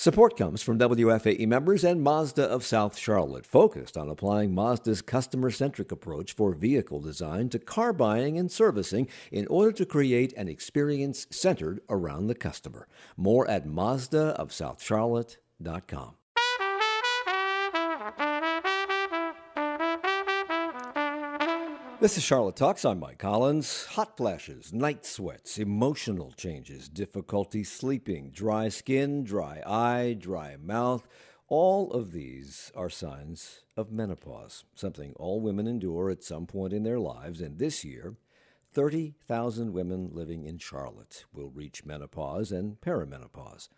Support 0.00 0.36
comes 0.36 0.62
from 0.62 0.78
WFAE 0.78 1.48
members 1.48 1.82
and 1.82 2.00
Mazda 2.00 2.44
of 2.44 2.64
South 2.64 2.96
Charlotte, 2.96 3.44
focused 3.44 3.96
on 3.96 4.08
applying 4.08 4.54
Mazda's 4.54 5.02
customer 5.02 5.50
centric 5.50 5.90
approach 5.90 6.32
for 6.32 6.52
vehicle 6.52 7.00
design 7.00 7.48
to 7.48 7.58
car 7.58 7.92
buying 7.92 8.38
and 8.38 8.48
servicing 8.48 9.08
in 9.32 9.48
order 9.48 9.72
to 9.72 9.84
create 9.84 10.32
an 10.34 10.46
experience 10.46 11.26
centered 11.30 11.80
around 11.90 12.28
the 12.28 12.36
customer. 12.36 12.86
More 13.16 13.50
at 13.50 13.66
MazdaofSouthCharlotte.com. 13.66 16.14
This 22.00 22.16
is 22.16 22.22
Charlotte 22.22 22.54
Talks. 22.54 22.84
I'm 22.84 23.00
Mike 23.00 23.18
Collins. 23.18 23.86
Hot 23.86 24.16
flashes, 24.16 24.72
night 24.72 25.04
sweats, 25.04 25.58
emotional 25.58 26.30
changes, 26.30 26.88
difficulty 26.88 27.64
sleeping, 27.64 28.30
dry 28.30 28.68
skin, 28.68 29.24
dry 29.24 29.60
eye, 29.66 30.16
dry 30.16 30.56
mouth. 30.62 31.08
All 31.48 31.90
of 31.90 32.12
these 32.12 32.70
are 32.76 32.88
signs 32.88 33.62
of 33.76 33.90
menopause, 33.90 34.62
something 34.76 35.12
all 35.16 35.40
women 35.40 35.66
endure 35.66 36.08
at 36.08 36.22
some 36.22 36.46
point 36.46 36.72
in 36.72 36.84
their 36.84 37.00
lives. 37.00 37.40
And 37.40 37.58
this 37.58 37.84
year, 37.84 38.14
30,000 38.72 39.72
women 39.72 40.10
living 40.12 40.44
in 40.44 40.58
Charlotte 40.58 41.24
will 41.32 41.50
reach 41.50 41.84
menopause 41.84 42.52
and 42.52 42.80
perimenopause. 42.80 43.70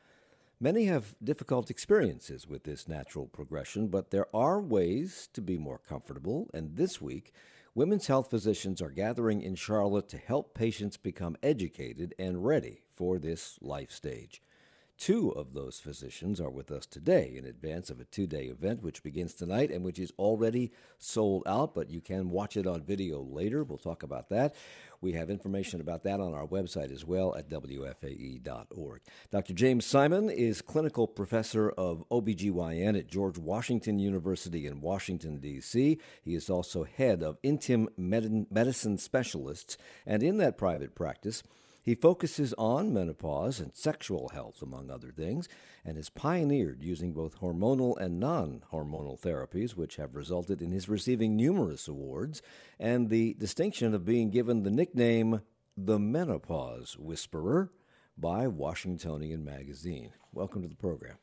Many 0.61 0.85
have 0.85 1.15
difficult 1.25 1.71
experiences 1.71 2.47
with 2.47 2.65
this 2.65 2.87
natural 2.87 3.29
progression, 3.29 3.89
but 3.89 4.11
there 4.11 4.27
are 4.37 4.61
ways 4.61 5.27
to 5.33 5.41
be 5.41 5.57
more 5.57 5.79
comfortable. 5.79 6.51
And 6.53 6.77
this 6.77 7.01
week, 7.01 7.33
Women's 7.73 8.09
health 8.09 8.31
physicians 8.31 8.83
are 8.83 8.91
gathering 8.91 9.43
in 9.43 9.55
Charlotte 9.55 10.09
to 10.09 10.19
help 10.19 10.55
patients 10.55 10.97
become 10.97 11.37
educated 11.41 12.17
and 12.19 12.45
ready 12.45 12.83
for 12.93 13.17
this 13.17 13.59
life 13.61 13.93
stage. 13.93 14.43
Two 14.99 15.31
of 15.31 15.55
those 15.55 15.79
physicians 15.79 16.41
are 16.41 16.51
with 16.51 16.73
us 16.73 16.85
today 16.85 17.33
in 17.37 17.45
advance 17.45 17.89
of 17.89 18.01
a 18.01 18.05
two 18.05 18.27
day 18.27 18.47
event 18.47 18.83
which 18.83 19.05
begins 19.05 19.35
tonight 19.35 19.71
and 19.71 19.85
which 19.85 20.01
is 20.01 20.13
already 20.19 20.73
sold 20.99 21.45
out, 21.47 21.73
but 21.73 21.89
you 21.89 22.01
can 22.01 22.31
watch 22.31 22.57
it 22.57 22.67
on 22.67 22.83
video 22.83 23.23
later. 23.23 23.63
We'll 23.63 23.79
talk 23.79 24.03
about 24.03 24.31
that. 24.31 24.57
We 25.03 25.13
have 25.13 25.31
information 25.31 25.81
about 25.81 26.05
that 26.05 26.21
on 26.21 26.35
our 26.35 26.47
website 26.47 26.93
as 26.93 27.07
well 27.07 27.35
at 27.35 27.49
WFAE.org. 27.49 29.01
Dr. 29.31 29.55
James 29.55 29.87
Simon 29.87 30.29
is 30.29 30.61
clinical 30.61 31.07
professor 31.07 31.71
of 31.71 32.05
OBGYN 32.11 32.99
at 32.99 33.09
George 33.09 33.39
Washington 33.39 33.99
University 33.99 34.67
in 34.67 34.81
Washington, 34.81 35.39
D.C. 35.39 35.99
He 36.23 36.35
is 36.35 36.51
also 36.51 36.85
head 36.85 37.23
of 37.23 37.41
Intim 37.43 37.87
Medicine 37.97 38.99
Specialists, 38.99 39.79
and 40.05 40.23
in 40.23 40.37
that 40.37 40.59
private 40.59 40.95
practice, 40.95 41.43
he 41.83 41.95
focuses 41.95 42.53
on 42.59 42.93
menopause 42.93 43.61
and 43.61 43.75
sexual 43.75 44.31
health, 44.31 44.63
among 44.63 44.91
other 44.91 45.11
things, 45.11 45.49
and 45.85 45.97
has 45.97 46.11
pioneered 46.11 46.83
using 46.83 47.13
both 47.13 47.41
hormonal 47.41 47.99
and 47.99 48.21
non 48.21 48.63
hormonal 48.73 49.21
therapies, 49.21 49.73
which 49.73 49.97
have 49.97 50.15
resulted 50.15 50.61
in 50.61 50.73
his 50.73 50.89
receiving 50.89 51.37
numerous 51.37 51.89
awards 51.89 52.43
and 52.79 53.09
the 53.09 53.35
distinction 53.35 53.95
of 53.95 54.05
being 54.05 54.31
given 54.31 54.63
the 54.63 54.71
nickname 54.71 55.41
the 55.77 55.99
Menopause 55.99 56.99
Whisperer 56.99 57.71
by 58.19 58.47
Washingtonian 58.47 59.45
Magazine. 59.45 60.11
Welcome 60.33 60.63
to 60.63 60.69
the 60.69 60.77
program. 60.77 61.17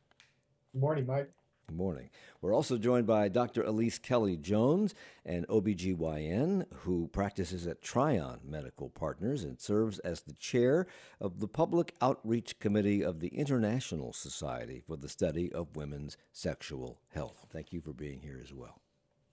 Good 0.73 0.81
morning, 0.81 1.05
Mike. 1.05 1.31
Good 1.69 1.75
morning. 1.75 2.09
We're 2.39 2.55
also 2.55 2.77
joined 2.77 3.07
by 3.07 3.27
Dr. 3.27 3.61
Elise 3.61 3.99
Kelly 3.99 4.37
Jones, 4.37 4.95
an 5.25 5.45
OBGYN 5.49 6.65
who 6.73 7.09
practices 7.09 7.67
at 7.67 7.81
Tryon 7.81 8.39
Medical 8.45 8.89
Partners 8.89 9.43
and 9.43 9.59
serves 9.59 9.99
as 9.99 10.21
the 10.21 10.33
chair 10.33 10.87
of 11.19 11.41
the 11.41 11.47
Public 11.49 11.93
Outreach 12.01 12.57
Committee 12.59 13.03
of 13.03 13.19
the 13.19 13.27
International 13.27 14.13
Society 14.13 14.81
for 14.87 14.95
the 14.95 15.09
Study 15.09 15.51
of 15.51 15.75
Women's 15.75 16.15
Sexual 16.31 17.01
Health. 17.13 17.47
Thank 17.51 17.73
you 17.73 17.81
for 17.81 17.91
being 17.91 18.21
here 18.21 18.39
as 18.41 18.53
well. 18.53 18.79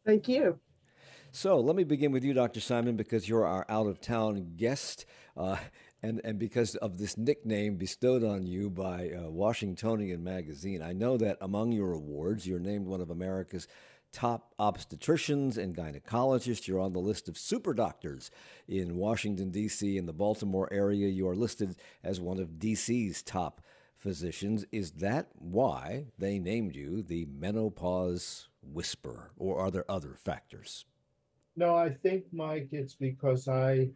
Thank 0.04 0.26
you. 0.26 0.58
So 1.30 1.60
let 1.60 1.76
me 1.76 1.84
begin 1.84 2.10
with 2.10 2.24
you, 2.24 2.34
Dr. 2.34 2.58
Simon, 2.58 2.96
because 2.96 3.28
you're 3.28 3.46
our 3.46 3.64
out 3.68 3.86
of 3.86 4.00
town 4.00 4.54
guest. 4.56 5.06
Uh, 5.36 5.58
and 6.04 6.20
and 6.22 6.38
because 6.38 6.74
of 6.76 6.98
this 6.98 7.16
nickname 7.16 7.76
bestowed 7.76 8.22
on 8.22 8.46
you 8.46 8.68
by 8.68 9.10
uh, 9.10 9.30
Washingtonian 9.30 10.22
magazine, 10.22 10.82
I 10.82 10.92
know 10.92 11.16
that 11.16 11.38
among 11.40 11.72
your 11.72 11.92
awards, 11.92 12.46
you're 12.46 12.60
named 12.60 12.86
one 12.86 13.00
of 13.00 13.10
America's 13.10 13.66
top 14.12 14.52
obstetricians 14.60 15.56
and 15.56 15.74
gynecologists. 15.74 16.68
You're 16.68 16.80
on 16.80 16.92
the 16.92 16.98
list 16.98 17.28
of 17.28 17.38
super 17.38 17.72
doctors 17.72 18.30
in 18.68 18.96
Washington 18.96 19.50
D.C. 19.50 19.96
and 19.96 20.06
the 20.06 20.12
Baltimore 20.12 20.68
area. 20.70 21.08
You 21.08 21.26
are 21.26 21.34
listed 21.34 21.74
as 22.02 22.20
one 22.20 22.38
of 22.38 22.58
D.C.'s 22.58 23.22
top 23.22 23.62
physicians. 23.96 24.66
Is 24.70 24.92
that 24.92 25.28
why 25.38 26.08
they 26.18 26.38
named 26.38 26.76
you 26.76 27.00
the 27.02 27.26
menopause 27.26 28.48
whisperer, 28.62 29.30
or 29.38 29.58
are 29.58 29.70
there 29.70 29.90
other 29.90 30.16
factors? 30.22 30.84
No, 31.56 31.74
I 31.74 31.88
think, 31.88 32.24
Mike, 32.30 32.68
it's 32.72 32.94
because 32.94 33.48
I 33.48 33.90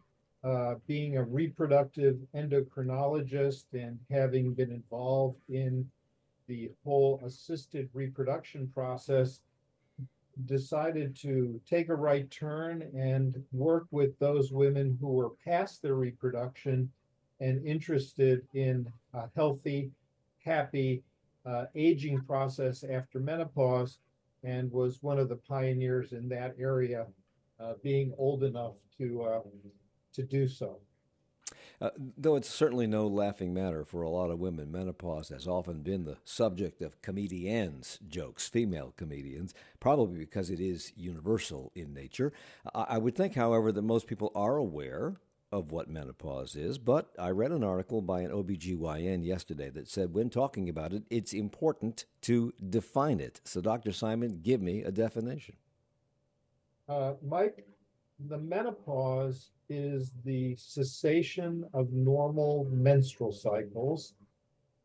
uh, 0.45 0.75
being 0.87 1.17
a 1.17 1.23
reproductive 1.23 2.17
endocrinologist 2.35 3.65
and 3.73 3.99
having 4.11 4.55
been 4.55 4.71
involved 4.71 5.39
in 5.49 5.89
the 6.47 6.71
whole 6.85 7.21
assisted 7.25 7.89
reproduction 7.93 8.71
process, 8.73 9.41
decided 10.47 11.17
to 11.17 11.61
take 11.69 11.89
a 11.89 11.95
right 11.95 12.31
turn 12.31 12.83
and 12.97 13.43
work 13.53 13.87
with 13.91 14.17
those 14.19 14.53
women 14.53 14.97
who 15.01 15.09
were 15.09 15.31
past 15.45 15.83
their 15.83 15.97
reproduction 15.97 16.91
and 17.41 17.65
interested 17.67 18.47
in 18.55 18.91
a 19.15 19.25
healthy, 19.35 19.91
happy 20.45 21.03
uh, 21.45 21.65
aging 21.75 22.21
process 22.23 22.85
after 22.85 23.19
menopause, 23.19 23.99
and 24.45 24.71
was 24.71 25.03
one 25.03 25.19
of 25.19 25.29
the 25.29 25.37
pioneers 25.37 26.13
in 26.13 26.29
that 26.29 26.55
area, 26.59 27.07
uh, 27.59 27.73
being 27.83 28.13
old 28.19 28.45
enough 28.45 28.75
to 28.97 29.23
uh, 29.23 29.41
to 30.13 30.23
do 30.23 30.49
so. 30.49 30.81
Uh, 31.81 31.91
though 32.17 32.35
it's 32.35 32.49
certainly 32.49 32.87
no 32.87 33.07
laughing 33.07 33.55
matter 33.55 33.85
for 33.85 34.03
a 34.03 34.11
lot 34.11 34.31
of 34.31 34.41
women, 34.41 34.71
menopause 34.71 35.29
has 35.29 35.47
often 35.47 35.83
been 35.83 36.05
the 36.05 36.19
subject 36.25 36.83
of 36.83 37.01
comedians' 37.03 38.01
jokes, 38.09 38.49
female 38.49 38.93
comedians, 38.97 39.55
probably 39.79 40.19
because 40.19 40.51
it 40.51 40.59
is 40.59 40.93
universal 40.97 41.71
in 41.77 41.95
nature. 41.95 42.33
I, 42.75 42.87
I 42.91 42.99
would 42.99 43.15
think, 43.15 43.37
however, 43.37 43.71
that 43.71 43.83
most 43.83 44.09
people 44.09 44.33
are 44.35 44.57
aware 44.57 45.17
of 45.51 45.71
what 45.71 45.89
menopause 45.89 46.57
is, 46.57 46.79
but 46.79 47.11
I 47.19 47.31
read 47.31 47.53
an 47.53 47.65
article 47.65 48.03
by 48.03 48.21
an 48.21 48.33
OBGYN 48.33 49.25
yesterday 49.25 49.71
that 49.71 49.89
said 49.89 50.13
when 50.13 50.31
talking 50.31 50.69
about 50.69 50.93
it, 50.93 51.05
it's 51.11 51.33
important 51.33 52.05
to 52.23 52.53
define 52.69 53.21
it. 53.21 53.41
So, 53.45 53.61
Dr. 53.61 53.93
Simon, 53.93 54.41
give 54.43 54.61
me 54.61 54.83
a 54.83 54.91
definition. 54.91 55.57
Uh, 56.89 57.15
Mike, 57.23 57.67
the 58.27 58.39
menopause 58.39 59.51
is 59.69 60.13
the 60.25 60.57
cessation 60.57 61.65
of 61.73 61.93
normal 61.93 62.67
menstrual 62.71 63.33
cycles. 63.33 64.15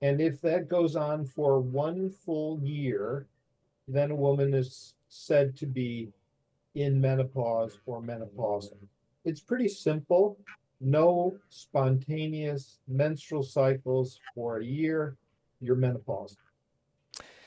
And 0.01 0.21
if 0.21 0.41
that 0.41 0.67
goes 0.67 0.95
on 0.95 1.25
for 1.25 1.59
one 1.59 2.09
full 2.09 2.59
year, 2.61 3.25
then 3.87 4.11
a 4.11 4.15
woman 4.15 4.53
is 4.53 4.93
said 5.09 5.55
to 5.57 5.65
be 5.65 6.09
in 6.75 6.99
menopause 6.99 7.79
or 7.85 8.01
menopausal. 8.01 8.77
It's 9.25 9.41
pretty 9.41 9.69
simple. 9.69 10.37
No 10.81 11.37
spontaneous 11.49 12.79
menstrual 12.87 13.43
cycles 13.43 14.19
for 14.35 14.57
a 14.57 14.65
year, 14.65 15.15
you're 15.61 15.77
menopausal. 15.77 16.35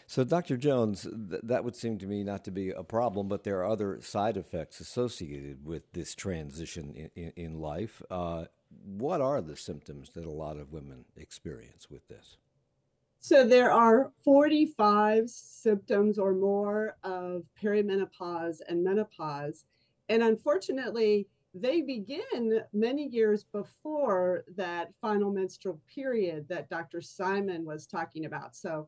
So, 0.08 0.22
Dr. 0.22 0.56
Jones, 0.56 1.02
th- 1.02 1.42
that 1.42 1.64
would 1.64 1.74
seem 1.74 1.98
to 1.98 2.06
me 2.06 2.22
not 2.22 2.44
to 2.44 2.52
be 2.52 2.70
a 2.70 2.84
problem, 2.84 3.26
but 3.26 3.42
there 3.42 3.58
are 3.58 3.66
other 3.66 4.00
side 4.00 4.36
effects 4.36 4.78
associated 4.78 5.64
with 5.64 5.92
this 5.92 6.14
transition 6.14 6.94
in, 6.94 7.10
in, 7.16 7.32
in 7.36 7.60
life. 7.60 8.02
Uh, 8.08 8.44
what 8.84 9.20
are 9.20 9.42
the 9.42 9.56
symptoms 9.56 10.10
that 10.10 10.24
a 10.24 10.30
lot 10.30 10.58
of 10.58 10.72
women 10.72 11.06
experience 11.16 11.90
with 11.90 12.06
this? 12.06 12.36
So, 13.18 13.44
there 13.44 13.72
are 13.72 14.12
45 14.24 15.28
symptoms 15.28 16.18
or 16.20 16.34
more 16.34 16.96
of 17.02 17.48
perimenopause 17.60 18.58
and 18.68 18.84
menopause. 18.84 19.64
And 20.08 20.22
unfortunately, 20.22 21.26
they 21.52 21.80
begin 21.80 22.60
many 22.72 23.08
years 23.08 23.42
before 23.42 24.44
that 24.56 24.94
final 24.94 25.32
menstrual 25.32 25.80
period 25.92 26.46
that 26.48 26.68
Dr. 26.68 27.00
Simon 27.00 27.64
was 27.64 27.88
talking 27.88 28.26
about. 28.26 28.54
So, 28.54 28.86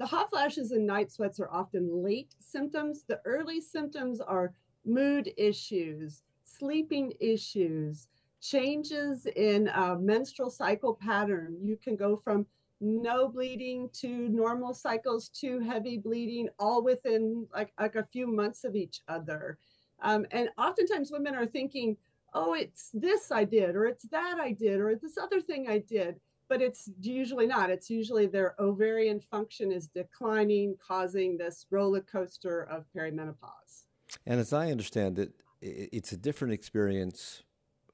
the 0.00 0.06
hot 0.06 0.30
flashes 0.30 0.70
and 0.72 0.86
night 0.86 1.12
sweats 1.12 1.38
are 1.40 1.50
often 1.52 2.02
late 2.02 2.34
symptoms. 2.40 3.04
The 3.06 3.20
early 3.26 3.60
symptoms 3.60 4.18
are 4.18 4.54
mood 4.86 5.30
issues, 5.36 6.22
sleeping 6.44 7.12
issues, 7.20 8.08
changes 8.40 9.26
in 9.26 9.68
a 9.68 9.98
menstrual 9.98 10.48
cycle 10.48 10.94
pattern. 10.94 11.58
You 11.62 11.76
can 11.76 11.96
go 11.96 12.16
from 12.16 12.46
no 12.80 13.28
bleeding 13.28 13.90
to 13.92 14.08
normal 14.30 14.72
cycles 14.72 15.28
to 15.40 15.60
heavy 15.60 15.98
bleeding 15.98 16.48
all 16.58 16.82
within 16.82 17.46
like, 17.52 17.70
like 17.78 17.96
a 17.96 18.06
few 18.06 18.26
months 18.26 18.64
of 18.64 18.74
each 18.74 19.02
other. 19.06 19.58
Um, 20.00 20.24
and 20.30 20.48
oftentimes 20.56 21.12
women 21.12 21.34
are 21.34 21.44
thinking, 21.44 21.98
oh, 22.32 22.54
it's 22.54 22.88
this 22.94 23.30
I 23.30 23.44
did, 23.44 23.76
or 23.76 23.84
it's 23.84 24.04
that 24.04 24.38
I 24.40 24.52
did, 24.52 24.80
or 24.80 24.94
this 24.94 25.18
other 25.18 25.42
thing 25.42 25.68
I 25.68 25.76
did. 25.76 26.18
But 26.50 26.60
it's 26.60 26.90
usually 27.00 27.46
not. 27.46 27.70
It's 27.70 27.88
usually 27.88 28.26
their 28.26 28.56
ovarian 28.58 29.20
function 29.20 29.70
is 29.70 29.86
declining, 29.86 30.74
causing 30.86 31.38
this 31.38 31.64
roller 31.70 32.00
coaster 32.00 32.64
of 32.64 32.84
perimenopause. 32.94 33.84
And 34.26 34.40
as 34.40 34.52
I 34.52 34.72
understand 34.72 35.20
it, 35.20 35.30
it's 35.62 36.10
a 36.10 36.16
different 36.16 36.52
experience 36.52 37.44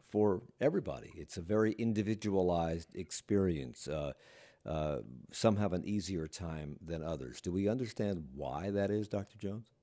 for 0.08 0.40
everybody. 0.58 1.12
It's 1.16 1.36
a 1.36 1.42
very 1.42 1.72
individualized 1.72 2.96
experience. 2.96 3.88
Uh, 3.88 4.12
uh, 4.64 5.00
some 5.30 5.56
have 5.56 5.74
an 5.74 5.84
easier 5.84 6.26
time 6.26 6.76
than 6.80 7.02
others. 7.02 7.42
Do 7.42 7.52
we 7.52 7.68
understand 7.68 8.24
why 8.34 8.70
that 8.70 8.90
is, 8.90 9.06
Dr. 9.06 9.36
Jones? 9.36 9.75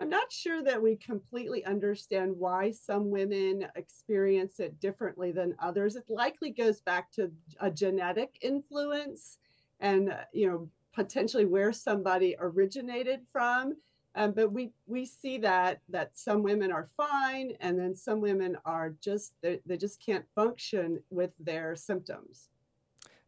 I'm 0.00 0.08
not 0.08 0.32
sure 0.32 0.62
that 0.62 0.80
we 0.80 0.96
completely 0.96 1.64
understand 1.64 2.36
why 2.36 2.70
some 2.70 3.10
women 3.10 3.66
experience 3.74 4.60
it 4.60 4.78
differently 4.78 5.32
than 5.32 5.56
others. 5.58 5.96
It 5.96 6.04
likely 6.08 6.50
goes 6.50 6.80
back 6.80 7.10
to 7.12 7.32
a 7.60 7.70
genetic 7.70 8.38
influence 8.40 9.38
and, 9.80 10.10
uh, 10.10 10.18
you 10.32 10.48
know, 10.48 10.68
potentially 10.94 11.46
where 11.46 11.72
somebody 11.72 12.36
originated 12.38 13.20
from. 13.30 13.76
Um, 14.14 14.32
but 14.32 14.52
we 14.52 14.72
we 14.86 15.04
see 15.04 15.38
that 15.38 15.80
that 15.90 16.16
some 16.16 16.42
women 16.42 16.72
are 16.72 16.88
fine, 16.96 17.52
and 17.60 17.78
then 17.78 17.94
some 17.94 18.20
women 18.20 18.56
are 18.64 18.94
just 19.00 19.34
they, 19.42 19.60
they 19.66 19.76
just 19.76 20.04
can't 20.04 20.24
function 20.34 20.98
with 21.10 21.30
their 21.38 21.76
symptoms. 21.76 22.48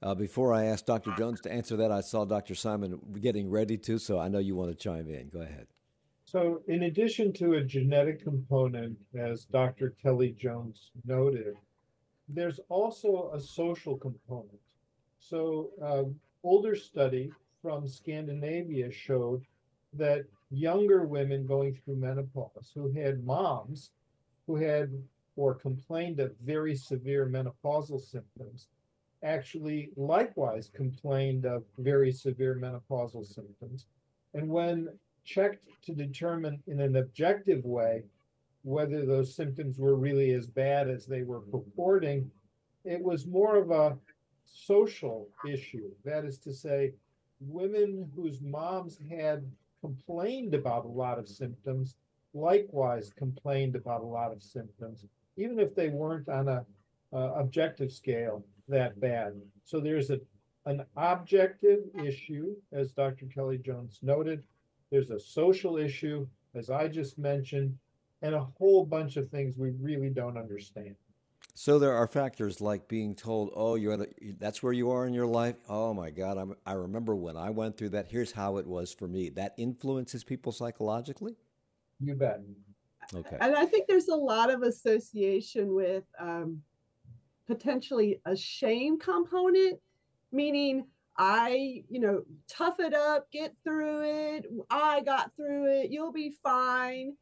Uh, 0.02 0.14
before 0.14 0.54
I 0.54 0.64
ask 0.64 0.86
Dr. 0.86 1.12
Jones 1.16 1.40
to 1.42 1.52
answer 1.52 1.76
that, 1.76 1.92
I 1.92 2.00
saw 2.00 2.24
Dr. 2.24 2.54
Simon 2.54 2.98
getting 3.20 3.50
ready 3.50 3.76
to, 3.76 3.98
so 3.98 4.18
I 4.18 4.28
know 4.28 4.38
you 4.38 4.56
want 4.56 4.70
to 4.70 4.74
chime 4.74 5.08
in. 5.10 5.28
Go 5.28 5.42
ahead. 5.42 5.66
So, 6.30 6.62
in 6.68 6.84
addition 6.84 7.32
to 7.32 7.54
a 7.54 7.64
genetic 7.64 8.22
component, 8.22 8.96
as 9.18 9.46
Dr. 9.46 9.96
Kelly 10.00 10.30
Jones 10.30 10.92
noted, 11.04 11.56
there's 12.28 12.60
also 12.68 13.32
a 13.34 13.40
social 13.40 13.96
component. 13.96 14.60
So, 15.18 15.70
uh, 15.82 16.04
older 16.44 16.76
study 16.76 17.32
from 17.60 17.88
Scandinavia 17.88 18.92
showed 18.92 19.44
that 19.92 20.24
younger 20.52 21.02
women 21.02 21.48
going 21.48 21.74
through 21.74 21.96
menopause 21.96 22.70
who 22.72 22.92
had 22.92 23.24
moms 23.24 23.90
who 24.46 24.54
had 24.54 25.02
or 25.34 25.56
complained 25.56 26.20
of 26.20 26.36
very 26.44 26.76
severe 26.76 27.26
menopausal 27.26 28.00
symptoms 28.00 28.68
actually 29.24 29.90
likewise 29.96 30.70
complained 30.72 31.44
of 31.44 31.64
very 31.78 32.12
severe 32.12 32.54
menopausal 32.54 33.26
symptoms. 33.26 33.86
And 34.32 34.48
when 34.48 34.90
checked 35.24 35.64
to 35.82 35.92
determine 35.92 36.62
in 36.66 36.80
an 36.80 36.96
objective 36.96 37.64
way 37.64 38.02
whether 38.62 39.06
those 39.06 39.34
symptoms 39.34 39.78
were 39.78 39.94
really 39.94 40.32
as 40.32 40.46
bad 40.46 40.88
as 40.88 41.06
they 41.06 41.22
were 41.22 41.40
purporting, 41.40 42.30
it 42.84 43.02
was 43.02 43.26
more 43.26 43.56
of 43.56 43.70
a 43.70 43.96
social 44.44 45.28
issue. 45.48 45.90
That 46.04 46.24
is 46.24 46.38
to 46.40 46.52
say, 46.52 46.92
women 47.40 48.10
whose 48.14 48.42
moms 48.42 48.98
had 49.10 49.50
complained 49.80 50.54
about 50.54 50.84
a 50.84 50.88
lot 50.88 51.18
of 51.18 51.26
symptoms 51.26 51.96
likewise 52.34 53.10
complained 53.16 53.76
about 53.76 54.02
a 54.02 54.06
lot 54.06 54.30
of 54.30 54.42
symptoms, 54.42 55.04
even 55.36 55.58
if 55.58 55.74
they 55.74 55.88
weren't 55.88 56.28
on 56.28 56.48
a 56.48 56.64
uh, 57.12 57.32
objective 57.34 57.90
scale 57.90 58.44
that 58.68 59.00
bad. 59.00 59.34
So 59.64 59.80
there's 59.80 60.10
a 60.10 60.20
an 60.66 60.84
objective 60.96 61.80
issue, 62.04 62.54
as 62.72 62.92
Dr. 62.92 63.26
Kelly 63.26 63.56
Jones 63.56 63.98
noted, 64.02 64.44
there's 64.90 65.10
a 65.10 65.20
social 65.20 65.76
issue, 65.76 66.26
as 66.54 66.70
I 66.70 66.88
just 66.88 67.18
mentioned, 67.18 67.76
and 68.22 68.34
a 68.34 68.46
whole 68.58 68.84
bunch 68.84 69.16
of 69.16 69.28
things 69.30 69.56
we 69.56 69.70
really 69.80 70.10
don't 70.10 70.36
understand. 70.36 70.96
So 71.54 71.78
there 71.78 71.94
are 71.94 72.06
factors 72.06 72.60
like 72.60 72.88
being 72.88 73.14
told, 73.14 73.50
"Oh, 73.54 73.74
you're 73.74 73.94
at 73.94 74.00
a, 74.00 74.08
that's 74.38 74.62
where 74.62 74.72
you 74.72 74.90
are 74.90 75.06
in 75.06 75.14
your 75.14 75.26
life." 75.26 75.56
Oh 75.68 75.92
my 75.92 76.10
God, 76.10 76.38
I'm, 76.38 76.54
I 76.64 76.72
remember 76.72 77.16
when 77.16 77.36
I 77.36 77.50
went 77.50 77.76
through 77.76 77.90
that. 77.90 78.10
Here's 78.10 78.32
how 78.32 78.58
it 78.58 78.66
was 78.66 78.92
for 78.92 79.08
me. 79.08 79.30
That 79.30 79.54
influences 79.56 80.22
people 80.22 80.52
psychologically. 80.52 81.36
You 82.00 82.14
bet. 82.14 82.40
Okay. 83.14 83.36
And 83.40 83.56
I 83.56 83.66
think 83.66 83.88
there's 83.88 84.08
a 84.08 84.14
lot 84.14 84.50
of 84.50 84.62
association 84.62 85.74
with 85.74 86.04
um, 86.18 86.62
potentially 87.46 88.20
a 88.24 88.36
shame 88.36 88.98
component, 88.98 89.80
meaning 90.30 90.86
I, 91.22 91.84
you 91.90 92.00
know, 92.00 92.22
tough 92.48 92.80
it 92.80 92.94
up, 92.94 93.30
get 93.30 93.54
through 93.62 94.04
it. 94.36 94.46
I 94.70 95.02
got 95.02 95.36
through 95.36 95.70
it. 95.70 95.90
You'll 95.90 96.12
be 96.12 96.32
fine. 96.42 97.14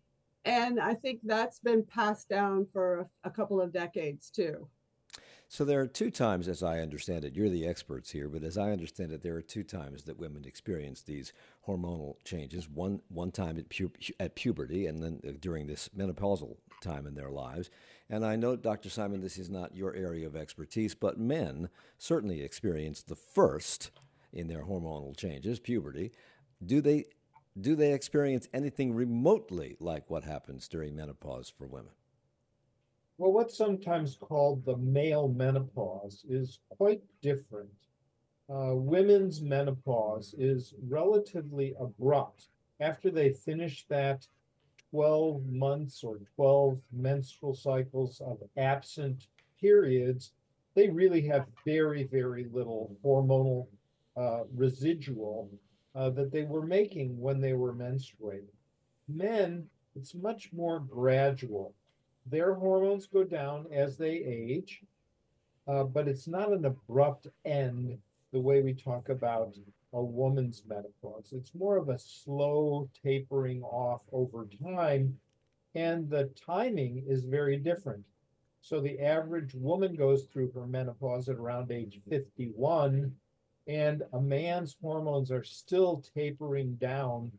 And 0.44 0.78
I 0.78 0.94
think 0.94 1.18
that's 1.24 1.58
been 1.58 1.82
passed 1.82 2.28
down 2.28 2.64
for 2.66 3.00
a, 3.00 3.28
a 3.28 3.30
couple 3.30 3.60
of 3.60 3.72
decades 3.72 4.30
too. 4.30 4.68
So 5.48 5.64
there 5.64 5.80
are 5.80 5.86
two 5.88 6.12
times, 6.12 6.46
as 6.46 6.62
I 6.62 6.78
understand 6.78 7.24
it, 7.24 7.34
you're 7.34 7.48
the 7.48 7.66
experts 7.66 8.12
here, 8.12 8.28
but 8.28 8.44
as 8.44 8.56
I 8.56 8.70
understand 8.70 9.10
it, 9.10 9.22
there 9.22 9.34
are 9.34 9.42
two 9.42 9.64
times 9.64 10.04
that 10.04 10.18
women 10.18 10.44
experience 10.44 11.02
these 11.02 11.32
hormonal 11.66 12.22
changes. 12.22 12.68
One 12.68 13.00
one 13.08 13.32
time 13.32 13.58
at, 13.58 13.68
pu- 13.68 13.90
at 14.20 14.36
puberty, 14.36 14.86
and 14.86 15.02
then 15.02 15.20
uh, 15.26 15.32
during 15.40 15.66
this 15.66 15.88
menopausal 15.96 16.58
time 16.80 17.04
in 17.04 17.16
their 17.16 17.30
lives. 17.30 17.68
And 18.10 18.24
I 18.24 18.36
know, 18.36 18.56
Dr. 18.56 18.88
Simon, 18.88 19.20
this 19.20 19.38
is 19.38 19.50
not 19.50 19.76
your 19.76 19.94
area 19.94 20.26
of 20.26 20.34
expertise, 20.34 20.94
but 20.94 21.18
men 21.18 21.68
certainly 21.98 22.42
experience 22.42 23.02
the 23.02 23.16
first 23.16 23.90
in 24.32 24.48
their 24.48 24.64
hormonal 24.64 25.16
changes, 25.16 25.58
puberty. 25.58 26.12
Do 26.64 26.80
they 26.80 27.04
do 27.60 27.74
they 27.74 27.92
experience 27.92 28.48
anything 28.54 28.94
remotely 28.94 29.76
like 29.80 30.08
what 30.08 30.22
happens 30.22 30.68
during 30.68 30.94
menopause 30.94 31.52
for 31.56 31.66
women? 31.66 31.90
Well, 33.16 33.32
what's 33.32 33.56
sometimes 33.56 34.16
called 34.16 34.64
the 34.64 34.76
male 34.76 35.28
menopause 35.28 36.24
is 36.28 36.60
quite 36.68 37.02
different. 37.20 37.70
Uh, 38.48 38.74
women's 38.74 39.42
menopause 39.42 40.36
is 40.38 40.72
relatively 40.88 41.74
abrupt. 41.80 42.46
After 42.80 43.10
they 43.10 43.30
finish 43.30 43.84
that 43.88 44.28
12 44.90 45.46
months 45.46 46.02
or 46.02 46.18
12 46.36 46.80
menstrual 46.92 47.54
cycles 47.54 48.20
of 48.24 48.38
absent 48.56 49.26
periods, 49.60 50.32
they 50.74 50.88
really 50.88 51.20
have 51.22 51.46
very, 51.64 52.04
very 52.04 52.46
little 52.52 52.96
hormonal 53.04 53.66
uh, 54.16 54.44
residual 54.54 55.50
uh, 55.94 56.10
that 56.10 56.30
they 56.30 56.42
were 56.42 56.66
making 56.66 57.20
when 57.20 57.40
they 57.40 57.52
were 57.52 57.74
menstruating. 57.74 58.46
Men, 59.08 59.66
it's 59.96 60.14
much 60.14 60.52
more 60.52 60.80
gradual. 60.80 61.74
Their 62.26 62.54
hormones 62.54 63.06
go 63.06 63.24
down 63.24 63.66
as 63.72 63.96
they 63.96 64.12
age, 64.12 64.82
uh, 65.66 65.84
but 65.84 66.08
it's 66.08 66.28
not 66.28 66.52
an 66.52 66.64
abrupt 66.64 67.26
end 67.44 67.98
the 68.32 68.40
way 68.40 68.60
we 68.60 68.74
talk 68.74 69.08
about 69.08 69.54
a 69.92 70.02
woman's 70.02 70.62
menopause. 70.66 71.32
It's 71.32 71.54
more 71.54 71.76
of 71.76 71.88
a 71.88 71.98
slow 71.98 72.88
tapering 73.02 73.62
off 73.62 74.02
over 74.12 74.46
time, 74.62 75.18
and 75.74 76.08
the 76.10 76.30
timing 76.46 77.04
is 77.06 77.24
very 77.24 77.56
different. 77.56 78.04
So 78.60 78.80
the 78.80 79.00
average 79.00 79.54
woman 79.54 79.94
goes 79.94 80.24
through 80.24 80.52
her 80.52 80.66
menopause 80.66 81.28
at 81.28 81.36
around 81.36 81.70
age 81.70 82.00
51, 82.08 83.12
and 83.66 84.02
a 84.12 84.20
man's 84.20 84.76
hormones 84.80 85.30
are 85.30 85.44
still 85.44 86.02
tapering 86.14 86.74
down 86.74 87.32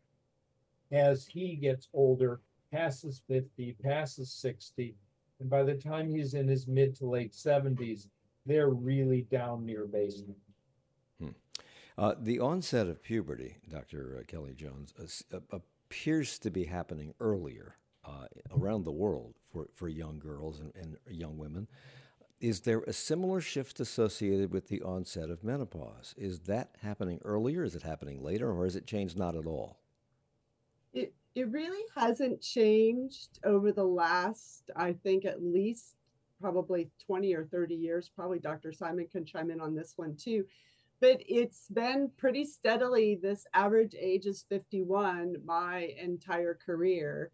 as 0.90 1.26
he 1.26 1.54
gets 1.54 1.88
older, 1.92 2.40
passes 2.72 3.22
50, 3.28 3.76
passes 3.82 4.32
60, 4.32 4.94
and 5.38 5.48
by 5.48 5.62
the 5.62 5.74
time 5.74 6.08
he's 6.08 6.34
in 6.34 6.48
his 6.48 6.66
mid 6.66 6.94
to 6.96 7.06
late 7.06 7.32
70s, 7.32 8.08
they're 8.46 8.70
really 8.70 9.22
down 9.22 9.64
near 9.64 9.86
baseline. 9.86 10.34
Uh, 11.98 12.14
the 12.18 12.40
onset 12.40 12.88
of 12.88 13.02
puberty, 13.02 13.58
Dr. 13.68 14.18
Uh, 14.18 14.24
Kelly 14.24 14.54
Jones, 14.54 14.94
uh, 15.32 15.38
appears 15.50 16.38
to 16.38 16.50
be 16.50 16.64
happening 16.64 17.14
earlier 17.20 17.76
uh, 18.04 18.26
around 18.50 18.84
the 18.84 18.92
world 18.92 19.34
for, 19.52 19.68
for 19.74 19.88
young 19.88 20.18
girls 20.18 20.60
and, 20.60 20.72
and, 20.74 20.96
young 21.08 21.36
women. 21.36 21.66
Is 22.40 22.60
there 22.60 22.80
a 22.86 22.92
similar 22.92 23.40
shift 23.40 23.80
associated 23.80 24.52
with 24.52 24.68
the 24.68 24.80
onset 24.82 25.28
of 25.28 25.44
menopause? 25.44 26.14
Is 26.16 26.40
that 26.40 26.76
happening 26.82 27.20
earlier? 27.24 27.64
Is 27.64 27.74
it 27.74 27.82
happening 27.82 28.22
later? 28.22 28.50
Or 28.50 28.64
has 28.64 28.76
it 28.76 28.86
changed 28.86 29.18
not 29.18 29.36
at 29.36 29.46
all? 29.46 29.80
It, 30.94 31.12
it 31.34 31.48
really 31.48 31.84
hasn't 31.94 32.40
changed 32.40 33.40
over 33.44 33.72
the 33.72 33.84
last, 33.84 34.70
I 34.74 34.94
think, 34.94 35.26
at 35.26 35.42
least 35.42 35.96
probably 36.40 36.88
20 37.04 37.34
or 37.34 37.44
30 37.44 37.74
years. 37.74 38.08
Probably 38.08 38.38
Dr. 38.38 38.72
Simon 38.72 39.06
can 39.06 39.26
chime 39.26 39.50
in 39.50 39.60
on 39.60 39.74
this 39.74 39.92
one 39.96 40.16
too 40.16 40.46
but 41.00 41.20
it's 41.26 41.66
been 41.72 42.10
pretty 42.16 42.44
steadily 42.44 43.18
this 43.20 43.46
average 43.54 43.94
age 43.98 44.26
is 44.26 44.44
51 44.48 45.36
my 45.44 45.94
entire 46.00 46.58
career. 46.64 47.30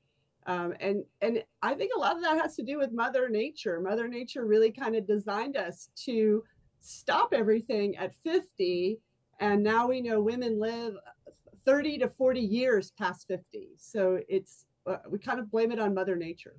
Um, 0.46 0.74
and 0.78 1.02
and 1.20 1.42
i 1.60 1.74
think 1.74 1.90
a 1.94 1.98
lot 1.98 2.14
of 2.14 2.22
that 2.22 2.40
has 2.40 2.54
to 2.56 2.62
do 2.62 2.78
with 2.78 2.92
mother 2.92 3.28
nature. 3.28 3.80
Mother 3.80 4.06
nature 4.06 4.46
really 4.46 4.70
kind 4.70 4.94
of 4.94 5.06
designed 5.06 5.56
us 5.56 5.90
to 6.04 6.44
stop 6.80 7.30
everything 7.32 7.96
at 7.96 8.14
50 8.14 9.00
and 9.40 9.62
now 9.62 9.88
we 9.88 10.00
know 10.00 10.20
women 10.20 10.60
live 10.60 10.94
30 11.64 11.98
to 11.98 12.08
40 12.08 12.40
years 12.40 12.92
past 12.92 13.26
50 13.26 13.70
so 13.76 14.20
it's 14.28 14.66
uh, 14.86 14.98
we 15.10 15.18
kind 15.18 15.40
of 15.40 15.50
blame 15.50 15.72
it 15.72 15.80
on 15.80 15.92
mother 15.92 16.14
nature. 16.14 16.54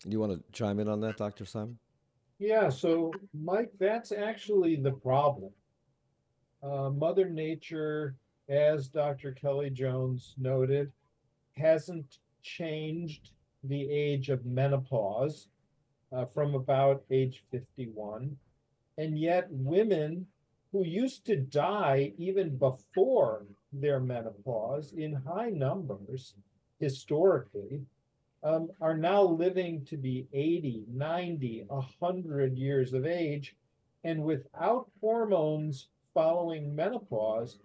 Do 0.00 0.10
you 0.10 0.18
want 0.18 0.32
to 0.32 0.42
chime 0.52 0.80
in 0.80 0.88
on 0.88 1.00
that 1.02 1.16
dr 1.16 1.44
simon? 1.44 1.78
Yeah, 2.38 2.68
so 2.68 3.12
Mike, 3.32 3.70
that's 3.78 4.10
actually 4.10 4.76
the 4.76 4.92
problem. 4.92 5.52
Uh, 6.66 6.90
Mother 6.90 7.28
Nature, 7.28 8.16
as 8.48 8.88
Dr. 8.88 9.30
Kelly 9.30 9.70
Jones 9.70 10.34
noted, 10.36 10.90
hasn't 11.56 12.18
changed 12.42 13.30
the 13.62 13.88
age 13.88 14.30
of 14.30 14.44
menopause 14.44 15.46
uh, 16.12 16.24
from 16.24 16.56
about 16.56 17.04
age 17.10 17.44
51. 17.52 18.36
And 18.98 19.18
yet, 19.18 19.46
women 19.50 20.26
who 20.72 20.84
used 20.84 21.24
to 21.26 21.36
die 21.36 22.12
even 22.18 22.56
before 22.56 23.46
their 23.72 24.00
menopause 24.00 24.92
in 24.92 25.12
high 25.12 25.50
numbers 25.50 26.34
historically 26.80 27.82
um, 28.42 28.70
are 28.80 28.96
now 28.96 29.22
living 29.22 29.84
to 29.84 29.96
be 29.96 30.26
80, 30.32 30.86
90, 30.92 31.64
100 31.68 32.58
years 32.58 32.92
of 32.92 33.06
age. 33.06 33.54
And 34.02 34.24
without 34.24 34.88
hormones 35.00 35.88
following 36.16 36.74
menopause, 36.74 37.58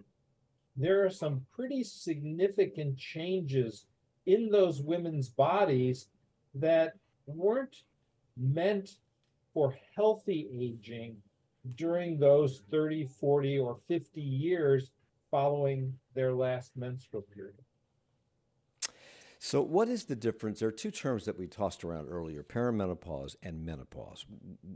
there 0.76 1.06
are 1.06 1.10
some 1.10 1.46
pretty 1.56 1.86
significant 1.86 2.98
changes 2.98 3.86
in 4.26 4.50
those 4.50 4.82
women's 4.82 5.30
bodies 5.30 6.08
that 6.54 6.96
weren't 7.26 7.84
meant 8.36 8.98
for 9.54 9.74
healthy 9.96 10.50
aging 10.54 11.16
during 11.78 12.20
those 12.20 12.64
30, 12.70 13.06
40, 13.06 13.58
or 13.58 13.78
50 13.88 14.20
years 14.20 14.92
following 15.30 15.94
their 16.14 16.34
last 16.34 16.76
menstrual 16.76 17.22
period. 17.22 17.56
So, 19.40 19.62
what 19.62 19.88
is 19.88 20.04
the 20.06 20.16
difference? 20.16 20.60
There 20.60 20.68
are 20.68 20.74
two 20.74 20.92
terms 20.92 21.24
that 21.24 21.40
we 21.40 21.48
tossed 21.48 21.86
around 21.86 22.10
earlier 22.10 22.44
perimenopause 22.44 23.36
and 23.42 23.66
menopause. 23.66 24.26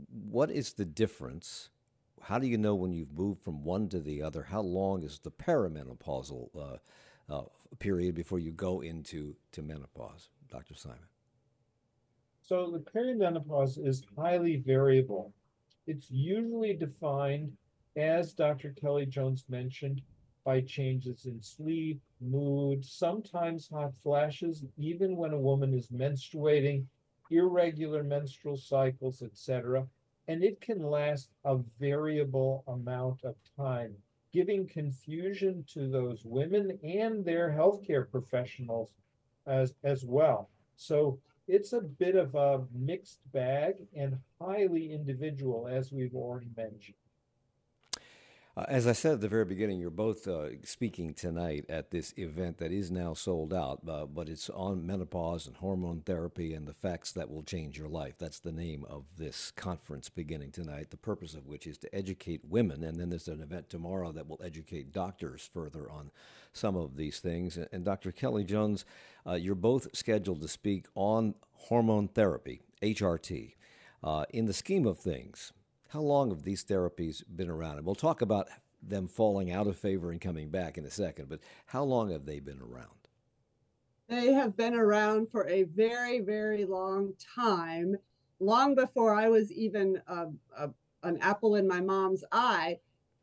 What 0.08 0.50
is 0.50 0.72
the 0.72 0.86
difference? 0.86 1.68
How 2.26 2.40
do 2.40 2.48
you 2.48 2.58
know 2.58 2.74
when 2.74 2.92
you've 2.92 3.16
moved 3.16 3.44
from 3.44 3.62
one 3.62 3.88
to 3.90 4.00
the 4.00 4.20
other? 4.20 4.42
How 4.42 4.60
long 4.60 5.04
is 5.04 5.20
the 5.20 5.30
perimenopausal 5.30 6.48
uh, 6.58 7.32
uh, 7.32 7.44
period 7.78 8.16
before 8.16 8.40
you 8.40 8.50
go 8.50 8.80
into 8.80 9.36
to 9.52 9.62
menopause, 9.62 10.30
Dr. 10.50 10.74
Simon? 10.74 11.06
So, 12.42 12.68
the 12.72 12.80
perimenopause 12.80 13.78
is 13.78 14.02
highly 14.18 14.56
variable. 14.56 15.34
It's 15.86 16.10
usually 16.10 16.74
defined, 16.74 17.52
as 17.96 18.32
Dr. 18.32 18.70
Kelly 18.70 19.06
Jones 19.06 19.44
mentioned, 19.48 20.02
by 20.44 20.62
changes 20.62 21.26
in 21.26 21.40
sleep, 21.40 22.00
mood, 22.20 22.84
sometimes 22.84 23.68
hot 23.68 23.96
flashes, 24.02 24.64
even 24.76 25.14
when 25.14 25.32
a 25.32 25.38
woman 25.38 25.72
is 25.72 25.90
menstruating, 25.90 26.86
irregular 27.30 28.02
menstrual 28.02 28.56
cycles, 28.56 29.22
etc. 29.22 29.86
And 30.28 30.42
it 30.42 30.60
can 30.60 30.82
last 30.82 31.30
a 31.44 31.58
variable 31.78 32.64
amount 32.66 33.22
of 33.24 33.36
time, 33.56 33.94
giving 34.32 34.66
confusion 34.66 35.64
to 35.72 35.88
those 35.88 36.24
women 36.24 36.78
and 36.82 37.24
their 37.24 37.50
healthcare 37.50 38.10
professionals 38.10 38.90
as, 39.46 39.72
as 39.84 40.04
well. 40.04 40.50
So 40.76 41.20
it's 41.48 41.72
a 41.72 41.80
bit 41.80 42.16
of 42.16 42.34
a 42.34 42.64
mixed 42.74 43.20
bag 43.32 43.76
and 43.96 44.18
highly 44.40 44.92
individual, 44.92 45.68
as 45.68 45.92
we've 45.92 46.14
already 46.14 46.50
mentioned. 46.56 46.96
Uh, 48.58 48.64
as 48.68 48.86
I 48.86 48.92
said 48.92 49.12
at 49.12 49.20
the 49.20 49.28
very 49.28 49.44
beginning, 49.44 49.78
you're 49.78 49.90
both 49.90 50.26
uh, 50.26 50.62
speaking 50.64 51.12
tonight 51.12 51.66
at 51.68 51.90
this 51.90 52.14
event 52.16 52.56
that 52.56 52.72
is 52.72 52.90
now 52.90 53.12
sold 53.12 53.52
out, 53.52 53.82
uh, 53.86 54.06
but 54.06 54.30
it's 54.30 54.48
on 54.48 54.86
menopause 54.86 55.46
and 55.46 55.58
hormone 55.58 56.00
therapy 56.00 56.54
and 56.54 56.66
the 56.66 56.72
facts 56.72 57.12
that 57.12 57.30
will 57.30 57.42
change 57.42 57.76
your 57.76 57.90
life. 57.90 58.14
That's 58.16 58.38
the 58.38 58.52
name 58.52 58.86
of 58.88 59.04
this 59.18 59.50
conference 59.50 60.08
beginning 60.08 60.52
tonight, 60.52 60.88
the 60.88 60.96
purpose 60.96 61.34
of 61.34 61.46
which 61.46 61.66
is 61.66 61.76
to 61.78 61.94
educate 61.94 62.46
women. 62.48 62.82
And 62.82 62.98
then 62.98 63.10
there's 63.10 63.28
an 63.28 63.42
event 63.42 63.68
tomorrow 63.68 64.10
that 64.12 64.26
will 64.26 64.40
educate 64.42 64.90
doctors 64.90 65.50
further 65.52 65.90
on 65.90 66.10
some 66.54 66.76
of 66.76 66.96
these 66.96 67.18
things. 67.18 67.58
And, 67.58 67.68
and 67.72 67.84
Dr. 67.84 68.10
Kelly 68.10 68.44
Jones, 68.44 68.86
uh, 69.26 69.34
you're 69.34 69.54
both 69.54 69.94
scheduled 69.94 70.40
to 70.40 70.48
speak 70.48 70.86
on 70.94 71.34
hormone 71.52 72.08
therapy, 72.08 72.62
HRT. 72.80 73.52
Uh, 74.02 74.24
in 74.30 74.46
the 74.46 74.54
scheme 74.54 74.86
of 74.86 74.98
things, 74.98 75.52
how 75.88 76.00
long 76.00 76.30
have 76.30 76.42
these 76.42 76.64
therapies 76.64 77.22
been 77.34 77.50
around? 77.50 77.78
And 77.78 77.86
we'll 77.86 77.94
talk 77.94 78.22
about 78.22 78.48
them 78.82 79.06
falling 79.06 79.50
out 79.50 79.66
of 79.66 79.76
favor 79.76 80.10
and 80.10 80.20
coming 80.20 80.48
back 80.48 80.78
in 80.78 80.84
a 80.84 80.90
second, 80.90 81.28
but 81.28 81.40
how 81.66 81.82
long 81.82 82.10
have 82.10 82.26
they 82.26 82.40
been 82.40 82.60
around? 82.60 82.90
They 84.08 84.32
have 84.32 84.56
been 84.56 84.74
around 84.74 85.30
for 85.30 85.48
a 85.48 85.64
very, 85.64 86.20
very 86.20 86.64
long 86.64 87.14
time, 87.34 87.96
long 88.38 88.74
before 88.74 89.14
I 89.14 89.28
was 89.28 89.50
even 89.52 90.00
a, 90.06 90.26
a, 90.56 90.70
an 91.02 91.18
apple 91.20 91.56
in 91.56 91.66
my 91.66 91.80
mom's 91.80 92.24
eye. 92.30 92.78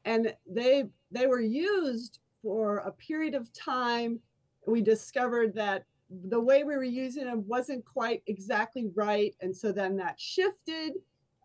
And 0.06 0.36
they 0.46 0.86
they 1.12 1.28
were 1.28 1.40
used 1.40 2.20
for 2.42 2.78
a 2.80 2.92
period 2.92 3.36
of 3.36 3.54
time. 3.54 4.20
We 4.68 4.82
discovered 4.82 5.54
that 5.56 5.86
the 6.10 6.42
way 6.42 6.66
we 6.66 6.76
were 6.76 6.84
using 6.84 7.26
them 7.26 7.48
wasn't 7.48 7.86
quite 7.86 8.22
exactly 8.28 8.92
right. 8.94 9.34
And 9.40 9.56
so 9.56 9.72
then 9.72 9.96
that 9.98 10.20
shifted 10.20 10.96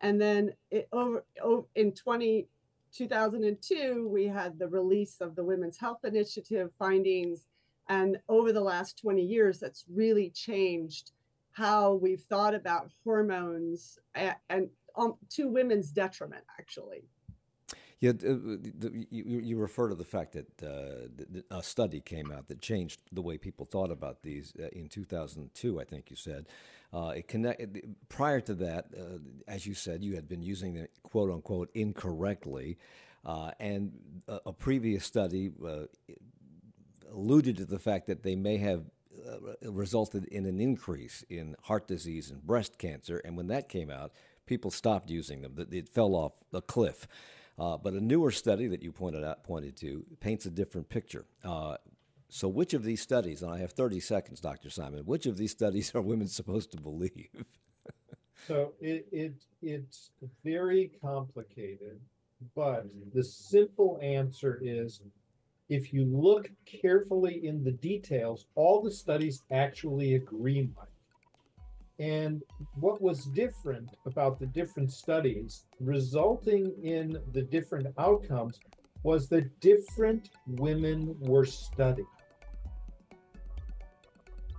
and 0.01 0.21
then 0.21 0.53
it, 0.71 0.89
over, 0.93 1.25
over 1.43 1.67
in 1.75 1.93
20, 1.93 2.47
2002, 2.93 4.09
we 4.09 4.27
had 4.27 4.59
the 4.59 4.69
release 4.69 5.21
of 5.21 5.35
the 5.35 5.45
Women's 5.45 5.79
Health 5.79 6.05
Initiative 6.05 6.73
findings. 6.79 7.47
And 7.89 8.19
over 8.29 8.53
the 8.53 8.61
last 8.61 8.99
20 9.01 9.23
years, 9.23 9.59
that's 9.59 9.85
really 9.93 10.31
changed 10.31 11.13
how 11.53 11.95
we've 11.95 12.23
thought 12.23 12.55
about 12.55 12.93
hormones 13.03 13.99
and, 14.15 14.37
and 14.49 14.69
um, 14.97 15.15
to 15.31 15.49
women's 15.49 15.91
detriment, 15.91 16.45
actually. 16.59 17.05
Yeah, 18.01 18.13
uh, 18.25 18.37
you, 19.11 19.41
you 19.41 19.59
refer 19.59 19.89
to 19.89 19.97
the 19.97 20.05
fact 20.05 20.35
that 20.35 20.63
uh, 20.63 21.57
a 21.57 21.63
study 21.63 22.01
came 22.01 22.31
out 22.31 22.47
that 22.47 22.61
changed 22.61 23.01
the 23.11 23.23
way 23.23 23.39
people 23.39 23.67
thought 23.67 23.91
about 23.91 24.23
these 24.23 24.53
uh, 24.61 24.69
in 24.69 24.89
2002, 24.89 25.81
I 25.81 25.85
think 25.85 26.11
you 26.11 26.17
said. 26.17 26.47
Uh, 26.93 27.15
it 27.17 27.27
connect, 27.27 27.61
prior 28.09 28.41
to 28.43 28.55
that, 28.55 28.87
uh, 28.97 29.19
as 29.49 29.67
you 29.67 29.75
said, 29.75 30.05
you 30.05 30.15
had 30.15 30.29
been 30.29 30.43
using 30.43 30.77
it 30.77 30.93
quote 31.03 31.31
unquote 31.31 31.71
incorrectly. 31.75 32.79
Uh, 33.25 33.51
and 33.59 33.93
a, 34.29 34.39
a, 34.47 34.53
previous 34.53 35.05
study 35.05 35.51
alluded 37.13 37.57
to 37.57 37.65
the 37.65 37.81
fact 37.81 38.07
that 38.07 38.23
they 38.23 38.37
may 38.37 38.59
have 38.59 38.85
resulted 39.63 40.25
in 40.27 40.47
an 40.47 40.61
increase 40.61 41.25
in 41.29 41.57
heart 41.65 41.89
disease 41.89 42.31
and 42.31 42.47
breast 42.47 42.79
cancer. 42.79 43.21
And 43.25 43.37
when 43.37 43.49
that 43.49 43.69
came 43.69 43.91
out, 43.91 44.13
people 44.47 44.71
stopped 44.71 45.11
using 45.11 45.43
them. 45.43 45.67
It 45.73 45.89
fell 45.89 46.15
off 46.15 46.33
a 46.53 46.63
cliff. 46.63 47.09
Uh, 47.59 47.77
but 47.77 47.93
a 47.93 48.01
newer 48.01 48.31
study 48.31 48.69
that 48.69 48.83
you 48.83 48.93
pointed 48.93 49.25
out 49.25 49.43
pointed 49.43 49.77
to 49.77 50.05
paints 50.21 50.47
a 50.47 50.51
different 50.51 50.89
picture. 50.89 51.25
Uh, 51.45 51.77
so, 52.29 52.47
which 52.47 52.75
of 52.75 52.85
these 52.85 53.01
studies, 53.01 53.43
and 53.43 53.51
I 53.51 53.59
have 53.59 53.73
30 53.73 54.01
seconds, 54.01 54.41
Dr. 54.41 54.71
Simon, 54.71 55.05
which 55.07 55.27
of 55.27 55.37
these 55.37 55.51
studies 55.51 55.93
are 55.95 56.03
women 56.03 56.29
supposed 56.29 56.71
to 56.73 56.81
believe? 56.81 57.45
so, 58.47 58.75
it, 58.81 59.07
it, 59.11 59.33
it's 59.63 60.11
very 60.45 60.93
complicated, 61.03 62.01
but 62.55 62.87
the 63.13 63.25
simple 63.25 63.99
answer 64.03 64.61
is 64.63 65.01
if 65.69 65.93
you 65.93 66.05
look 66.05 66.51
carefully 66.65 67.47
in 67.47 67.65
the 67.65 67.73
details, 67.73 68.47
all 68.55 68.83
the 68.83 68.91
studies 68.91 69.43
actually 69.51 70.15
agree, 70.15 70.69
Mike. 70.77 70.89
And 71.99 72.43
what 72.75 73.03
was 73.03 73.25
different 73.27 73.91
about 74.07 74.39
the 74.39 74.47
different 74.47 74.93
studies 74.93 75.65
resulting 75.81 76.73
in 76.83 77.19
the 77.33 77.43
different 77.43 77.89
outcomes 77.99 78.61
was 79.03 79.29
that 79.29 79.61
different 79.61 80.31
women 80.47 81.17
were 81.21 81.45
studied. 81.45 82.07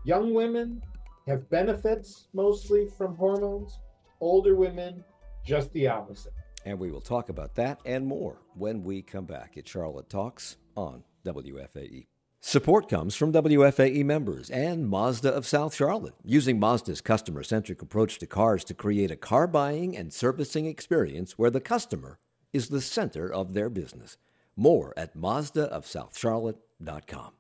Young 0.06 0.34
women 0.34 0.82
have 1.28 1.50
benefits 1.50 2.28
mostly 2.34 2.88
from 2.98 3.16
hormones, 3.16 3.80
older 4.20 4.56
women, 4.56 5.04
just 5.46 5.72
the 5.74 5.88
opposite. 5.88 6.34
And 6.66 6.78
we 6.78 6.92
will 6.92 7.02
talk 7.02 7.30
about 7.30 7.56
that 7.56 7.80
and 7.86 8.06
more 8.06 8.38
when 8.56 8.84
we 8.84 9.02
come 9.02 9.26
back 9.26 9.58
at 9.58 9.68
Charlotte 9.68 10.10
Talks 10.10 10.58
on 10.76 11.04
WFAE. 11.26 12.08
Support 12.42 12.88
comes 12.88 13.16
from 13.16 13.34
WFAE 13.34 14.06
members 14.06 14.50
and 14.50 14.88
Mazda 14.88 15.30
of 15.30 15.46
South 15.46 15.76
Charlotte, 15.76 16.14
using 16.24 16.58
Mazda's 16.58 17.02
customer 17.02 17.44
centric 17.44 17.82
approach 17.82 18.18
to 18.20 18.26
cars 18.26 18.64
to 18.64 18.74
create 18.74 19.12
a 19.12 19.18
car 19.18 19.46
buying 19.46 19.98
and 19.98 20.14
servicing 20.14 20.66
experience 20.66 21.38
where 21.38 21.50
the 21.50 21.60
customer 21.60 22.18
is 22.54 22.70
the 22.70 22.80
center 22.80 23.30
of 23.30 23.54
their 23.54 23.70
business. 23.70 24.16
More 24.56 24.94
at 24.96 25.18
MazdaofSouthCharlotte.com. 25.18 27.32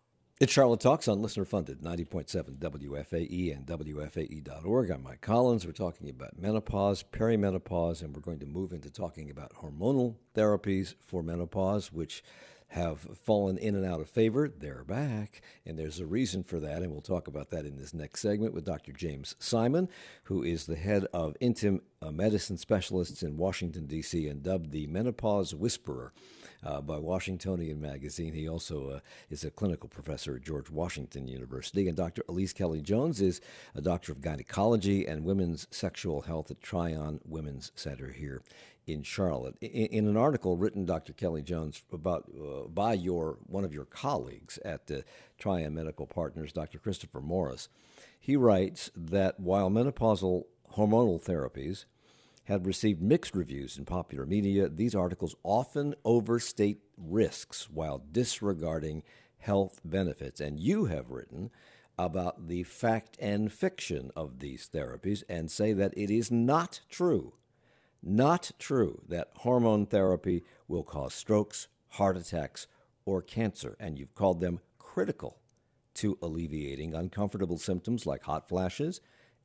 It's 0.41 0.53
Charlotte 0.53 0.79
Talks 0.81 1.07
on 1.07 1.21
listener 1.21 1.45
funded 1.45 1.81
90.7 1.81 2.57
WFAE 2.57 3.55
and 3.55 3.65
WFAE.org. 3.65 4.89
I'm 4.89 5.03
Mike 5.03 5.21
Collins. 5.21 5.65
We're 5.65 5.71
talking 5.71 6.09
about 6.09 6.37
menopause, 6.37 7.03
perimenopause, 7.03 8.01
and 8.01 8.13
we're 8.13 8.21
going 8.21 8.39
to 8.39 8.45
move 8.45 8.73
into 8.73 8.89
talking 8.89 9.29
about 9.29 9.53
hormonal 9.53 10.15
therapies 10.35 10.95
for 11.07 11.23
menopause, 11.23 11.93
which 11.93 12.21
have 12.69 12.99
fallen 13.23 13.57
in 13.57 13.75
and 13.75 13.85
out 13.85 13.99
of 13.99 14.09
favor. 14.09 14.47
They're 14.47 14.83
back, 14.83 15.41
and 15.65 15.77
there's 15.77 15.99
a 15.99 16.05
reason 16.05 16.43
for 16.43 16.59
that, 16.59 16.81
and 16.81 16.91
we'll 16.91 17.01
talk 17.01 17.27
about 17.27 17.49
that 17.49 17.65
in 17.65 17.77
this 17.77 17.93
next 17.93 18.21
segment 18.21 18.53
with 18.53 18.65
Dr. 18.65 18.91
James 18.91 19.35
Simon, 19.39 19.89
who 20.23 20.43
is 20.43 20.65
the 20.65 20.75
head 20.75 21.05
of 21.13 21.35
Intim 21.41 21.81
uh, 22.01 22.11
medicine 22.11 22.57
specialists 22.57 23.23
in 23.23 23.37
Washington, 23.37 23.87
D.C., 23.87 24.27
and 24.27 24.43
dubbed 24.43 24.71
the 24.71 24.87
Menopause 24.87 25.55
Whisperer 25.55 26.13
uh, 26.63 26.81
by 26.81 26.97
Washingtonian 26.97 27.81
Magazine. 27.81 28.33
He 28.33 28.47
also 28.47 28.89
uh, 28.89 28.99
is 29.29 29.43
a 29.43 29.51
clinical 29.51 29.89
professor 29.89 30.35
at 30.35 30.43
George 30.43 30.69
Washington 30.69 31.27
University. 31.27 31.87
And 31.87 31.97
Dr. 31.97 32.23
Elise 32.29 32.53
Kelly 32.53 32.81
Jones 32.81 33.19
is 33.21 33.41
a 33.75 33.81
doctor 33.81 34.11
of 34.11 34.21
gynecology 34.21 35.05
and 35.05 35.25
women's 35.25 35.67
sexual 35.71 36.21
health 36.21 36.51
at 36.51 36.61
Tryon 36.61 37.19
Women's 37.25 37.71
Center 37.75 38.11
here 38.11 38.41
in 38.87 39.03
Charlotte. 39.03 39.55
In, 39.61 39.85
in 39.87 40.07
an 40.07 40.17
article 40.17 40.57
written, 40.57 40.85
Dr. 40.85 41.13
Kelly 41.13 41.41
Jones, 41.41 41.81
about 41.91 42.25
uh, 42.35 42.67
by 42.67 42.93
your 42.93 43.37
one 43.45 43.63
of 43.63 43.73
your 43.73 43.85
colleagues 43.85 44.57
at 44.65 44.87
the 44.87 45.03
Tryon 45.37 45.73
Medical 45.73 46.07
Partners, 46.07 46.53
Dr. 46.53 46.79
Christopher 46.79 47.21
Morris, 47.21 47.69
he 48.19 48.35
writes 48.35 48.91
that 48.95 49.39
while 49.39 49.69
menopausal 49.69 50.43
hormonal 50.75 51.23
therapies 51.23 51.85
had 52.45 52.65
received 52.65 53.01
mixed 53.01 53.35
reviews 53.35 53.77
in 53.77 53.85
popular 53.85 54.25
media, 54.25 54.67
these 54.67 54.95
articles 54.95 55.35
often 55.43 55.93
overstate 56.03 56.79
risks 56.97 57.69
while 57.69 58.03
disregarding 58.11 59.03
health 59.37 59.79
benefits. 59.85 60.41
And 60.41 60.59
you 60.59 60.85
have 60.85 61.11
written 61.11 61.51
about 61.97 62.47
the 62.47 62.63
fact 62.63 63.17
and 63.19 63.51
fiction 63.51 64.09
of 64.15 64.39
these 64.39 64.69
therapies 64.73 65.21
and 65.29 65.51
say 65.51 65.73
that 65.73 65.93
it 65.97 66.09
is 66.09 66.31
not 66.31 66.81
true, 66.89 67.33
not 68.01 68.51
true 68.59 69.01
that 69.07 69.31
hormone 69.37 69.85
therapy 69.85 70.43
will 70.67 70.83
cause 70.83 71.13
strokes, 71.13 71.67
heart 71.89 72.17
attacks, 72.17 72.67
or 73.05 73.21
cancer. 73.21 73.75
And 73.79 73.97
you've 73.97 74.15
called 74.15 74.39
them 74.39 74.59
critical 74.77 75.37
to 75.95 76.17
alleviating 76.21 76.93
uncomfortable 76.93 77.57
symptoms 77.57 78.05
like 78.05 78.23
hot 78.23 78.47
flashes 78.47 79.01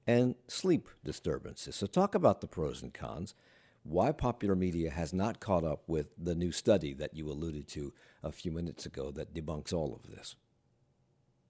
and 0.07 0.35
sleep 0.47 0.89
disturbances. 1.05 1.77
So, 1.77 1.87
talk 1.87 2.15
about 2.15 2.41
the 2.41 2.47
pros 2.47 2.83
and 2.83 2.93
cons, 2.93 3.35
why 3.83 4.13
popular 4.13 4.55
media 4.55 4.91
has 4.91 5.13
not 5.13 5.41
caught 5.41 5.65
up 5.65 5.83
with 5.87 6.09
the 6.17 6.35
new 6.35 6.53
study 6.53 6.95
that 6.95 7.15
you 7.15 7.29
alluded 7.29 7.69
to 7.69 7.93
a 8.23 8.33
few 8.33 8.51
minutes 8.51 8.87
ago 8.87 9.11
that 9.13 9.35
debunks 9.35 9.73
all 9.73 9.95
of 9.95 10.11
this. 10.11 10.37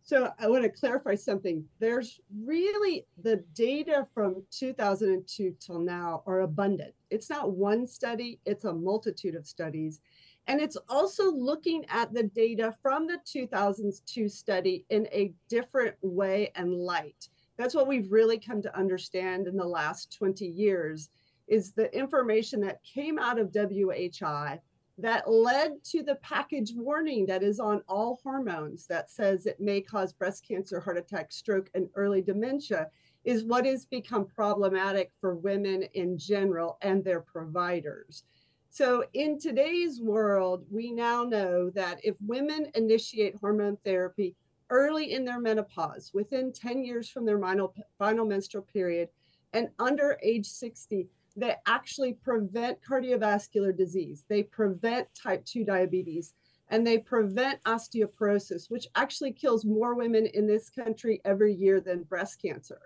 So, 0.07 0.31
I 0.39 0.49
want 0.49 0.65
to 0.65 0.69
clarify 0.69 1.15
something. 1.15 1.65
There's 1.81 2.21
really 2.45 3.07
the 3.23 3.43
data 3.55 4.07
from 4.15 4.45
2002 4.51 5.57
till 5.59 5.79
now 5.79 6.23
are 6.27 6.41
abundant. 6.41 6.95
It's 7.11 7.31
not 7.31 7.53
one 7.53 7.87
study, 7.87 8.39
it's 8.45 8.65
a 8.65 8.73
multitude 8.73 9.35
of 9.35 9.47
studies. 9.47 10.01
And 10.47 10.61
it's 10.61 10.77
also 10.91 11.33
looking 11.33 11.87
at 11.89 12.13
the 12.13 12.25
data 12.25 12.75
from 12.83 13.07
the 13.07 13.19
2002 13.25 14.29
study 14.29 14.85
in 14.91 15.09
a 15.11 15.33
different 15.49 15.97
way 16.03 16.53
and 16.55 16.75
light 16.75 17.29
that's 17.57 17.75
what 17.75 17.87
we've 17.87 18.11
really 18.11 18.39
come 18.39 18.63
to 18.63 18.77
understand 18.77 19.47
in 19.47 19.57
the 19.57 19.65
last 19.65 20.17
20 20.17 20.47
years 20.47 21.11
is 21.47 21.73
the 21.73 21.95
information 21.97 22.61
that 22.61 22.83
came 22.83 23.19
out 23.19 23.39
of 23.39 23.53
WHI 23.53 24.61
that 24.99 25.29
led 25.29 25.83
to 25.83 26.03
the 26.03 26.15
package 26.17 26.73
warning 26.75 27.27
that 27.27 27.43
is 27.43 27.59
on 27.59 27.83
all 27.89 28.21
hormones 28.23 28.87
that 28.87 29.11
says 29.11 29.47
it 29.47 29.61
may 29.61 29.81
cause 29.81 30.13
breast 30.13 30.47
cancer, 30.47 30.79
heart 30.79 30.97
attack, 30.97 31.33
stroke, 31.33 31.69
and 31.75 31.89
early 31.97 32.23
dementia 32.23 32.89
is 33.25 33.45
what 33.45 33.67
has 33.67 33.87
become 33.87 34.27
problematic 34.27 35.11
for 35.21 35.35
women 35.35 35.83
in 35.95 36.17
general 36.17 36.79
and 36.83 37.03
their 37.03 37.21
providers. 37.21 38.25
So, 38.71 39.05
in 39.15 39.39
today's 39.39 40.01
world, 40.01 40.65
we 40.71 40.91
now 40.91 41.23
know 41.23 41.71
that 41.71 42.01
if 42.03 42.17
women 42.21 42.71
initiate 42.75 43.37
hormone 43.37 43.79
therapy, 43.85 44.35
early 44.69 45.13
in 45.13 45.25
their 45.25 45.41
menopause, 45.41 46.11
within 46.13 46.53
10 46.53 46.85
years 46.85 47.09
from 47.09 47.25
their 47.25 47.39
final, 47.39 47.73
final 47.99 48.27
menstrual 48.27 48.65
period, 48.65 49.09
and 49.53 49.69
under 49.79 50.19
age 50.23 50.47
60, 50.47 51.07
they 51.37 51.55
actually 51.67 52.15
prevent 52.15 52.79
cardiovascular 52.83 53.77
disease. 53.77 54.25
They 54.29 54.43
prevent 54.43 55.09
type 55.15 55.45
2 55.45 55.65
diabetes 55.65 56.35
and 56.69 56.87
they 56.87 56.99
prevent 56.99 57.63
osteoporosis, 57.65 58.71
which 58.71 58.87
actually 58.95 59.33
kills 59.33 59.65
more 59.65 59.95
women 59.95 60.27
in 60.27 60.47
this 60.47 60.71
country 60.71 61.21
every 61.25 61.55
year 61.55 61.81
than 61.81 62.05
breast 62.05 62.41
cancer. 62.41 62.81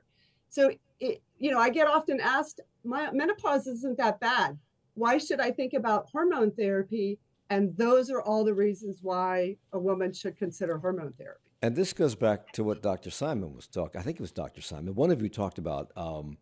So, 0.48 0.72
it, 1.00 1.22
you 1.38 1.50
know, 1.50 1.60
I 1.60 1.70
get 1.70 1.86
often 1.86 2.20
asked, 2.20 2.60
my 2.84 3.10
menopause 3.12 3.66
isn't 3.66 3.98
that 3.98 4.18
bad. 4.18 4.58
Why 4.94 5.18
should 5.18 5.40
I 5.40 5.52
think 5.52 5.74
about 5.74 6.08
hormone 6.10 6.50
therapy? 6.50 7.18
And 7.50 7.76
those 7.76 8.10
are 8.10 8.20
all 8.20 8.44
the 8.44 8.54
reasons 8.54 8.98
why 9.00 9.56
a 9.72 9.78
woman 9.78 10.12
should 10.12 10.36
consider 10.36 10.78
hormone 10.78 11.12
therapy. 11.16 11.40
And 11.62 11.76
this 11.76 11.92
goes 11.92 12.14
back 12.14 12.52
to 12.52 12.64
what 12.64 12.82
Dr. 12.82 13.10
Simon 13.10 13.54
was 13.54 13.66
talking. 13.66 14.00
I 14.00 14.04
think 14.04 14.16
it 14.16 14.20
was 14.20 14.32
Dr. 14.32 14.60
Simon. 14.60 14.94
One 14.94 15.10
of 15.10 15.22
you 15.22 15.28
talked 15.28 15.58
about 15.58 15.90
um, 15.96 16.38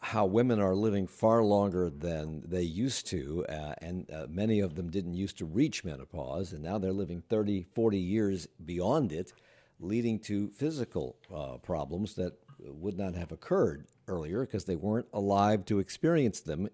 how 0.00 0.26
women 0.26 0.60
are 0.60 0.74
living 0.74 1.06
far 1.06 1.42
longer 1.42 1.90
than 1.90 2.42
they 2.46 2.62
used 2.62 3.06
to, 3.08 3.44
uh, 3.48 3.74
and 3.78 4.10
uh, 4.10 4.26
many 4.28 4.60
of 4.60 4.74
them 4.74 4.90
didn't 4.90 5.14
used 5.14 5.38
to 5.38 5.44
reach 5.44 5.84
menopause, 5.84 6.52
and 6.52 6.62
now 6.62 6.78
they're 6.78 6.92
living 6.92 7.22
30, 7.28 7.66
40 7.74 7.98
years 7.98 8.46
beyond 8.64 9.12
it, 9.12 9.32
leading 9.80 10.18
to 10.18 10.48
physical 10.50 11.16
uh, 11.34 11.56
problems 11.58 12.14
that 12.14 12.34
would 12.58 12.96
not 12.96 13.14
have 13.14 13.32
occurred 13.32 13.86
earlier 14.08 14.40
because 14.40 14.64
they 14.64 14.76
weren't 14.76 15.06
alive 15.12 15.64
to 15.66 15.78
experience 15.78 16.40
them 16.40 16.68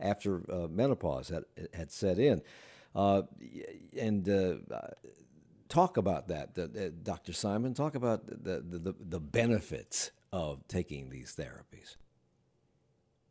after 0.00 0.42
uh, 0.50 0.66
menopause 0.68 1.28
had, 1.28 1.44
had 1.74 1.90
set 1.90 2.18
in. 2.18 2.40
Uh, 2.94 3.22
and 3.98 4.28
uh, 4.28 4.54
talk 5.68 5.96
about 5.96 6.28
that, 6.28 7.04
Dr. 7.04 7.32
Simon. 7.32 7.74
Talk 7.74 7.94
about 7.94 8.26
the, 8.26 8.62
the, 8.66 8.94
the 8.98 9.20
benefits 9.20 10.10
of 10.32 10.66
taking 10.68 11.10
these 11.10 11.34
therapies. 11.36 11.96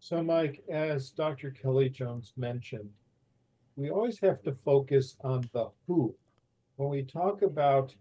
So, 0.07 0.21
Mike, 0.21 0.63
as 0.69 1.09
Dr. 1.09 1.49
Kelly 1.49 1.89
Jones 1.89 2.31
mentioned, 2.37 2.91
we 3.75 3.89
always 3.89 4.19
have 4.19 4.43
to 4.43 4.53
focus 4.53 5.17
on 5.21 5.49
the 5.51 5.71
who. 5.87 6.13
When 6.75 6.89
we 6.89 7.01
talk 7.01 7.41
about 7.41 7.95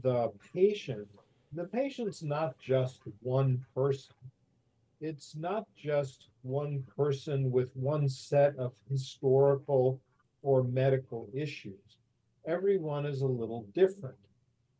the 0.00 0.30
patient, 0.52 1.08
the 1.52 1.64
patient's 1.64 2.22
not 2.22 2.56
just 2.60 3.00
one 3.18 3.64
person. 3.74 4.14
It's 5.00 5.34
not 5.34 5.66
just 5.76 6.28
one 6.42 6.84
person 6.96 7.50
with 7.50 7.74
one 7.74 8.08
set 8.08 8.54
of 8.54 8.74
historical 8.88 10.00
or 10.44 10.62
medical 10.62 11.28
issues 11.34 11.96
everyone 12.46 13.06
is 13.06 13.22
a 13.22 13.26
little 13.26 13.66
different. 13.74 14.18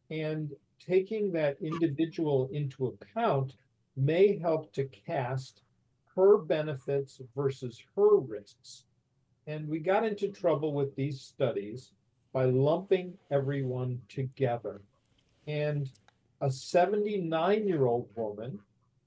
And 0.09 0.53
taking 0.79 1.33
that 1.33 1.57
individual 1.61 2.49
into 2.53 2.87
account 2.87 3.57
may 3.97 4.39
help 4.39 4.73
to 4.75 4.85
cast 4.85 5.63
her 6.17 6.39
benefits 6.39 7.21
versus 7.35 7.83
her 7.97 8.17
risks. 8.17 8.85
And 9.47 9.69
we 9.69 9.79
got 9.79 10.05
into 10.05 10.29
trouble 10.29 10.73
with 10.73 10.95
these 10.97 11.21
studies 11.21 11.93
by 12.33 12.47
lumping 12.47 13.15
everyone 13.31 14.01
together. 14.09 14.81
And 15.47 15.91
a 16.41 16.51
79 16.51 17.69
year 17.69 17.87
old 17.87 18.09
woman 18.15 18.59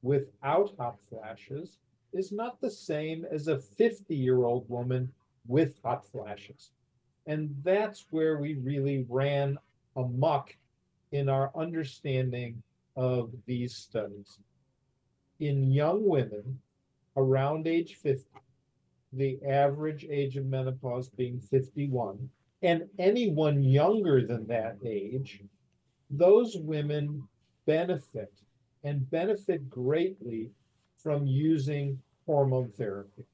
without 0.02 0.74
hot 0.78 0.98
flashes 1.10 1.78
is 2.14 2.32
not 2.32 2.62
the 2.62 2.72
same 2.72 3.26
as 3.32 3.48
a 3.48 3.60
50 3.60 4.16
year 4.16 4.44
old 4.44 4.70
woman 4.70 5.12
with 5.48 5.76
hot 5.84 6.06
flashes. 6.06 6.72
And 7.26 7.54
that's 7.64 8.06
where 8.12 8.38
we 8.38 8.56
really 8.56 9.06
ran 9.10 9.58
amuck 9.96 10.56
in 11.12 11.30
our 11.30 11.52
understanding 11.56 12.62
of 12.96 13.32
these 13.46 13.76
studies. 13.76 14.40
In 15.40 15.72
young 15.72 16.06
women 16.06 16.60
around 17.18 17.68
age 17.68 17.96
50, 17.96 18.24
the 19.14 19.40
average 19.48 20.06
age 20.10 20.38
of 20.38 20.46
menopause 20.46 21.10
being 21.10 21.40
51, 21.40 22.30
and 22.62 22.84
anyone 22.98 23.62
younger 23.62 24.26
than 24.26 24.48
that 24.48 24.78
age, 24.86 25.42
those 26.10 26.56
women 26.58 27.28
benefit 27.66 28.32
and 28.84 29.10
benefit 29.10 29.70
greatly 29.70 30.50
from 30.98 31.28
using 31.28 32.00
hormone 32.26 32.70
therapy. 32.70 33.26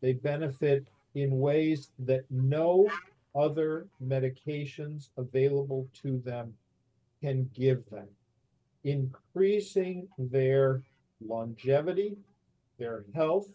They 0.00 0.12
benefit 0.12 0.86
in 1.14 1.38
ways 1.38 1.90
that 2.00 2.24
no 2.30 2.88
other 3.34 3.86
medications 4.04 5.08
available 5.16 5.88
to 6.02 6.18
them 6.18 6.54
can 7.20 7.48
give 7.54 7.88
them, 7.90 8.08
increasing 8.84 10.08
their 10.18 10.82
longevity, 11.24 12.16
their 12.82 13.04
health, 13.14 13.46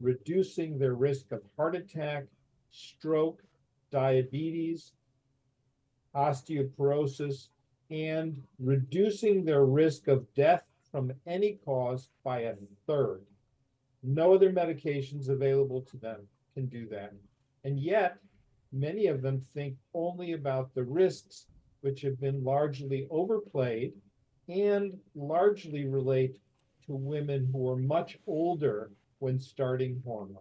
reducing 0.00 0.78
their 0.78 0.94
risk 0.94 1.32
of 1.32 1.40
heart 1.56 1.74
attack, 1.74 2.24
stroke, 2.70 3.42
diabetes, 3.90 4.92
osteoporosis, 6.14 7.48
and 7.90 8.42
reducing 8.58 9.44
their 9.44 9.64
risk 9.64 10.08
of 10.08 10.32
death 10.34 10.64
from 10.92 11.10
any 11.26 11.58
cause 11.64 12.10
by 12.22 12.40
a 12.40 12.54
third. 12.86 13.22
No 14.02 14.34
other 14.34 14.52
medications 14.52 15.30
available 15.30 15.80
to 15.90 15.96
them 15.96 16.20
can 16.52 16.66
do 16.66 16.86
that. 16.90 17.14
And 17.64 17.80
yet, 17.80 18.18
many 18.72 19.06
of 19.06 19.22
them 19.22 19.40
think 19.40 19.76
only 19.94 20.32
about 20.32 20.74
the 20.74 20.84
risks, 20.84 21.46
which 21.80 22.02
have 22.02 22.20
been 22.20 22.44
largely 22.44 23.06
overplayed 23.10 23.94
and 24.48 24.98
largely 25.14 25.86
relate 25.86 26.36
to 26.90 26.96
women 26.96 27.48
who 27.52 27.70
are 27.70 27.76
much 27.76 28.18
older 28.26 28.90
when 29.20 29.38
starting 29.38 30.02
hormones. 30.04 30.38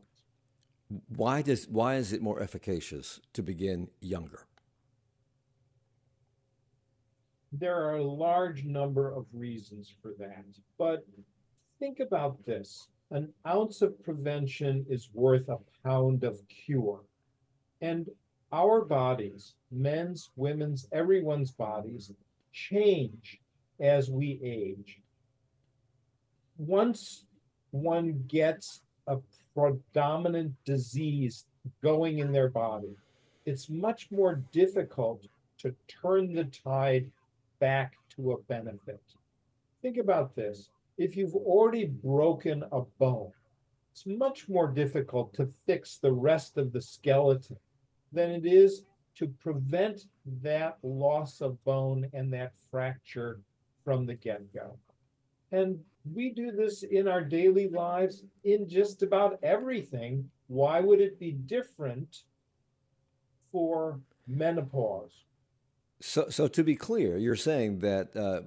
Why 1.16 1.44
does 1.44 1.68
why 1.68 1.98
is 1.98 2.12
it 2.12 2.24
more 2.24 2.42
efficacious 2.42 3.20
to 3.34 3.44
begin 3.44 3.90
younger? 4.02 4.48
There 7.52 7.76
are 7.76 7.98
a 7.98 8.04
large 8.04 8.64
number 8.64 9.14
of 9.14 9.28
reasons 9.32 9.94
for 10.02 10.14
that, 10.18 10.46
but 10.80 11.06
think 11.78 12.00
about 12.00 12.44
this. 12.48 12.88
An 13.12 13.32
ounce 13.48 13.84
of 13.84 14.02
prevention 14.04 14.86
is 14.90 15.10
worth 15.14 15.50
a 15.50 15.60
pound 15.84 16.24
of 16.24 16.42
cure. 16.48 17.02
And 17.82 18.10
our 18.52 18.84
bodies, 18.86 19.54
men's, 19.72 20.32
women's, 20.36 20.88
everyone's 20.92 21.52
bodies, 21.52 22.12
change 22.52 23.40
as 23.80 24.10
we 24.10 24.40
age. 24.44 25.02
Once 26.60 27.24
one 27.72 28.22
gets 28.28 28.82
a 29.08 29.18
predominant 29.56 30.54
disease 30.66 31.46
going 31.82 32.20
in 32.20 32.34
their 32.34 32.50
body, 32.50 32.98
it's 33.46 33.70
much 33.70 34.12
more 34.12 34.44
difficult 34.52 35.26
to 35.58 35.74
turn 35.88 36.34
the 36.34 36.44
tide 36.44 37.10
back 37.60 37.94
to 38.14 38.34
a 38.34 38.38
benefit. 38.44 39.02
Think 39.82 39.98
about 39.98 40.36
this. 40.36 40.70
If 40.98 41.16
you've 41.16 41.36
already 41.36 41.86
broken 41.86 42.66
a 42.74 42.82
bone, 43.00 43.32
it's 43.94 44.06
much 44.06 44.50
more 44.50 44.68
difficult 44.68 45.34
to 45.36 45.48
fix 45.66 45.98
the 45.98 46.12
rest 46.12 46.58
of 46.58 46.74
the 46.74 46.82
skeleton 46.82 47.56
than 48.12 48.32
it 48.32 48.46
is 48.46 48.84
to 49.16 49.28
prevent 49.28 50.08
that 50.42 50.78
loss 50.84 51.40
of 51.40 51.64
bone 51.64 52.10
and 52.12 52.34
that 52.34 52.52
fracture 52.70 53.40
from 53.86 54.06
the 54.06 54.16
get 54.16 54.54
go. 54.54 54.78
And 55.52 55.80
we 56.14 56.32
do 56.32 56.52
this 56.52 56.84
in 56.84 57.08
our 57.08 57.22
daily 57.22 57.68
lives 57.70 58.24
in 58.44 58.68
just 58.68 59.04
about 59.04 59.40
everything. 59.44 60.30
Why 60.48 60.80
would 60.80 61.02
it 61.02 61.20
be 61.20 61.32
different 61.32 62.24
for 63.52 64.00
menopause? 64.28 65.12
So, 66.02 66.30
so 66.30 66.48
to 66.48 66.64
be 66.64 66.76
clear, 66.76 67.18
you're 67.18 67.36
saying 67.36 67.80
that 67.80 68.16
uh, 68.16 68.44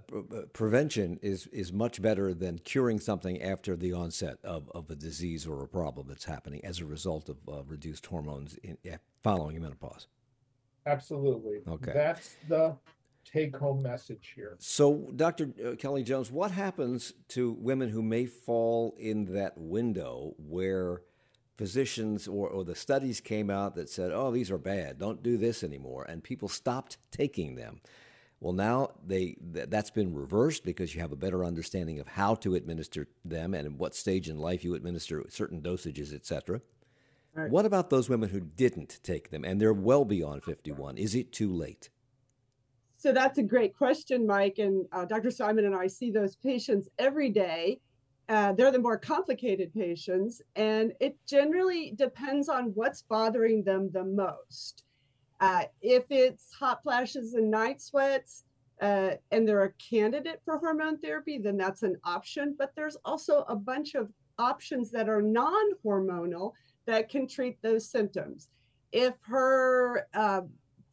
prevention 0.55 1.19
is 1.21 1.47
is 1.49 1.71
much 1.71 2.01
better 2.01 2.33
than 2.33 2.59
curing 2.59 2.99
something 2.99 3.43
after 3.43 3.77
the 3.77 3.93
onset 3.93 4.39
of, 4.43 4.71
of 4.75 4.91
a 4.91 4.95
disease 4.95 5.47
or 5.47 5.63
a 5.63 5.69
problem 5.69 6.09
that's 6.09 6.25
happening 6.25 6.65
as 6.65 6.81
a 6.81 6.87
result 6.87 7.29
of 7.29 7.37
uh, 7.47 7.63
reduced 7.65 8.07
hormones 8.07 8.57
in, 8.63 8.79
following 9.23 9.61
menopause. 9.61 10.07
Absolutely. 10.87 11.61
Okay. 11.69 11.93
That's 11.93 12.37
the 12.49 12.77
take 13.25 13.57
home 13.57 13.83
message 13.83 14.33
here. 14.35 14.57
So, 14.59 15.11
Dr. 15.17 15.51
Uh, 15.65 15.75
Kelly 15.77 16.03
Jones, 16.03 16.31
what 16.31 16.51
happens 16.51 17.13
to 17.29 17.53
women 17.53 17.89
who 17.89 18.03
may 18.03 18.27
fall 18.27 18.95
in 18.99 19.33
that 19.35 19.57
window 19.57 20.35
where 20.39 21.03
physicians 21.57 22.27
or, 22.27 22.49
or 22.49 22.65
the 22.65 22.75
studies 22.75 23.21
came 23.21 23.51
out 23.51 23.75
that 23.75 23.89
said, 23.89 24.11
oh, 24.13 24.31
these 24.31 24.51
are 24.51 24.59
bad, 24.59 24.99
don't 24.99 25.23
do 25.23 25.37
this 25.37 25.63
anymore, 25.63 26.05
and 26.09 26.25
people 26.25 26.49
stopped 26.49 26.99
taking 27.11 27.55
them? 27.55 27.81
Well, 28.41 28.53
now 28.53 28.89
they 29.07 29.37
th- 29.55 29.71
that's 29.71 29.91
been 29.91 30.15
reversed 30.15 30.65
because 30.65 30.95
you 30.95 31.01
have 31.01 31.13
a 31.13 31.17
better 31.17 31.45
understanding 31.45 32.01
of 32.01 32.09
how 32.09 32.35
to 32.37 32.57
administer 32.57 33.07
them 33.25 33.55
and 33.55 33.67
in 33.67 33.79
what 33.79 33.95
stage 33.95 34.29
in 34.29 34.39
life 34.39 34.65
you 34.65 34.75
administer 34.75 35.25
certain 35.29 35.61
dosages, 35.63 36.13
etc. 36.13 36.61
Right. 37.35 37.51
What 37.51 37.67
about 37.67 37.91
those 37.91 38.09
women 38.09 38.31
who 38.31 38.41
didn't 38.41 38.99
take 39.05 39.31
them 39.31 39.45
and 39.45 39.61
they're 39.61 39.73
well 39.73 40.05
beyond 40.05 40.43
51? 40.43 40.99
Is 40.99 41.15
it 41.15 41.33
too 41.33 41.53
late? 41.53 41.89
So 43.03 43.11
that's 43.11 43.39
a 43.39 43.43
great 43.43 43.77
question, 43.77 44.25
Mike. 44.29 44.59
And 44.59 44.87
uh, 44.93 45.05
Dr. 45.05 45.33
Simon 45.33 45.65
and 45.65 45.75
I 45.75 45.89
see 45.89 46.13
those 46.13 46.37
patients 46.37 46.89
every 47.01 47.31
day. 47.31 47.81
Uh, 48.29 48.53
they're 48.53 48.71
the 48.71 48.79
more 48.79 48.97
complicated 48.97 49.75
patients, 49.75 50.41
and 50.55 50.93
it 51.01 51.17
generally 51.27 51.95
depends 51.97 52.49
on 52.49 52.67
what's 52.77 53.03
bothering 53.03 53.65
them 53.65 53.91
the 53.93 54.05
most. 54.05 54.85
Uh, 55.41 55.65
if 55.81 56.05
it's 56.11 56.53
hot 56.55 56.81
flashes 56.85 57.35
and 57.35 57.51
night 57.51 57.83
sweats, 57.83 58.45
uh, 58.81 59.15
and 59.33 59.49
they're 59.49 59.65
a 59.65 59.73
candidate 59.73 60.41
for 60.45 60.59
hormone 60.59 60.97
therapy, 60.99 61.39
then 61.39 61.57
that's 61.57 61.83
an 61.83 61.97
option. 62.05 62.55
But 62.57 62.71
there's 62.77 62.97
also 63.05 63.45
a 63.49 63.57
bunch 63.57 63.97
of 63.97 64.13
options 64.39 64.93
that 64.93 65.09
are 65.09 65.23
non 65.23 65.73
hormonal 65.85 66.53
that 66.87 67.09
can 67.09 67.27
treat 67.27 67.61
those 67.63 67.91
symptoms. 67.91 68.49
If 68.93 69.15
her 69.27 70.07
uh, 70.15 70.43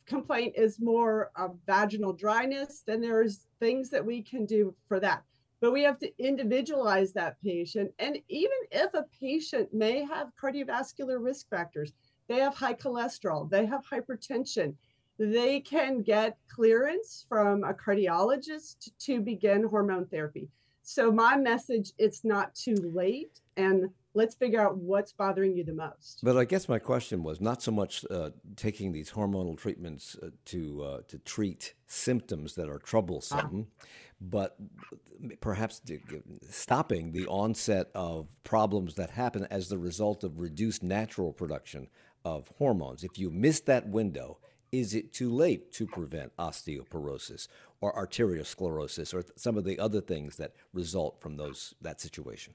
complaint 0.09 0.55
is 0.57 0.79
more 0.79 1.31
of 1.37 1.57
vaginal 1.65 2.11
dryness, 2.11 2.83
then 2.85 2.99
there's 2.99 3.47
things 3.59 3.89
that 3.91 4.05
we 4.05 4.21
can 4.21 4.45
do 4.45 4.75
for 4.87 4.99
that. 4.99 5.23
But 5.61 5.71
we 5.71 5.83
have 5.83 5.99
to 5.99 6.11
individualize 6.17 7.13
that 7.13 7.39
patient. 7.41 7.91
And 7.99 8.17
even 8.27 8.57
if 8.71 8.93
a 8.93 9.05
patient 9.19 9.73
may 9.73 10.03
have 10.03 10.31
cardiovascular 10.41 11.23
risk 11.23 11.49
factors, 11.49 11.93
they 12.27 12.39
have 12.39 12.55
high 12.55 12.73
cholesterol, 12.73 13.49
they 13.49 13.65
have 13.65 13.85
hypertension, 13.85 14.75
they 15.17 15.59
can 15.59 16.01
get 16.01 16.37
clearance 16.49 17.25
from 17.27 17.63
a 17.63 17.73
cardiologist 17.73 18.89
to 18.99 19.21
begin 19.21 19.63
hormone 19.63 20.05
therapy. 20.05 20.49
So 20.81 21.11
my 21.11 21.35
message, 21.35 21.91
it's 21.97 22.23
not 22.23 22.55
too 22.55 22.91
late. 22.93 23.41
And 23.57 23.89
let's 24.13 24.35
figure 24.35 24.61
out 24.61 24.77
what's 24.77 25.11
bothering 25.11 25.55
you 25.55 25.63
the 25.63 25.73
most. 25.73 26.19
But 26.23 26.37
I 26.37 26.45
guess 26.45 26.67
my 26.67 26.79
question 26.79 27.23
was 27.23 27.39
not 27.39 27.61
so 27.61 27.71
much 27.71 28.05
uh, 28.09 28.31
taking 28.55 28.91
these 28.91 29.11
hormonal 29.11 29.57
treatments 29.57 30.15
uh, 30.21 30.29
to 30.45 30.83
uh, 30.83 31.01
to 31.07 31.17
treat 31.19 31.73
symptoms 31.87 32.55
that 32.55 32.69
are 32.69 32.79
troublesome, 32.79 33.67
ah. 33.81 33.85
but 34.19 34.57
perhaps 35.41 35.81
stopping 36.49 37.11
the 37.11 37.27
onset 37.27 37.87
of 37.93 38.27
problems 38.43 38.95
that 38.95 39.11
happen 39.11 39.47
as 39.49 39.69
the 39.69 39.77
result 39.77 40.23
of 40.23 40.39
reduced 40.39 40.83
natural 40.83 41.33
production 41.33 41.87
of 42.25 42.49
hormones. 42.57 43.03
If 43.03 43.17
you 43.17 43.29
miss 43.29 43.61
that 43.61 43.87
window, 43.87 44.37
is 44.71 44.93
it 44.93 45.13
too 45.13 45.31
late 45.31 45.71
to 45.73 45.87
prevent 45.87 46.35
osteoporosis 46.37 47.47
or 47.81 47.93
arteriosclerosis 47.93 49.13
or 49.13 49.23
some 49.35 49.57
of 49.57 49.63
the 49.63 49.79
other 49.79 50.01
things 50.01 50.35
that 50.37 50.53
result 50.73 51.21
from 51.21 51.37
those 51.37 51.73
that 51.81 52.01
situation? 52.01 52.53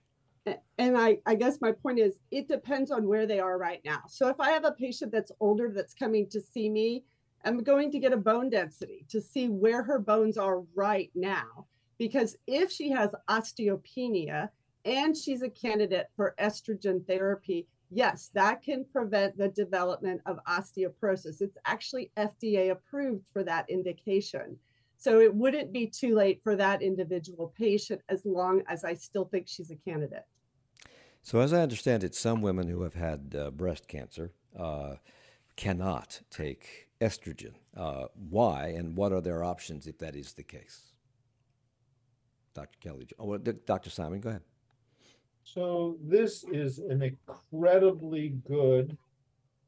And 0.78 0.96
I, 0.96 1.18
I 1.26 1.35
guess 1.35 1.61
my 1.61 1.72
point 1.72 1.98
is 1.98 2.20
it 2.30 2.48
depends 2.48 2.90
on 2.90 3.07
where 3.07 3.26
they 3.26 3.40
are 3.40 3.59
right 3.59 3.80
now. 3.85 4.02
So 4.09 4.28
if 4.28 4.40
I 4.40 4.50
have 4.50 4.64
a 4.64 4.72
patient 4.72 5.12
that's 5.12 5.33
older 5.40 5.70
that's 5.70 5.94
coming 5.94 6.28
to 6.30 6.40
see 6.40 6.68
me, 6.68 7.04
I'm 7.44 7.62
going 7.62 7.90
to 7.92 7.98
get 7.98 8.12
a 8.12 8.16
bone 8.16 8.50
density 8.50 9.04
to 9.11 9.20
see 9.20 9.48
where 9.48 9.83
her 9.83 9.98
bones 9.98 10.38
are 10.38 10.62
right 10.74 11.11
now. 11.14 11.66
Because 11.98 12.37
if 12.46 12.72
she 12.72 12.90
has 12.90 13.14
osteopenia 13.28 14.48
and 14.85 15.16
she's 15.16 15.42
a 15.42 15.48
candidate 15.48 16.09
for 16.16 16.35
estrogen 16.40 17.07
therapy, 17.07 17.66
yes, 17.90 18.30
that 18.35 18.62
can 18.62 18.85
prevent 18.85 19.37
the 19.37 19.48
development 19.48 20.20
of 20.26 20.38
osteoporosis. 20.48 21.40
It's 21.40 21.59
actually 21.64 22.11
FDA 22.16 22.70
approved 22.70 23.24
for 23.33 23.44
that 23.44 23.68
indication. 23.68 24.59
So 25.04 25.20
it 25.20 25.34
wouldn't 25.34 25.70
be 25.70 25.86
too 25.86 26.14
late 26.14 26.40
for 26.42 26.56
that 26.56 26.80
individual 26.80 27.52
patient 27.58 28.00
as 28.08 28.24
long 28.24 28.62
as 28.68 28.84
I 28.84 28.94
still 28.94 29.26
think 29.26 29.46
she's 29.46 29.70
a 29.70 29.76
candidate. 29.76 30.24
So, 31.22 31.40
as 31.40 31.52
I 31.52 31.60
understand 31.60 32.04
it, 32.04 32.14
some 32.14 32.40
women 32.40 32.68
who 32.68 32.80
have 32.84 32.94
had 32.94 33.36
uh, 33.38 33.50
breast 33.50 33.86
cancer 33.86 34.32
uh, 34.58 34.94
cannot 35.56 36.22
take 36.30 36.88
estrogen. 37.02 37.52
Uh, 37.76 38.06
why, 38.14 38.68
and 38.68 38.96
what 38.96 39.12
are 39.12 39.20
their 39.20 39.44
options 39.44 39.86
if 39.86 39.98
that 39.98 40.16
is 40.16 40.32
the 40.32 40.42
case? 40.42 40.94
Dr. 42.54 42.78
Kelly, 42.80 43.06
oh, 43.18 43.36
Dr. 43.36 43.90
Simon, 43.90 44.20
go 44.20 44.30
ahead. 44.30 44.42
So, 45.42 45.98
this 46.02 46.44
is 46.50 46.78
an 46.78 47.02
incredibly 47.02 48.30
good 48.48 48.96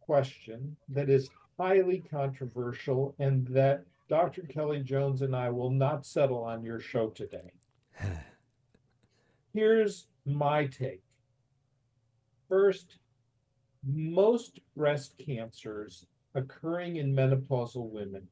question 0.00 0.78
that 0.88 1.10
is 1.10 1.28
highly 1.58 2.02
controversial 2.10 3.14
and 3.18 3.46
that 3.48 3.84
Dr. 4.08 4.42
Kelly 4.42 4.80
Jones 4.80 5.22
and 5.22 5.34
I 5.34 5.50
will 5.50 5.70
not 5.70 6.06
settle 6.06 6.44
on 6.44 6.62
your 6.62 6.80
show 6.80 7.08
today. 7.08 7.52
Here's 9.52 10.06
my 10.24 10.66
take 10.66 11.02
First, 12.48 12.98
most 13.84 14.60
breast 14.76 15.14
cancers 15.18 16.06
occurring 16.34 16.96
in 16.96 17.14
menopausal 17.14 17.90
women 17.90 18.28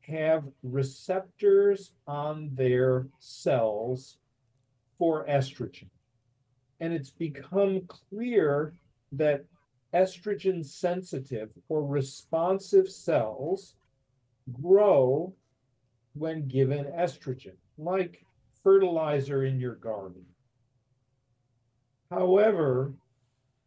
have 0.00 0.44
receptors 0.62 1.92
on 2.06 2.50
their 2.52 3.06
cells 3.20 4.18
for 4.98 5.24
estrogen. 5.26 5.88
And 6.80 6.92
it's 6.92 7.10
become 7.10 7.82
clear 7.86 8.74
that 9.12 9.44
estrogen 9.94 10.64
sensitive 10.64 11.50
or 11.68 11.86
responsive 11.86 12.88
cells 12.88 13.74
grow 14.52 15.34
when 16.14 16.48
given 16.48 16.84
estrogen, 16.86 17.56
like 17.78 18.24
fertilizer 18.62 19.44
in 19.44 19.58
your 19.58 19.74
garden. 19.74 20.24
However, 22.10 22.92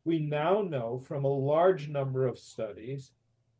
we 0.06 0.20
now 0.20 0.62
know 0.62 1.00
from 1.00 1.26
a 1.26 1.28
large 1.28 1.90
number 1.90 2.26
of 2.26 2.40
studies 2.40 3.12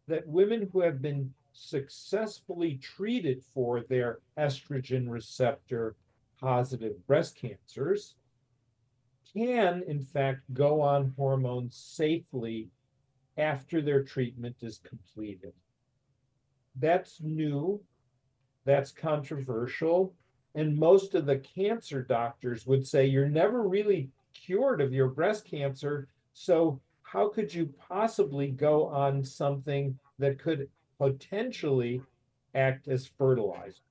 that 0.08 0.28
women 0.28 0.70
who 0.72 0.82
have 0.82 1.02
been 1.02 1.34
successfully 1.52 2.76
treated 2.76 3.44
for 3.54 3.82
their 3.82 4.20
estrogen 4.38 5.10
receptor 5.10 5.96
positive 6.40 7.06
breast 7.08 7.36
cancers 7.36 8.16
can, 9.34 9.84
in 9.88 10.02
fact, 10.02 10.42
go 10.54 10.82
on 10.82 11.14
hormones 11.18 11.76
safely 11.76 12.70
after 13.38 13.82
their 13.82 14.04
treatment 14.04 14.56
is 14.62 14.80
completed. 14.80 15.54
That's 16.80 17.20
new, 17.22 17.82
that's 18.66 18.92
controversial, 18.92 20.14
and 20.56 20.76
most 20.76 21.16
of 21.16 21.26
the 21.26 21.38
cancer 21.38 22.02
doctors 22.02 22.66
would 22.66 22.86
say 22.86 23.06
you're 23.06 23.30
never 23.30 23.68
really 23.68 24.10
cured 24.34 24.82
of 24.82 24.94
your 24.94 25.08
breast 25.08 25.46
cancer. 25.46 26.08
So, 26.34 26.80
how 27.04 27.30
could 27.30 27.54
you 27.54 27.74
possibly 27.90 28.50
go 28.50 28.88
on 28.88 29.24
something 29.24 29.98
that 30.20 30.40
could 30.40 30.68
potentially 31.00 32.02
act 32.54 32.88
as 32.88 33.08
fertilizer? 33.08 33.82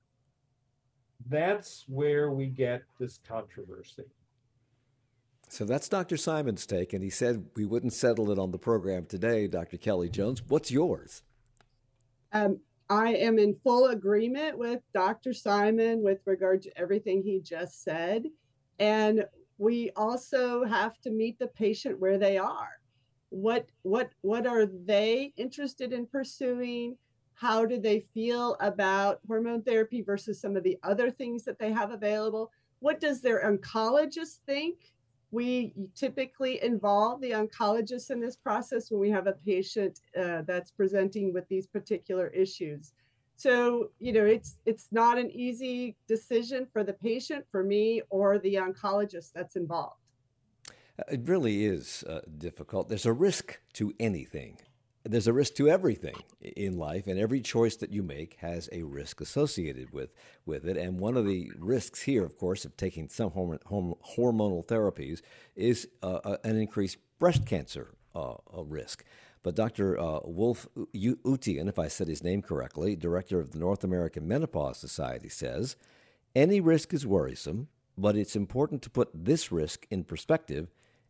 That's 1.27 1.83
where 1.87 2.31
we 2.31 2.45
get 2.45 2.83
this 2.99 3.19
controversy. 3.27 4.03
So 5.49 5.65
that's 5.65 5.89
Dr. 5.89 6.17
Simon's 6.17 6.65
take, 6.65 6.93
and 6.93 7.03
he 7.03 7.09
said 7.09 7.45
we 7.55 7.65
wouldn't 7.65 7.93
settle 7.93 8.31
it 8.31 8.37
on 8.37 8.51
the 8.51 8.57
program 8.59 9.05
today, 9.05 9.47
Dr. 9.47 9.77
Kelly 9.77 10.09
Jones. 10.09 10.41
What's 10.47 10.71
yours? 10.71 11.23
Um, 12.33 12.59
I 12.89 13.13
am 13.15 13.37
in 13.37 13.53
full 13.53 13.87
agreement 13.87 14.57
with 14.57 14.81
Dr. 14.93 15.33
Simon 15.33 16.03
with 16.03 16.19
regard 16.25 16.61
to 16.63 16.77
everything 16.77 17.21
he 17.21 17.41
just 17.41 17.83
said. 17.83 18.25
And 18.79 19.25
we 19.57 19.91
also 19.95 20.63
have 20.63 20.99
to 21.01 21.11
meet 21.11 21.39
the 21.39 21.47
patient 21.47 21.99
where 21.99 22.17
they 22.17 22.37
are. 22.37 22.79
What 23.29 23.67
what 23.81 24.11
what 24.21 24.47
are 24.47 24.65
they 24.65 25.33
interested 25.35 25.91
in 25.91 26.05
pursuing? 26.05 26.95
How 27.33 27.65
do 27.65 27.79
they 27.79 27.99
feel 27.99 28.55
about 28.61 29.19
hormone 29.27 29.63
therapy 29.63 30.01
versus 30.01 30.39
some 30.39 30.55
of 30.55 30.63
the 30.63 30.77
other 30.83 31.11
things 31.11 31.43
that 31.43 31.59
they 31.59 31.71
have 31.71 31.91
available? 31.91 32.51
What 32.79 33.01
does 33.01 33.21
their 33.21 33.43
oncologist 33.43 34.39
think? 34.45 34.77
We 35.31 35.73
typically 35.95 36.63
involve 36.63 37.21
the 37.21 37.31
oncologist 37.31 38.11
in 38.11 38.21
this 38.21 38.37
process 38.37 38.89
when 38.89 39.01
we 39.01 39.09
have 39.09 39.27
a 39.27 39.33
patient 39.33 39.99
uh, 40.17 40.43
that's 40.43 40.71
presenting 40.71 41.33
with 41.33 41.47
these 41.49 41.67
particular 41.67 42.27
issues. 42.27 42.93
So, 43.35 43.91
you 43.99 44.13
know, 44.13 44.25
it's 44.25 44.59
it's 44.65 44.87
not 44.91 45.19
an 45.19 45.29
easy 45.29 45.95
decision 46.07 46.65
for 46.73 46.83
the 46.83 46.93
patient, 46.93 47.45
for 47.51 47.63
me, 47.63 48.01
or 48.09 48.39
the 48.39 48.55
oncologist 48.55 49.31
that's 49.33 49.55
involved. 49.55 50.01
Uh, 50.97 51.03
it 51.11 51.21
really 51.25 51.65
is 51.65 52.03
uh, 52.09 52.21
difficult. 52.37 52.89
There's 52.89 53.05
a 53.05 53.13
risk 53.13 53.59
to 53.73 53.93
anything. 53.99 54.57
There's 55.09 55.27
a 55.27 55.33
risk 55.33 55.55
to 55.55 55.69
everything 55.69 56.15
in 56.41 56.77
life, 56.77 57.07
and 57.07 57.19
every 57.19 57.41
choice 57.41 57.75
that 57.77 57.91
you 57.91 58.03
make 58.03 58.35
has 58.39 58.67
a 58.71 58.83
risk 58.83 59.21
associated 59.21 59.91
with 59.91 60.13
with 60.45 60.65
it. 60.65 60.77
And 60.77 60.99
one 60.99 61.15
of 61.15 61.25
the 61.25 61.51
risks 61.57 62.01
here, 62.01 62.25
of 62.25 62.37
course, 62.37 62.65
of 62.65 62.75
taking 62.75 63.09
some 63.09 63.31
hormonal 63.31 64.65
therapies 64.65 65.21
is 65.55 65.87
uh, 66.03 66.37
an 66.43 66.57
increased 66.57 66.97
breast 67.19 67.45
cancer 67.45 67.95
uh, 68.15 68.35
risk. 68.63 69.03
But 69.43 69.55
Dr. 69.55 69.97
Uh, 69.97 70.19
Wulf 70.25 70.67
Utian, 70.93 71.69
if 71.69 71.79
I 71.79 71.87
said 71.87 72.07
his 72.07 72.23
name 72.23 72.41
correctly, 72.41 72.95
director 72.95 73.39
of 73.39 73.51
the 73.51 73.59
North 73.59 73.83
American 73.83 74.27
Menopause 74.27 74.77
Society, 74.77 75.29
says 75.29 75.75
any 76.35 76.59
risk 76.59 76.93
is 76.93 77.07
worrisome, 77.07 77.69
but 77.97 78.15
it's 78.15 78.35
important 78.35 78.81
to 78.81 78.89
put 78.89 79.09
this 79.13 79.51
risk 79.51 79.87
in 79.89 80.03
perspective 80.03 80.67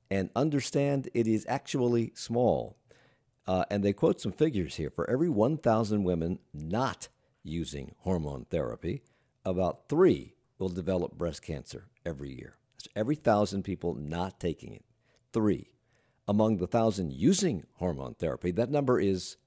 and 0.10 0.30
understand 0.36 1.10
it 1.14 1.28
is 1.28 1.46
actually 1.50 2.12
small. 2.16 2.78
Uh, 3.48 3.64
and 3.70 3.84
they 3.84 3.94
quote 3.94 4.20
some 4.20 4.32
figures 4.34 4.76
here. 4.76 4.90
For 4.90 5.10
every 5.10 5.30
1,000 5.30 6.04
women 6.04 6.40
not 6.54 7.08
using 7.44 7.94
hormone 8.00 8.46
therapy, 8.50 9.04
about 9.46 9.88
three 9.88 10.34
will 10.60 10.70
develop 10.70 11.18
breast 11.18 11.42
cancer 11.42 11.86
every 12.06 12.34
year. 12.34 12.58
That's 12.76 12.90
every 12.96 13.16
thousand 13.16 13.64
people 13.64 13.96
not 13.96 14.40
taking 14.40 14.74
it, 14.74 14.84
three 15.32 15.70
among 16.28 16.58
the 16.58 16.68
thousand 16.68 17.14
using 17.14 17.64
hormone 17.76 18.16
therapy, 18.16 18.52
that 18.52 18.70
number 18.70 19.00
is 19.00 19.38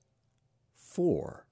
four. 0.74 1.46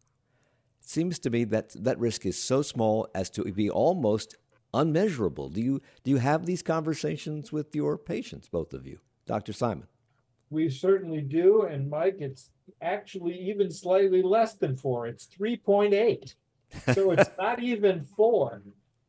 It 0.80 0.88
seems 0.88 1.18
to 1.20 1.30
me 1.30 1.44
that 1.44 1.70
that 1.84 1.98
risk 1.98 2.24
is 2.24 2.42
so 2.42 2.62
small 2.62 3.08
as 3.14 3.28
to 3.30 3.44
be 3.44 3.68
almost 3.68 4.36
unmeasurable. 4.72 5.50
Do 5.50 5.60
you 5.60 5.82
do 6.02 6.10
you 6.10 6.16
have 6.16 6.46
these 6.46 6.62
conversations 6.62 7.52
with 7.52 7.74
your 7.76 7.98
patients, 7.98 8.48
both 8.48 8.72
of 8.72 8.86
you, 8.86 9.00
Dr. 9.26 9.52
Simon? 9.52 9.86
We 10.50 10.68
certainly 10.70 11.20
do, 11.20 11.62
and 11.62 11.90
Mike, 11.90 12.16
it's 12.20 12.50
actually 12.80 13.38
even 13.50 13.70
slightly 13.70 14.22
less 14.22 14.54
than 14.54 14.76
four. 14.76 15.06
It's 15.06 15.26
three 15.26 15.56
point 15.56 15.94
eight, 15.94 16.34
so 16.94 17.10
it's 17.10 17.30
not 17.38 17.62
even 17.62 18.02
four, 18.02 18.62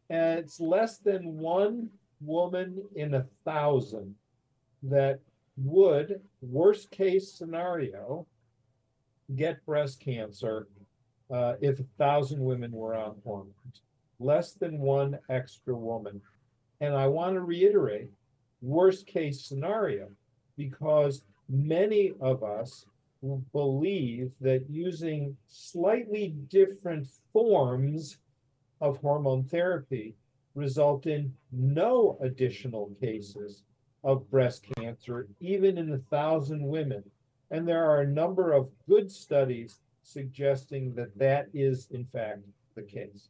and 0.09 0.39
it's 0.39 0.59
less 0.59 0.97
than 0.97 1.37
one 1.37 1.89
woman 2.21 2.83
in 2.95 3.13
a 3.13 3.25
thousand 3.45 4.15
that 4.83 5.19
would, 5.57 6.21
worst 6.41 6.91
case 6.91 7.31
scenario, 7.31 8.25
get 9.35 9.65
breast 9.65 9.99
cancer 9.99 10.67
uh, 11.31 11.53
if 11.61 11.79
a 11.79 11.85
thousand 11.97 12.43
women 12.43 12.71
were 12.71 12.95
on 12.95 13.15
hormones, 13.23 13.81
less 14.19 14.53
than 14.53 14.79
one 14.79 15.19
extra 15.29 15.75
woman. 15.75 16.21
And 16.81 16.95
I 16.95 17.07
want 17.07 17.35
to 17.35 17.41
reiterate 17.41 18.09
worst 18.61 19.05
case 19.05 19.45
scenario 19.45 20.09
because 20.57 21.23
many 21.49 22.13
of 22.21 22.43
us 22.43 22.85
believe 23.51 24.33
that 24.39 24.69
using 24.69 25.35
slightly 25.47 26.29
different 26.47 27.07
forms 27.33 28.17
of 28.79 28.97
hormone 28.97 29.43
therapy 29.43 30.15
result 30.55 31.05
in 31.05 31.33
no 31.51 32.17
additional 32.21 32.91
cases 33.01 33.63
of 34.03 34.29
breast 34.29 34.65
cancer, 34.77 35.27
even 35.39 35.77
in 35.77 35.91
a 35.91 35.97
thousand 35.97 36.65
women. 36.65 37.03
And 37.51 37.67
there 37.67 37.83
are 37.83 38.01
a 38.01 38.07
number 38.07 38.53
of 38.53 38.71
good 38.87 39.11
studies 39.11 39.79
suggesting 40.03 40.93
that 40.95 41.17
that 41.17 41.49
is, 41.53 41.87
in 41.91 42.05
fact, 42.05 42.41
the 42.75 42.83
case. 42.83 43.29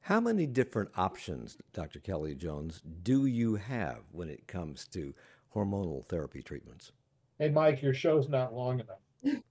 How 0.00 0.20
many 0.20 0.46
different 0.46 0.90
options, 0.96 1.56
Dr. 1.72 2.00
Kelly 2.00 2.34
Jones, 2.34 2.82
do 3.02 3.26
you 3.26 3.54
have 3.56 4.00
when 4.10 4.28
it 4.28 4.46
comes 4.46 4.86
to 4.88 5.14
hormonal 5.54 6.04
therapy 6.04 6.42
treatments? 6.42 6.92
Hey, 7.38 7.48
Mike, 7.48 7.82
your 7.82 7.94
show's 7.94 8.28
not 8.28 8.54
long 8.54 8.80
enough. 8.80 9.00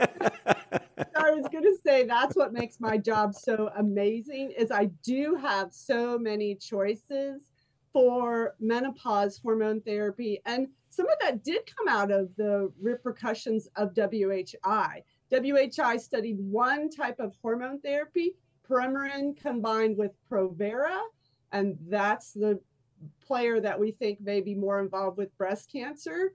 I 0.00 1.32
was 1.32 1.46
going 1.50 1.64
to 1.64 1.76
say 1.84 2.04
that's 2.04 2.36
what 2.36 2.52
makes 2.52 2.78
my 2.78 2.96
job 2.96 3.34
so 3.34 3.70
amazing 3.76 4.52
is 4.56 4.70
I 4.70 4.86
do 5.02 5.36
have 5.40 5.72
so 5.72 6.18
many 6.18 6.54
choices 6.54 7.50
for 7.92 8.54
menopause 8.60 9.40
hormone 9.42 9.80
therapy. 9.80 10.40
And 10.46 10.68
some 10.88 11.06
of 11.06 11.14
that 11.20 11.42
did 11.42 11.62
come 11.76 11.88
out 11.88 12.10
of 12.10 12.28
the 12.36 12.72
repercussions 12.80 13.68
of 13.76 13.94
WHI. 13.94 15.02
WHI 15.32 15.96
studied 15.96 16.38
one 16.38 16.90
type 16.90 17.18
of 17.18 17.34
hormone 17.42 17.80
therapy, 17.80 18.34
Premarin 18.68 19.36
combined 19.36 19.96
with 19.96 20.12
Provera, 20.30 21.00
and 21.50 21.76
that's 21.88 22.32
the 22.32 22.60
player 23.20 23.60
that 23.60 23.78
we 23.78 23.90
think 23.92 24.20
may 24.20 24.40
be 24.40 24.54
more 24.54 24.80
involved 24.80 25.16
with 25.16 25.36
breast 25.36 25.70
cancer. 25.72 26.34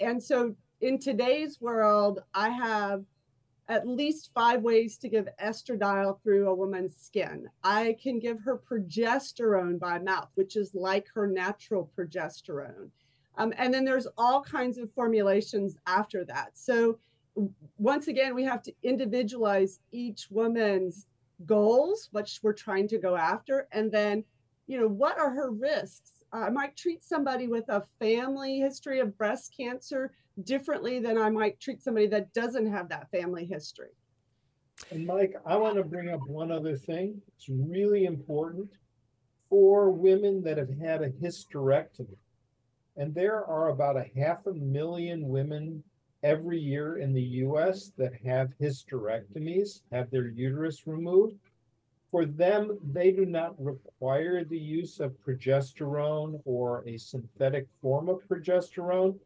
And 0.00 0.22
so 0.22 0.54
in 0.80 0.98
today's 0.98 1.60
world, 1.60 2.20
I 2.34 2.50
have 2.50 3.04
at 3.68 3.86
least 3.86 4.30
five 4.34 4.62
ways 4.62 4.96
to 4.96 5.08
give 5.08 5.28
estradiol 5.42 6.22
through 6.22 6.48
a 6.48 6.54
woman's 6.54 6.96
skin. 6.96 7.48
I 7.62 7.96
can 8.02 8.18
give 8.18 8.40
her 8.40 8.58
progesterone 8.58 9.78
by 9.78 9.98
mouth, 9.98 10.30
which 10.36 10.56
is 10.56 10.74
like 10.74 11.06
her 11.14 11.26
natural 11.26 11.90
progesterone. 11.96 12.88
Um, 13.36 13.52
and 13.58 13.72
then 13.72 13.84
there's 13.84 14.08
all 14.16 14.40
kinds 14.42 14.78
of 14.78 14.92
formulations 14.94 15.76
after 15.86 16.24
that. 16.24 16.52
So 16.54 16.98
once 17.76 18.08
again, 18.08 18.34
we 18.34 18.42
have 18.44 18.62
to 18.62 18.72
individualize 18.82 19.80
each 19.92 20.28
woman's 20.30 21.06
goals, 21.46 22.08
what 22.10 22.28
we're 22.42 22.52
trying 22.52 22.88
to 22.88 22.98
go 22.98 23.16
after, 23.16 23.68
and 23.70 23.92
then, 23.92 24.24
you 24.66 24.80
know, 24.80 24.88
what 24.88 25.18
are 25.18 25.30
her 25.30 25.50
risks? 25.50 26.17
I 26.32 26.50
might 26.50 26.76
treat 26.76 27.02
somebody 27.02 27.48
with 27.48 27.68
a 27.68 27.84
family 27.98 28.58
history 28.58 29.00
of 29.00 29.16
breast 29.16 29.54
cancer 29.56 30.12
differently 30.44 30.98
than 30.98 31.18
I 31.18 31.30
might 31.30 31.60
treat 31.60 31.82
somebody 31.82 32.06
that 32.08 32.32
doesn't 32.32 32.70
have 32.70 32.88
that 32.90 33.10
family 33.10 33.46
history. 33.46 33.90
And 34.90 35.06
Mike, 35.06 35.34
I 35.46 35.56
want 35.56 35.76
to 35.76 35.84
bring 35.84 36.10
up 36.10 36.20
one 36.26 36.52
other 36.52 36.76
thing. 36.76 37.20
It's 37.36 37.48
really 37.48 38.04
important 38.04 38.68
for 39.48 39.90
women 39.90 40.42
that 40.42 40.58
have 40.58 40.78
had 40.80 41.02
a 41.02 41.10
hysterectomy. 41.10 42.16
And 42.96 43.14
there 43.14 43.44
are 43.44 43.70
about 43.70 43.96
a 43.96 44.06
half 44.16 44.46
a 44.46 44.52
million 44.52 45.28
women 45.28 45.82
every 46.22 46.58
year 46.58 46.98
in 46.98 47.12
the 47.12 47.22
US 47.22 47.92
that 47.96 48.12
have 48.24 48.52
hysterectomies, 48.60 49.82
have 49.92 50.10
their 50.10 50.28
uterus 50.28 50.86
removed. 50.86 51.36
For 52.10 52.24
them, 52.24 52.78
they 52.92 53.10
do 53.10 53.26
not 53.26 53.54
require 53.62 54.42
the 54.42 54.58
use 54.58 54.98
of 54.98 55.20
progesterone 55.26 56.40
or 56.44 56.82
a 56.86 56.96
synthetic 56.96 57.66
form 57.82 58.08
of 58.08 58.26
progesterone. 58.26 59.18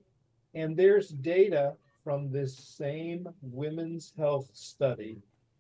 And 0.55 0.77
there's 0.77 1.11
data 1.11 1.75
from 2.03 2.33
this 2.33 2.57
same 2.57 3.29
women's 3.41 4.13
health 4.17 4.51
study 4.53 5.19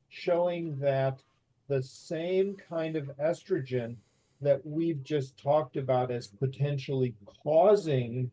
showing 0.08 0.78
that 0.80 1.22
the 1.68 1.82
same 1.82 2.56
kind 2.68 2.96
of 2.96 3.10
estrogen 3.18 3.96
that 4.40 4.66
we've 4.66 5.02
just 5.04 5.38
talked 5.38 5.76
about 5.76 6.10
as 6.10 6.26
potentially 6.26 7.14
causing 7.44 8.30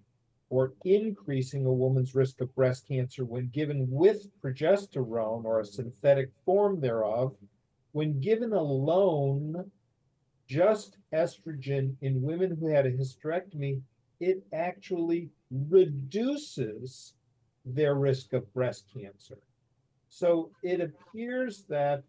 or 0.50 0.74
increasing 0.84 1.66
a 1.66 1.72
woman's 1.72 2.16
risk 2.16 2.42
of 2.42 2.54
breast 2.56 2.88
cancer 2.88 3.24
when 3.24 3.48
given 3.50 3.88
with 3.90 4.28
progesterone 4.42 5.46
or 5.46 5.60
a 5.60 5.66
synthetic 5.66 6.32
form 6.44 6.82
thereof, 6.82 7.36
when 7.92 8.20
given 8.20 8.54
alone, 8.54 9.72
just 10.48 10.98
estrogen 11.14 11.96
in 12.02 12.22
women 12.22 12.58
who 12.60 12.68
had 12.68 12.86
a 12.86 12.92
hysterectomy, 12.92 13.82
it 14.20 14.44
actually 14.54 15.30
reduces 15.52 17.14
their 17.66 17.96
risk 17.96 18.34
of 18.34 18.52
breast 18.54 18.86
cancer. 18.94 19.38
So 20.10 20.52
it 20.64 20.82
appears 20.82 21.64
that 21.70 22.04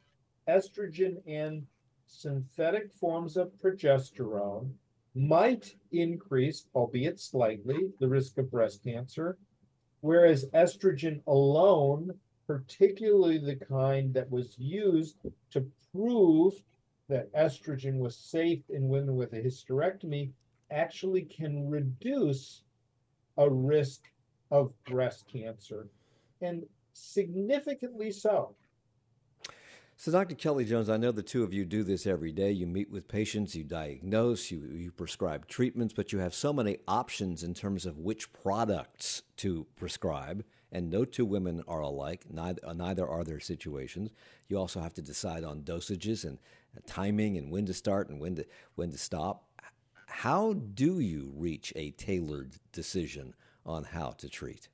estrogen 0.48 1.16
and 1.26 1.66
synthetic 2.06 2.92
forms 2.92 3.36
of 3.36 3.52
progesterone 3.62 4.72
might 5.14 5.74
increase, 5.92 6.66
albeit 6.74 7.20
slightly, 7.20 7.90
the 7.98 8.08
risk 8.08 8.38
of 8.38 8.50
breast 8.50 8.82
cancer, 8.82 9.38
whereas 10.00 10.46
estrogen 10.54 11.20
alone, 11.26 12.12
particularly 12.50 13.38
the 13.38 13.54
kind 13.54 14.12
that 14.12 14.28
was 14.28 14.58
used 14.58 15.18
to 15.52 15.64
prove 15.94 16.54
that 17.08 17.32
estrogen 17.32 17.98
was 17.98 18.16
safe 18.16 18.68
in 18.68 18.88
women 18.88 19.14
with 19.14 19.32
a 19.34 19.40
hysterectomy, 19.40 20.32
actually 20.72 21.22
can 21.22 21.70
reduce 21.70 22.62
a 23.36 23.48
risk 23.48 24.10
of 24.50 24.72
breast 24.82 25.26
cancer, 25.32 25.86
and 26.40 26.64
significantly 26.92 28.10
so. 28.10 28.56
So, 29.96 30.10
Dr. 30.10 30.34
Kelly 30.34 30.64
Jones, 30.64 30.90
I 30.90 30.96
know 30.96 31.12
the 31.12 31.22
two 31.22 31.44
of 31.44 31.54
you 31.54 31.64
do 31.64 31.84
this 31.84 32.04
every 32.04 32.32
day. 32.32 32.50
You 32.50 32.66
meet 32.66 32.90
with 32.90 33.06
patients, 33.06 33.54
you 33.54 33.62
diagnose, 33.62 34.50
you, 34.50 34.58
you 34.72 34.90
prescribe 34.90 35.46
treatments, 35.46 35.94
but 35.94 36.12
you 36.12 36.18
have 36.18 36.34
so 36.34 36.52
many 36.52 36.78
options 36.88 37.44
in 37.44 37.54
terms 37.54 37.86
of 37.86 37.98
which 37.98 38.32
products 38.32 39.22
to 39.36 39.68
prescribe. 39.76 40.44
And 40.72 40.88
no 40.88 41.04
two 41.04 41.24
women 41.24 41.62
are 41.66 41.80
alike, 41.80 42.26
neither, 42.30 42.60
neither 42.74 43.08
are 43.08 43.24
their 43.24 43.40
situations. 43.40 44.10
You 44.48 44.58
also 44.58 44.80
have 44.80 44.94
to 44.94 45.02
decide 45.02 45.42
on 45.42 45.62
dosages 45.62 46.24
and 46.24 46.38
timing 46.86 47.36
and 47.36 47.50
when 47.50 47.66
to 47.66 47.74
start 47.74 48.08
and 48.08 48.20
when 48.20 48.36
to, 48.36 48.46
when 48.76 48.90
to 48.92 48.98
stop. 48.98 49.48
How 50.06 50.52
do 50.52 51.00
you 51.00 51.32
reach 51.36 51.72
a 51.76 51.90
tailored 51.92 52.54
decision 52.72 53.34
on 53.66 53.84
how 53.84 54.10
to 54.18 54.28
treat? 54.28 54.68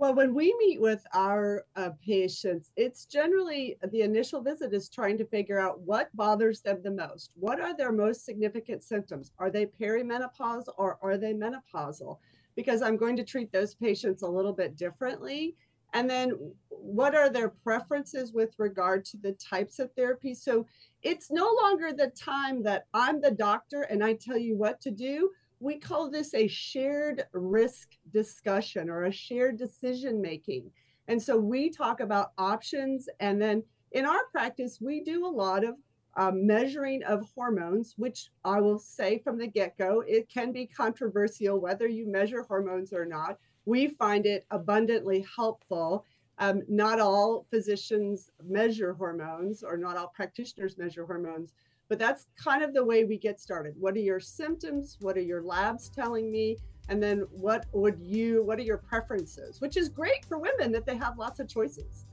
Well, 0.00 0.14
when 0.14 0.34
we 0.34 0.56
meet 0.58 0.80
with 0.80 1.06
our 1.12 1.66
uh, 1.76 1.90
patients, 2.02 2.72
it's 2.74 3.04
generally 3.04 3.76
the 3.90 4.00
initial 4.00 4.40
visit 4.40 4.72
is 4.72 4.88
trying 4.88 5.18
to 5.18 5.26
figure 5.26 5.58
out 5.58 5.78
what 5.80 6.08
bothers 6.16 6.62
them 6.62 6.80
the 6.82 6.90
most. 6.90 7.32
What 7.34 7.60
are 7.60 7.76
their 7.76 7.92
most 7.92 8.24
significant 8.24 8.82
symptoms? 8.82 9.32
Are 9.38 9.50
they 9.50 9.66
perimenopause 9.66 10.68
or 10.78 10.98
are 11.02 11.18
they 11.18 11.34
menopausal? 11.34 12.16
Because 12.60 12.82
I'm 12.82 12.96
going 12.96 13.16
to 13.16 13.24
treat 13.24 13.52
those 13.52 13.74
patients 13.74 14.22
a 14.22 14.28
little 14.28 14.52
bit 14.52 14.76
differently. 14.76 15.56
And 15.92 16.08
then 16.08 16.32
what 16.68 17.14
are 17.14 17.28
their 17.28 17.48
preferences 17.48 18.32
with 18.32 18.54
regard 18.58 19.04
to 19.06 19.16
the 19.16 19.32
types 19.32 19.78
of 19.78 19.90
therapy? 19.94 20.34
So 20.34 20.66
it's 21.02 21.30
no 21.30 21.50
longer 21.62 21.92
the 21.92 22.08
time 22.08 22.62
that 22.64 22.84
I'm 22.94 23.20
the 23.20 23.32
doctor 23.32 23.82
and 23.82 24.04
I 24.04 24.14
tell 24.14 24.38
you 24.38 24.56
what 24.56 24.80
to 24.82 24.90
do 24.90 25.30
we 25.60 25.78
call 25.78 26.10
this 26.10 26.34
a 26.34 26.48
shared 26.48 27.24
risk 27.32 27.90
discussion 28.12 28.88
or 28.88 29.04
a 29.04 29.12
shared 29.12 29.58
decision 29.58 30.20
making. 30.20 30.70
And 31.06 31.22
so 31.22 31.36
we 31.36 31.70
talk 31.70 32.00
about 32.00 32.32
options. 32.38 33.08
And 33.20 33.40
then 33.40 33.62
in 33.92 34.06
our 34.06 34.24
practice, 34.32 34.78
we 34.80 35.04
do 35.04 35.26
a 35.26 35.28
lot 35.28 35.64
of 35.64 35.76
um, 36.16 36.46
measuring 36.46 37.02
of 37.04 37.28
hormones, 37.34 37.94
which 37.96 38.30
I 38.44 38.60
will 38.60 38.78
say 38.78 39.18
from 39.18 39.38
the 39.38 39.46
get 39.46 39.78
go, 39.78 40.02
it 40.06 40.28
can 40.28 40.52
be 40.52 40.66
controversial 40.66 41.60
whether 41.60 41.86
you 41.86 42.06
measure 42.06 42.42
hormones 42.42 42.92
or 42.92 43.04
not. 43.04 43.38
We 43.64 43.88
find 43.88 44.26
it 44.26 44.46
abundantly 44.50 45.24
helpful. 45.36 46.04
Um, 46.38 46.62
not 46.68 47.00
all 47.00 47.46
physicians 47.50 48.30
measure 48.42 48.94
hormones, 48.94 49.62
or 49.62 49.76
not 49.76 49.96
all 49.96 50.12
practitioners 50.14 50.78
measure 50.78 51.04
hormones. 51.04 51.52
But 51.88 51.98
that's 51.98 52.26
kind 52.42 52.62
of 52.62 52.72
the 52.72 52.84
way 52.84 53.04
we 53.04 53.18
get 53.18 53.40
started. 53.40 53.74
What 53.78 53.94
are 53.94 54.00
your 54.00 54.20
symptoms? 54.20 54.96
What 55.00 55.16
are 55.16 55.22
your 55.22 55.42
labs 55.42 55.90
telling 55.90 56.30
me? 56.30 56.56
And 56.88 57.02
then 57.02 57.26
what 57.30 57.66
would 57.72 58.00
you, 58.00 58.44
what 58.44 58.58
are 58.58 58.62
your 58.62 58.78
preferences? 58.78 59.60
Which 59.60 59.76
is 59.76 59.88
great 59.88 60.24
for 60.24 60.38
women 60.38 60.72
that 60.72 60.86
they 60.86 60.96
have 60.96 61.18
lots 61.18 61.40
of 61.40 61.48
choices. 61.48 62.06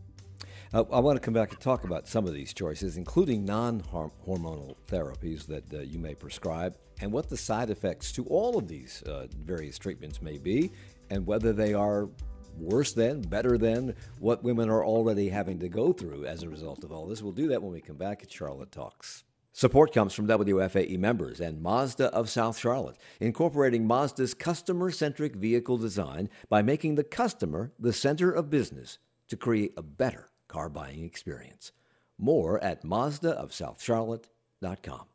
Uh, 0.73 0.83
I 0.91 0.99
want 0.99 1.15
to 1.15 1.21
come 1.21 1.33
back 1.33 1.51
and 1.51 1.61
talk 1.61 1.85
about 1.85 2.07
some 2.09 2.27
of 2.27 2.33
these 2.33 2.53
choices, 2.53 2.97
including 2.97 3.45
non 3.45 3.81
hormonal 3.81 4.75
therapies 4.87 5.47
that 5.47 5.73
uh, 5.73 5.79
you 5.79 5.97
may 5.97 6.13
prescribe, 6.13 6.75
and 6.99 7.11
what 7.11 7.29
the 7.29 7.37
side 7.37 7.69
effects 7.69 8.11
to 8.13 8.25
all 8.25 8.57
of 8.57 8.67
these 8.67 9.01
uh, 9.03 9.27
various 9.45 9.77
treatments 9.77 10.21
may 10.21 10.37
be, 10.37 10.71
and 11.09 11.25
whether 11.25 11.53
they 11.53 11.73
are 11.73 12.09
worse 12.57 12.91
than, 12.91 13.21
better 13.21 13.57
than 13.57 13.95
what 14.19 14.43
women 14.43 14.69
are 14.69 14.83
already 14.83 15.29
having 15.29 15.59
to 15.59 15.69
go 15.69 15.93
through 15.93 16.25
as 16.25 16.43
a 16.43 16.49
result 16.49 16.83
of 16.83 16.91
all 16.91 17.07
this. 17.07 17.21
We'll 17.21 17.31
do 17.31 17.47
that 17.47 17.61
when 17.61 17.71
we 17.71 17.79
come 17.79 17.97
back 17.97 18.23
at 18.23 18.31
Charlotte 18.31 18.71
Talks. 18.71 19.23
Support 19.53 19.93
comes 19.93 20.13
from 20.13 20.27
WFAE 20.27 20.99
members 20.99 21.39
and 21.39 21.61
Mazda 21.61 22.13
of 22.13 22.29
South 22.29 22.57
Charlotte, 22.57 22.97
incorporating 23.19 23.87
Mazda's 23.87 24.33
customer 24.33 24.91
centric 24.91 25.35
vehicle 25.35 25.77
design 25.77 26.29
by 26.49 26.61
making 26.61 26.95
the 26.95 27.03
customer 27.03 27.71
the 27.79 27.93
center 27.93 28.31
of 28.31 28.49
business 28.49 28.97
to 29.29 29.37
create 29.37 29.73
a 29.77 29.81
better 29.81 30.29
car 30.47 30.69
buying 30.69 31.03
experience. 31.03 31.73
More 32.17 32.63
at 32.63 32.83
MazdaofSouthCharlotte.com. 32.83 35.05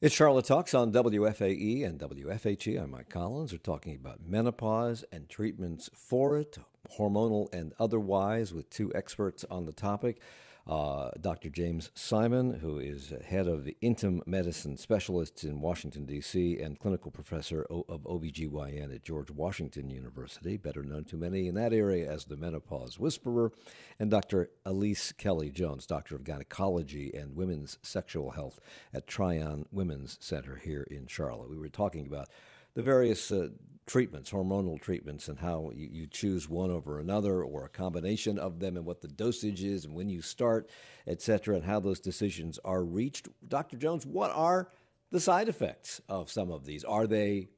It's 0.00 0.14
Charlotte 0.14 0.46
Talks 0.46 0.74
on 0.74 0.92
WFAE 0.92 1.86
and 1.86 2.00
WFHE. 2.00 2.82
I'm 2.82 2.90
Mike 2.90 3.08
Collins. 3.08 3.52
We're 3.52 3.58
talking 3.58 3.94
about 3.94 4.26
menopause 4.26 5.04
and 5.12 5.28
treatments 5.28 5.88
for 5.94 6.36
it, 6.36 6.58
hormonal 6.98 7.54
and 7.54 7.72
otherwise, 7.78 8.52
with 8.52 8.68
two 8.68 8.90
experts 8.96 9.44
on 9.48 9.66
the 9.66 9.72
topic 9.72 10.20
uh, 10.66 11.10
Dr. 11.20 11.48
James 11.48 11.90
Simon, 11.94 12.60
who 12.60 12.78
is 12.78 13.12
head 13.26 13.48
of 13.48 13.64
the 13.64 13.76
Intim 13.82 14.24
Medicine 14.26 14.76
Specialists 14.76 15.42
in 15.42 15.60
Washington, 15.60 16.06
D.C., 16.06 16.60
and 16.60 16.78
clinical 16.78 17.10
professor 17.10 17.66
of 17.68 18.04
OBGYN 18.04 18.94
at 18.94 19.02
George 19.02 19.30
Washington 19.30 19.90
University, 19.90 20.56
better 20.56 20.82
known 20.82 21.04
to 21.04 21.16
many 21.16 21.48
in 21.48 21.56
that 21.56 21.72
area 21.72 22.10
as 22.10 22.26
the 22.26 22.36
Menopause 22.36 22.98
Whisperer, 22.98 23.52
and 23.98 24.10
Dr. 24.10 24.50
Elise 24.64 25.12
Kelly 25.12 25.50
Jones, 25.50 25.86
Doctor 25.86 26.14
of 26.14 26.24
Gynecology 26.24 27.12
and 27.12 27.34
Women's 27.34 27.78
Sexual 27.82 28.30
Health 28.30 28.60
at 28.94 29.06
Tryon 29.06 29.66
Women's 29.72 30.16
Center 30.20 30.56
here 30.56 30.86
in 30.90 31.06
Charlotte. 31.08 31.50
We 31.50 31.58
were 31.58 31.68
talking 31.68 32.06
about 32.06 32.28
the 32.74 32.82
various 32.82 33.30
uh, 33.32 33.48
treatments, 33.86 34.30
hormonal 34.30 34.80
treatments, 34.80 35.28
and 35.28 35.38
how 35.38 35.70
you, 35.74 35.88
you, 35.90 36.06
choose 36.06 36.48
one 36.48 36.70
over 36.70 36.98
another 36.98 37.42
or 37.42 37.64
a 37.64 37.68
combination 37.68 38.38
of 38.38 38.60
them 38.60 38.76
and 38.76 38.86
what 38.86 39.00
the 39.00 39.08
dosage 39.08 39.62
is 39.62 39.84
and 39.84 39.94
when 39.94 40.08
you 40.08 40.22
start, 40.22 40.70
et 41.06 41.20
cetera, 41.20 41.56
and 41.56 41.64
how 41.64 41.80
those 41.80 41.98
decisions 41.98 42.58
are 42.64 42.84
reached. 42.84 43.28
Dr. 43.46 43.76
Jones, 43.76 44.06
what 44.06 44.30
are 44.30 44.70
the 45.10 45.20
side 45.20 45.48
effects 45.48 46.00
of 46.08 46.30
some 46.30 46.50
of 46.50 46.64
these? 46.64 46.84
Are 46.84 47.06
they 47.06 47.48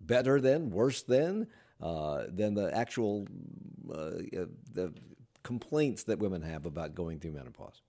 better 0.00 0.40
than, 0.40 0.70
worse 0.70 1.02
than, 1.02 1.48
uh, 1.82 2.24
than 2.28 2.54
the 2.54 2.74
actual 2.74 3.26
uh, 3.92 4.22
the 4.72 4.92
complaints 5.42 6.04
that 6.04 6.18
women 6.18 6.42
have 6.42 6.66
about 6.66 6.94
going 6.94 7.20
through 7.20 7.32
menopause? 7.32 7.82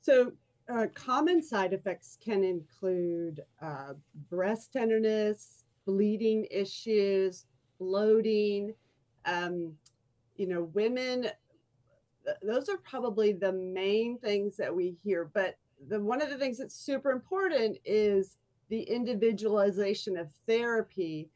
So, 0.00 0.32
uh, 0.68 0.86
common 0.94 1.42
side 1.42 1.72
effects 1.72 2.16
can 2.22 2.44
include 2.44 3.40
uh, 3.60 3.94
breast 4.28 4.72
tenderness, 4.72 5.64
bleeding 5.90 6.46
issues, 6.50 7.46
bloating. 7.80 8.74
Um, 9.24 9.72
you 10.36 10.46
know, 10.46 10.70
women, 10.72 11.22
th- 12.24 12.36
those 12.42 12.68
are 12.68 12.78
probably 12.78 13.32
the 13.32 13.52
main 13.52 14.18
things 14.18 14.56
that 14.56 14.74
we 14.74 14.96
hear. 15.02 15.30
But 15.34 15.56
the 15.88 16.00
one 16.00 16.22
of 16.22 16.30
the 16.30 16.38
things 16.38 16.58
that's 16.58 16.74
super 16.76 17.10
important 17.10 17.78
is 17.84 18.36
the 18.68 18.82
individualization 18.82 20.16
of 20.16 20.28
therapy. 20.46 21.28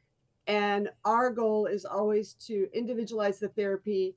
And 0.46 0.88
our 1.04 1.30
goal 1.30 1.66
is 1.66 1.84
always 1.84 2.34
to 2.46 2.68
individualize 2.72 3.40
the 3.40 3.48
therapy, 3.48 4.14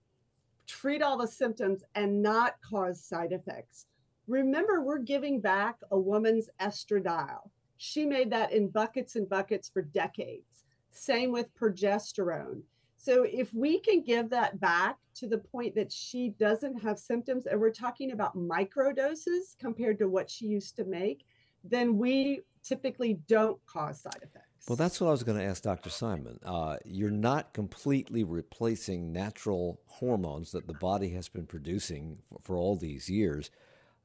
treat 0.67 1.01
all 1.01 1.17
the 1.17 1.27
symptoms, 1.27 1.83
and 1.95 2.21
not 2.21 2.55
cause 2.61 3.03
side 3.03 3.31
effects. 3.31 3.87
Remember, 4.27 4.81
we're 4.81 4.99
giving 4.99 5.39
back 5.39 5.77
a 5.89 5.97
woman's 5.97 6.49
estradiol. 6.59 7.49
She 7.77 8.05
made 8.05 8.31
that 8.31 8.51
in 8.51 8.69
buckets 8.69 9.15
and 9.15 9.29
buckets 9.29 9.69
for 9.69 9.81
decades. 9.81 10.63
Same 10.91 11.31
with 11.31 11.55
progesterone. 11.55 12.61
So 12.97 13.23
if 13.23 13.53
we 13.53 13.79
can 13.79 14.01
give 14.01 14.29
that 14.31 14.59
back 14.59 14.97
to 15.15 15.27
the 15.27 15.37
point 15.37 15.75
that 15.75 15.91
she 15.91 16.29
doesn't 16.39 16.81
have 16.81 16.97
symptoms, 16.97 17.45
and 17.45 17.59
we're 17.59 17.71
talking 17.71 18.11
about 18.11 18.35
micro 18.35 18.91
doses 18.91 19.55
compared 19.59 19.99
to 19.99 20.09
what 20.09 20.29
she 20.29 20.47
used 20.47 20.75
to 20.77 20.83
make, 20.83 21.23
then 21.63 21.97
we 21.97 22.41
typically 22.63 23.19
don't 23.27 23.59
cause 23.65 24.01
side 24.01 24.17
effects. 24.17 24.43
Well, 24.67 24.75
that's 24.75 24.99
what 24.99 25.07
I 25.07 25.11
was 25.11 25.23
going 25.23 25.37
to 25.37 25.43
ask 25.43 25.63
Dr. 25.63 25.89
Simon. 25.89 26.39
Uh, 26.43 26.77
you're 26.83 27.09
not 27.09 27.53
completely 27.53 28.23
replacing 28.23 29.13
natural 29.13 29.79
hormones 29.85 30.51
that 30.51 30.67
the 30.67 30.73
body 30.73 31.09
has 31.09 31.29
been 31.29 31.45
producing 31.45 32.17
for, 32.27 32.39
for 32.43 32.57
all 32.57 32.75
these 32.75 33.09
years 33.09 33.49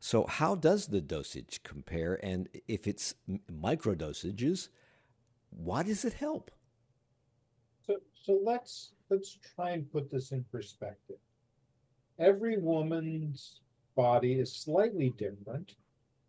So, 0.05 0.27
how 0.27 0.57
does 0.57 0.89
the 0.89 1.01
dosage 1.01 1.61
compare? 1.63 2.19
And 2.25 2.49
if 2.67 2.89
it's 2.89 3.15
micro 3.49 3.95
dosages, 3.95 4.69
why 5.51 5.85
does 5.85 6.05
it 6.05 6.15
help? 6.15 6.51
So, 7.87 7.99
so 8.13 8.41
let's 8.43 8.95
let's 9.11 9.39
try 9.55 9.71
and 9.71 9.89
put 9.93 10.11
this 10.11 10.33
in 10.33 10.45
perspective. 10.51 11.19
Every 12.19 12.59
woman's 12.59 13.61
body 13.95 14.41
is 14.41 14.53
slightly 14.53 15.11
different, 15.11 15.77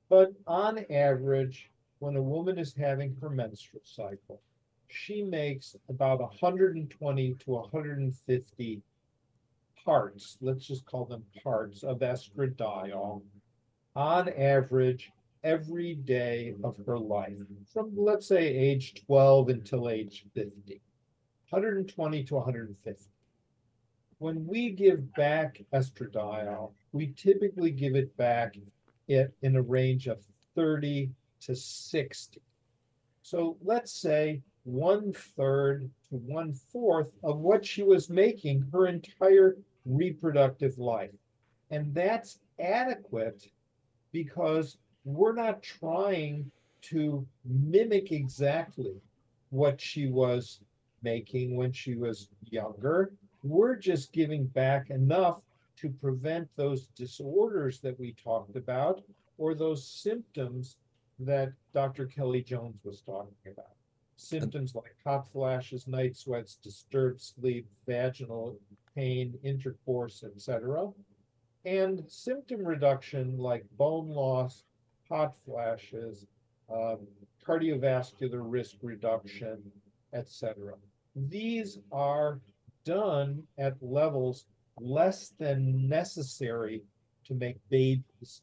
but 0.08 0.34
on 0.46 0.86
average, 0.92 1.72
when 1.98 2.16
a 2.16 2.22
woman 2.22 2.60
is 2.60 2.76
having 2.76 3.18
her 3.22 3.30
menstrual 3.32 3.82
cycle, 3.84 4.40
she 4.88 5.24
makes 5.24 5.76
about 5.90 6.20
120 6.20 7.34
to 7.34 7.50
150 7.50 8.84
parts, 9.84 10.38
let's 10.42 10.68
just 10.68 10.86
call 10.86 11.06
them 11.06 11.24
parts 11.44 11.82
of 11.82 12.00
estradiol 12.00 13.24
on 13.96 14.30
average 14.30 15.12
every 15.44 15.96
day 15.96 16.56
of 16.64 16.78
her 16.86 16.98
life 16.98 17.38
from 17.72 17.92
let's 17.96 18.28
say 18.28 18.48
age 18.48 18.94
12 19.06 19.50
until 19.50 19.90
age 19.90 20.26
50 20.34 20.82
120 21.50 22.24
to 22.24 22.36
150 22.36 23.10
when 24.20 24.48
we 24.48 24.70
give 24.70 25.14
back 25.16 25.62
estradiol 25.74 26.72
we 26.94 27.14
typically 27.18 27.72
give 27.72 27.96
it 27.96 28.16
back 28.16 28.56
it 29.08 29.34
in 29.42 29.58
a 29.58 29.62
range 29.62 30.08
of 30.08 30.20
30 30.56 31.10
to 31.42 31.56
60 31.56 32.42
so 33.22 33.58
let's 33.64 33.92
say 33.92 34.42
one 34.64 35.12
third 35.14 35.90
to 36.10 36.16
one 36.16 36.54
fourth 36.54 37.12
of 37.24 37.40
what 37.40 37.66
she 37.66 37.84
was 37.84 38.10
making 38.10 38.66
her 38.72 38.88
entire 38.88 39.58
reproductive 39.86 40.78
life. 40.78 41.12
And 41.72 41.94
that's 41.94 42.40
adequate 42.60 43.48
because 44.14 44.78
we're 45.04 45.34
not 45.34 45.62
trying 45.62 46.50
to 46.84 47.26
mimic 47.44 48.14
exactly 48.14 49.02
what 49.50 49.82
she 49.82 50.08
was 50.08 50.62
making 51.02 51.58
when 51.58 51.74
she 51.74 51.96
was 51.96 52.30
younger. 52.50 53.12
We're 53.44 53.76
just 53.76 54.14
giving 54.14 54.46
back 54.46 54.90
enough 54.90 55.42
to 55.78 55.90
prevent 55.90 56.48
those 56.56 56.88
disorders 56.96 57.80
that 57.82 58.00
we 58.00 58.14
talked 58.24 58.56
about 58.56 59.02
or 59.38 59.54
those 59.54 59.86
symptoms 59.86 60.78
that 61.20 61.52
Dr. 61.74 62.06
Kelly 62.06 62.42
Jones 62.42 62.80
was 62.86 63.02
talking 63.02 63.34
about. 63.52 63.72
Symptoms 64.16 64.76
like 64.76 64.96
hot 65.04 65.30
flashes, 65.30 65.88
night 65.88 66.16
sweats, 66.16 66.58
disturbed 66.64 67.22
sleep, 67.22 67.68
vaginal 67.86 68.56
pain, 68.96 69.34
intercourse, 69.44 70.24
etc 70.24 70.94
and 71.66 72.04
symptom 72.08 72.66
reduction 72.66 73.38
like 73.38 73.66
bone 73.78 74.10
loss, 74.10 74.64
hot 75.08 75.36
flashes, 75.46 76.26
um, 76.72 77.00
cardiovascular 77.46 78.42
risk 78.42 78.76
reduction, 78.82 79.62
etc. 80.14 80.74
These 81.16 81.80
are 81.92 82.40
done 82.86 83.44
at 83.58 83.76
levels 83.82 84.46
less 84.80 85.30
than 85.40 85.88
necessary 85.88 86.84
to 87.26 87.34
make 87.34 87.58
babies. 87.70 88.42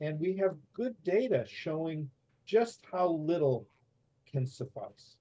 And 0.00 0.18
we 0.18 0.36
have 0.36 0.56
good 0.74 0.94
data 1.04 1.44
showing 1.46 2.08
just 2.46 2.80
how 2.90 3.08
little 3.08 3.66
can 4.30 4.46
suffice. 4.46 5.16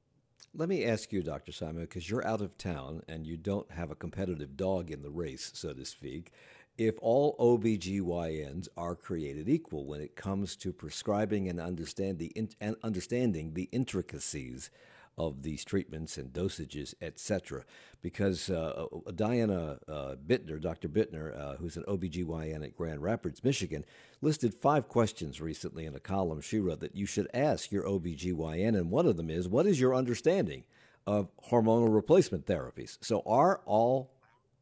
Let 0.54 0.68
me 0.68 0.84
ask 0.84 1.14
you, 1.14 1.22
Dr. 1.22 1.54
Simon, 1.54 1.84
because 1.84 2.10
you're 2.10 2.28
out 2.28 2.42
of 2.42 2.58
town 2.58 3.04
and 3.08 3.26
you 3.26 3.38
don't 3.38 3.72
have 3.72 3.90
a 3.90 3.96
competitive 3.96 4.58
dog 4.58 4.92
in 4.92 5.02
the 5.02 5.10
race, 5.10 5.52
so 5.54 5.72
to 5.74 5.86
speak 5.86 6.32
if 6.78 6.96
all 7.02 7.36
OBGYNs 7.38 8.68
are 8.78 8.96
created 8.96 9.50
equal 9.50 9.86
when 9.86 10.02
it 10.02 10.16
comes 10.16 10.56
to 10.58 10.74
prescribing 10.74 11.48
and, 11.48 11.60
understand 11.60 12.18
the, 12.18 12.32
and 12.60 12.76
understanding 12.84 13.54
the 13.54 13.70
intricacies 13.72 14.70
of 15.18 15.44
these 15.44 15.64
treatments 15.64 16.18
and 16.18 16.32
dosages, 16.34 16.94
etc. 17.02 17.64
Because 18.02 18.50
uh, 18.50 18.88
uh, 19.08 19.12
Diana 19.12 19.78
uh, 19.88 20.16
Bitner, 20.26 20.60
Dr. 20.60 20.90
Bitner, 20.90 21.38
uh, 21.38 21.56
who's 21.58 21.78
an 21.78 21.84
OBGYN 21.88 22.64
at 22.64 22.76
Grand 22.76 23.04
Rapids, 23.04 23.44
Michigan, 23.44 23.86
listed 24.22 24.54
five 24.54 24.88
questions 24.88 25.42
recently 25.42 25.86
in 25.86 25.96
a 25.96 26.00
column 26.00 26.42
she 26.42 26.60
wrote 26.60 26.80
that 26.80 26.96
you 26.96 27.06
should 27.06 27.28
ask 27.34 27.72
your 27.72 27.84
OBGYN. 27.84 28.78
And 28.78 28.90
one 28.90 29.06
of 29.06 29.18
them 29.18 29.30
is, 29.30 29.48
what 29.48 29.68
is 29.68 29.80
your 29.80 29.94
understanding 29.94 30.64
of 31.06 31.30
hormonal 31.50 31.94
replacement 31.94 32.46
therapies? 32.46 32.98
So 33.02 33.22
are 33.26 33.62
all 33.66 34.12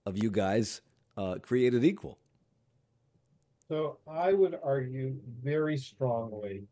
of 0.05 0.21
you 0.21 0.31
guys 0.31 0.81
uh, 1.19 1.37
created 1.41 1.83
equal? 1.83 2.17
So 3.67 3.97
I 4.07 4.33
would 4.33 4.57
argue 4.63 5.15
very 5.43 5.77
strongly 5.77 6.63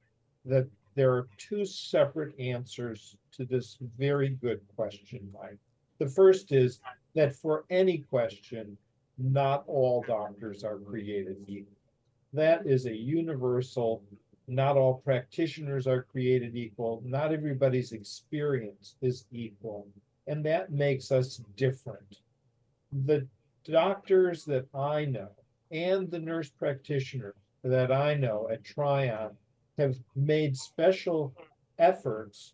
that 0.45 0.67
there 0.95 1.13
are 1.13 1.27
two 1.37 1.65
separate 1.65 2.33
answers 2.39 3.17
to 3.33 3.45
this 3.45 3.77
very 3.99 4.29
good 4.29 4.61
question, 4.75 5.29
Mike. 5.33 5.59
The 5.99 6.07
first 6.07 6.53
is 6.53 6.79
that 7.13 7.35
for 7.35 7.65
any 7.69 7.99
question, 7.99 8.77
not 9.17 9.63
all 9.67 10.03
doctors 10.07 10.63
are 10.63 10.77
created 10.77 11.37
equal. 11.47 11.73
That 12.33 12.65
is 12.65 12.85
a 12.85 12.95
universal, 12.95 14.01
not 14.47 14.77
all 14.77 15.01
practitioners 15.03 15.87
are 15.87 16.03
created 16.03 16.55
equal, 16.55 17.03
not 17.05 17.33
everybody's 17.33 17.91
experience 17.91 18.95
is 19.01 19.25
equal, 19.31 19.87
and 20.27 20.43
that 20.45 20.71
makes 20.71 21.11
us 21.11 21.41
different. 21.57 22.19
The 23.05 23.27
doctors 23.67 24.45
that 24.45 24.65
I 24.73 25.05
know 25.05 25.29
and 25.71 26.09
the 26.09 26.19
nurse 26.19 26.49
practitioner 26.49 27.35
that 27.63 27.91
I 27.91 28.13
know 28.13 28.47
at 28.51 28.63
Tryon 28.63 29.31
have 29.77 29.95
made 30.15 30.55
special 30.55 31.33
efforts 31.77 32.53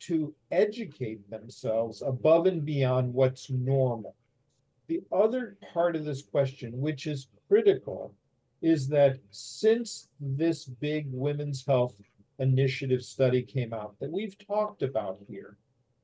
to 0.00 0.34
educate 0.50 1.28
themselves 1.30 2.02
above 2.02 2.46
and 2.46 2.64
beyond 2.64 3.12
what's 3.14 3.50
normal. 3.50 4.14
The 4.86 5.00
other 5.12 5.56
part 5.72 5.96
of 5.96 6.04
this 6.04 6.22
question, 6.22 6.80
which 6.80 7.06
is 7.06 7.28
critical, 7.48 8.14
is 8.62 8.88
that 8.88 9.18
since 9.30 10.08
this 10.20 10.64
big 10.64 11.06
women's 11.10 11.64
health 11.64 11.94
initiative 12.38 13.02
study 13.02 13.42
came 13.42 13.72
out 13.72 13.94
that 14.00 14.10
we've 14.10 14.36
talked 14.46 14.82
about 14.82 15.18
here, 15.28 15.56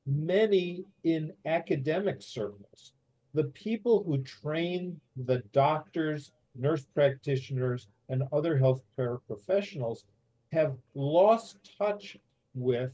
many 0.05 0.85
in 1.03 1.33
academic 1.45 2.21
circles 2.21 2.93
the 3.35 3.43
people 3.43 4.01
who 4.03 4.17
train 4.19 4.99
the 5.17 5.39
doctors, 5.51 6.31
nurse 6.55 6.85
practitioners, 6.85 7.87
and 8.07 8.23
other 8.31 8.57
healthcare 8.57 9.19
professionals 9.27 10.05
have 10.53 10.77
lost 10.93 11.57
touch 11.77 12.17
with 12.53 12.93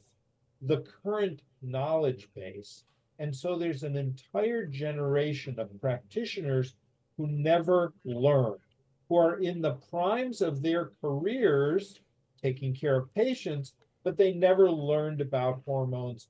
the 0.63 0.83
current 1.03 1.43
knowledge 1.61 2.27
base. 2.35 2.85
And 3.19 3.35
so 3.35 3.55
there's 3.55 3.83
an 3.83 3.95
entire 3.95 4.65
generation 4.65 5.59
of 5.59 5.79
practitioners 5.79 6.73
who 7.17 7.27
never 7.27 7.93
learned, 8.03 8.61
who 9.09 9.17
are 9.17 9.39
in 9.41 9.61
the 9.61 9.77
primes 9.91 10.41
of 10.41 10.63
their 10.63 10.91
careers 11.01 11.99
taking 12.41 12.73
care 12.73 12.97
of 12.97 13.13
patients, 13.13 13.73
but 14.03 14.17
they 14.17 14.33
never 14.33 14.71
learned 14.71 15.21
about 15.21 15.61
hormones 15.65 16.29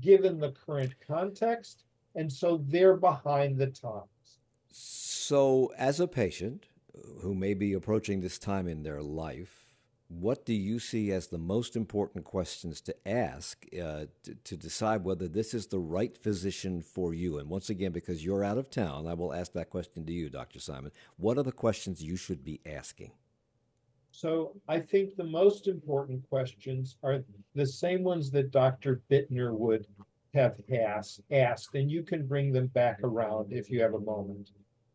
given 0.00 0.40
the 0.40 0.52
current 0.52 0.94
context 1.06 1.84
and 2.16 2.32
so 2.32 2.64
they're 2.66 2.96
behind 2.96 3.58
the 3.58 3.68
times. 3.68 4.40
So, 4.70 5.72
as 5.76 6.00
a 6.00 6.08
patient 6.08 6.66
who 7.20 7.34
may 7.34 7.54
be 7.54 7.74
approaching 7.74 8.20
this 8.20 8.38
time 8.38 8.66
in 8.66 8.82
their 8.82 9.02
life, 9.02 9.66
what 10.08 10.44
do 10.46 10.54
you 10.54 10.78
see 10.78 11.10
as 11.10 11.26
the 11.26 11.38
most 11.38 11.74
important 11.74 12.24
questions 12.24 12.80
to 12.82 13.08
ask 13.08 13.66
uh, 13.74 14.06
to, 14.22 14.34
to, 14.44 14.56
decide 14.56 15.02
whether 15.02 15.26
this 15.26 15.52
is 15.52 15.66
the 15.66 15.80
right 15.80 16.16
physician 16.16 16.80
for 16.80 17.12
you? 17.12 17.38
And 17.38 17.48
once 17.48 17.70
again, 17.70 17.92
because 17.92 18.24
you're 18.24 18.44
out 18.44 18.56
of 18.56 18.70
town, 18.70 19.06
I 19.08 19.14
will 19.14 19.34
ask 19.34 19.52
that 19.52 19.70
question 19.70 20.06
to 20.06 20.12
you, 20.12 20.30
Dr. 20.30 20.60
Simon. 20.60 20.92
What 21.16 21.38
are 21.38 21.42
the 21.42 21.52
questions 21.52 22.02
you 22.02 22.16
should 22.16 22.44
be 22.44 22.60
asking? 22.64 23.10
So, 24.12 24.54
I 24.68 24.78
think 24.78 25.16
the 25.16 25.24
most 25.24 25.66
important 25.66 26.26
questions 26.28 26.96
are 27.02 27.22
the 27.54 27.66
same 27.66 28.02
ones 28.02 28.30
that 28.30 28.52
Dr. 28.52 29.02
Bitner 29.10 29.52
would 29.52 29.86
have 30.36 30.56
asked, 30.72 31.20
asked, 31.30 31.74
and 31.74 31.90
you 31.90 32.02
can 32.02 32.26
bring 32.26 32.52
them 32.52 32.68
back 32.68 33.00
around 33.02 33.52
if 33.52 33.70
you 33.70 33.80
have 33.82 33.94
a 33.94 34.00
moment. 34.00 34.50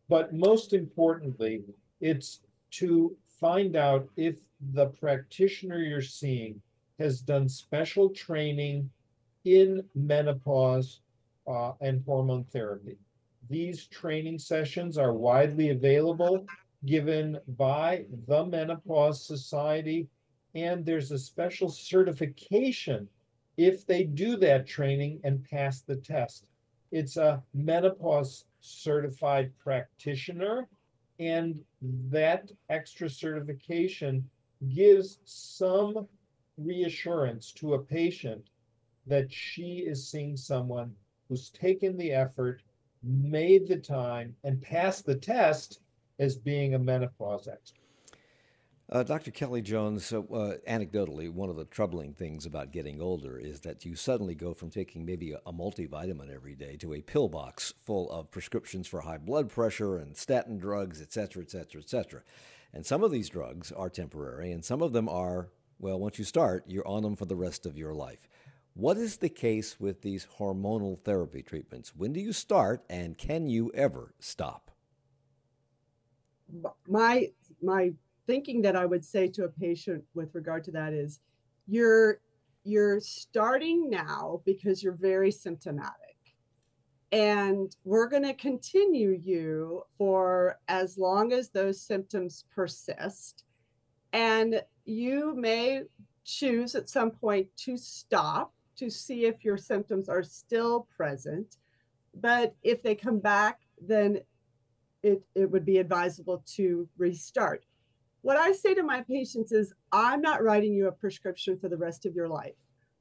But 0.08 0.34
most 0.34 0.72
importantly, 0.72 1.62
it's 2.00 2.40
to 2.72 3.16
find 3.40 3.76
out 3.76 4.08
if 4.16 4.36
the 4.72 4.86
practitioner 4.86 5.78
you're 5.78 6.00
seeing 6.00 6.60
has 6.98 7.20
done 7.20 7.48
special 7.48 8.08
training 8.10 8.88
in 9.44 9.82
menopause 9.94 11.00
uh, 11.48 11.72
and 11.80 12.02
hormone 12.06 12.44
therapy. 12.44 12.96
These 13.50 13.86
training 13.86 14.38
sessions 14.38 14.96
are 14.96 15.12
widely 15.12 15.70
available, 15.70 16.46
given 16.86 17.38
by 17.56 18.06
the 18.26 18.46
Menopause 18.46 19.26
Society, 19.26 20.08
and 20.54 20.84
there's 20.84 21.10
a 21.10 21.18
special 21.18 21.68
certification 21.68 23.08
if 23.56 23.86
they 23.86 24.04
do 24.04 24.36
that 24.38 24.66
training 24.66 25.20
and 25.24 25.44
pass 25.44 25.80
the 25.82 25.96
test. 25.96 26.46
It's 26.90 27.16
a 27.16 27.42
menopause 27.54 28.44
certified 28.60 29.52
practitioner 29.58 30.68
And 31.18 31.60
that 32.10 32.50
extra 32.68 33.08
certification 33.08 34.28
gives 34.74 35.18
some 35.24 36.08
reassurance 36.56 37.52
to 37.52 37.74
a 37.74 37.78
patient 37.78 38.48
that 39.06 39.32
she 39.32 39.78
is 39.86 40.08
seeing 40.08 40.36
someone 40.36 40.94
who's 41.28 41.50
taken 41.50 41.96
the 41.96 42.12
effort, 42.12 42.62
made 43.02 43.68
the 43.68 43.76
time, 43.78 44.34
and 44.44 44.60
passed 44.62 45.06
the 45.06 45.14
test 45.14 45.80
as 46.18 46.36
being 46.36 46.74
a 46.74 46.78
menopause 46.78 47.48
expert. 47.48 47.81
Uh, 48.92 49.02
Dr. 49.02 49.30
Kelly 49.30 49.62
Jones, 49.62 50.12
uh, 50.12 50.18
uh, 50.18 50.56
anecdotally, 50.68 51.30
one 51.30 51.48
of 51.48 51.56
the 51.56 51.64
troubling 51.64 52.12
things 52.12 52.44
about 52.44 52.72
getting 52.72 53.00
older 53.00 53.38
is 53.38 53.60
that 53.60 53.86
you 53.86 53.96
suddenly 53.96 54.34
go 54.34 54.52
from 54.52 54.68
taking 54.68 55.06
maybe 55.06 55.32
a, 55.32 55.38
a, 55.46 55.52
multivitamin 55.52 56.30
every 56.30 56.54
day 56.54 56.76
to 56.76 56.92
a 56.92 57.00
pill 57.00 57.26
box 57.26 57.72
full 57.80 58.10
of 58.10 58.30
prescriptions 58.30 58.86
for 58.86 59.00
high 59.00 59.16
blood 59.16 59.48
pressure 59.48 59.96
and 59.96 60.14
statin 60.14 60.58
drugs, 60.58 61.00
et 61.00 61.10
cetera, 61.10 61.42
et 61.42 61.50
cetera, 61.50 61.80
et 61.80 61.88
cetera. 61.88 62.20
And 62.74 62.84
some 62.84 63.02
of 63.02 63.10
these 63.10 63.30
drugs 63.30 63.72
are 63.72 63.88
temporary, 63.88 64.52
and 64.52 64.62
some 64.62 64.82
of 64.82 64.92
them 64.92 65.08
are, 65.08 65.48
well, 65.78 65.98
once 65.98 66.18
you 66.18 66.26
start, 66.26 66.64
you're 66.66 66.86
on 66.86 67.02
them 67.02 67.16
for 67.16 67.24
the 67.24 67.34
rest 67.34 67.64
of 67.64 67.78
your 67.78 67.94
life. 67.94 68.28
What 68.74 68.98
is 68.98 69.16
the 69.16 69.30
case 69.30 69.80
with 69.80 70.02
these 70.02 70.28
hormonal 70.38 71.00
therapy 71.00 71.40
treatments? 71.40 71.96
When 71.96 72.12
do 72.12 72.20
you 72.20 72.34
start, 72.34 72.84
and 72.90 73.16
can 73.16 73.48
you 73.48 73.72
ever 73.72 74.12
stop? 74.20 74.70
My 76.86 77.30
my 77.62 77.92
thinking 78.32 78.62
that 78.62 78.76
I 78.76 78.86
would 78.86 79.04
say 79.04 79.28
to 79.28 79.44
a 79.44 79.48
patient 79.50 80.02
with 80.14 80.34
regard 80.34 80.64
to 80.64 80.70
that 80.70 80.94
is 80.94 81.20
you're 81.66 82.18
you're 82.64 82.98
starting 82.98 83.90
now 83.90 84.40
because 84.46 84.82
you're 84.82 84.94
very 85.12 85.30
symptomatic. 85.30 86.16
And 87.10 87.76
we're 87.84 88.08
going 88.08 88.22
to 88.22 88.32
continue 88.32 89.20
you 89.22 89.82
for 89.98 90.58
as 90.66 90.96
long 90.96 91.34
as 91.34 91.50
those 91.50 91.82
symptoms 91.82 92.46
persist. 92.54 93.44
And 94.14 94.62
you 94.86 95.34
may 95.36 95.82
choose 96.24 96.74
at 96.74 96.88
some 96.88 97.10
point 97.10 97.48
to 97.64 97.76
stop 97.76 98.54
to 98.76 98.88
see 98.88 99.26
if 99.26 99.44
your 99.44 99.58
symptoms 99.58 100.08
are 100.08 100.22
still 100.22 100.88
present. 100.96 101.58
But 102.14 102.54
if 102.62 102.82
they 102.82 102.94
come 102.94 103.18
back, 103.18 103.60
then 103.78 104.20
it, 105.02 105.22
it 105.34 105.50
would 105.50 105.66
be 105.66 105.76
advisable 105.76 106.42
to 106.54 106.88
restart 106.96 107.66
what 108.22 108.36
I 108.36 108.52
say 108.52 108.74
to 108.74 108.82
my 108.82 109.02
patients 109.02 109.52
is 109.52 109.72
I'm 109.90 110.20
not 110.20 110.42
writing 110.42 110.72
you 110.72 110.88
a 110.88 110.92
prescription 110.92 111.58
for 111.58 111.68
the 111.68 111.76
rest 111.76 112.06
of 112.06 112.14
your 112.14 112.28
life. 112.28 112.54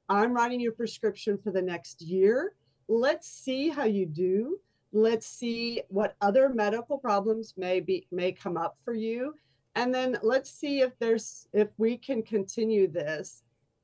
I'm 0.10 0.34
writing 0.34 0.60
you 0.60 0.70
a 0.70 0.74
prescription 0.74 1.38
for 1.38 1.52
the 1.52 1.62
next 1.62 2.02
year. 2.02 2.54
Let's 2.88 3.32
see 3.32 3.70
how 3.70 3.86
you 3.86 4.06
do. 4.06 4.60
Let's 4.92 5.26
see 5.26 5.84
what 5.88 6.16
other 6.22 6.50
medical 6.50 6.98
problems 6.98 7.54
may 7.56 7.80
be 7.80 8.08
may 8.12 8.34
come 8.34 8.58
up 8.58 8.76
for 8.84 8.94
you. 8.94 9.36
And 9.76 9.94
then 9.94 10.18
let's 10.22 10.52
see 10.52 10.82
if 10.82 10.98
there's 11.00 11.48
if 11.54 11.70
we 11.78 11.98
can 11.98 12.24
continue 12.24 12.88
this. 12.88 13.44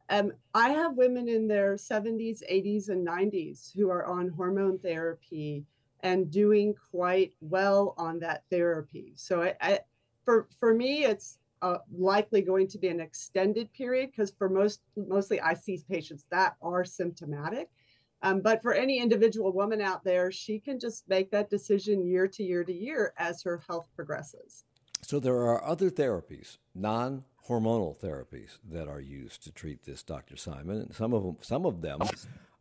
Um, 0.10 0.34
I 0.54 0.70
have 0.70 0.96
women 0.96 1.30
in 1.30 1.48
their 1.48 1.76
70s, 1.76 2.42
80s, 2.50 2.90
and 2.90 3.06
90s 3.06 3.74
who 3.74 3.90
are 3.90 4.06
on 4.06 4.30
hormone 4.30 4.80
therapy 4.80 5.66
and 6.02 6.32
doing 6.32 6.76
quite 6.92 7.34
well 7.42 7.94
on 7.98 8.20
that 8.20 8.44
therapy. 8.50 9.14
So 9.16 9.44
I, 9.44 9.56
I 9.62 9.80
for 10.28 10.46
for 10.60 10.74
me, 10.74 11.06
it's 11.06 11.40
uh, 11.62 11.78
likely 11.98 12.42
going 12.42 12.68
to 12.68 12.78
be 12.78 12.90
an 12.90 13.00
extended 13.00 13.72
period 13.72 14.12
because 14.12 14.34
for 14.38 14.50
most 14.50 14.82
mostly 14.98 15.40
I 15.40 15.54
see 15.54 15.82
patients 15.90 16.26
that 16.32 16.56
are 16.62 16.84
symptomatic. 16.84 17.70
Um, 18.24 18.42
but 18.42 18.62
for 18.62 18.74
any 18.74 19.00
individual 19.00 19.54
woman 19.54 19.80
out 19.80 20.04
there, 20.04 20.30
she 20.32 20.60
can 20.60 20.80
just 20.80 21.08
make 21.08 21.32
that 21.32 21.50
decision 21.50 22.06
year 22.06 22.28
to 22.28 22.44
year 22.44 22.66
to 22.66 22.74
year 22.74 23.14
as 23.18 23.42
her 23.44 23.64
health 23.70 23.88
progresses. 23.96 24.66
So 25.02 25.20
there 25.20 25.38
are 25.38 25.64
other 25.64 25.90
therapies, 25.90 26.58
non 26.76 27.24
hormonal 27.48 27.98
therapies 27.98 28.58
that 28.70 28.90
are 28.90 29.00
used 29.00 29.44
to 29.44 29.52
treat 29.52 29.86
this, 29.86 30.04
Dr. 30.04 30.36
Simon. 30.36 30.82
And 30.82 30.94
some 30.94 31.14
of 31.14 31.24
them, 31.24 31.38
some 31.42 31.66
of 31.66 31.82
them 31.82 32.02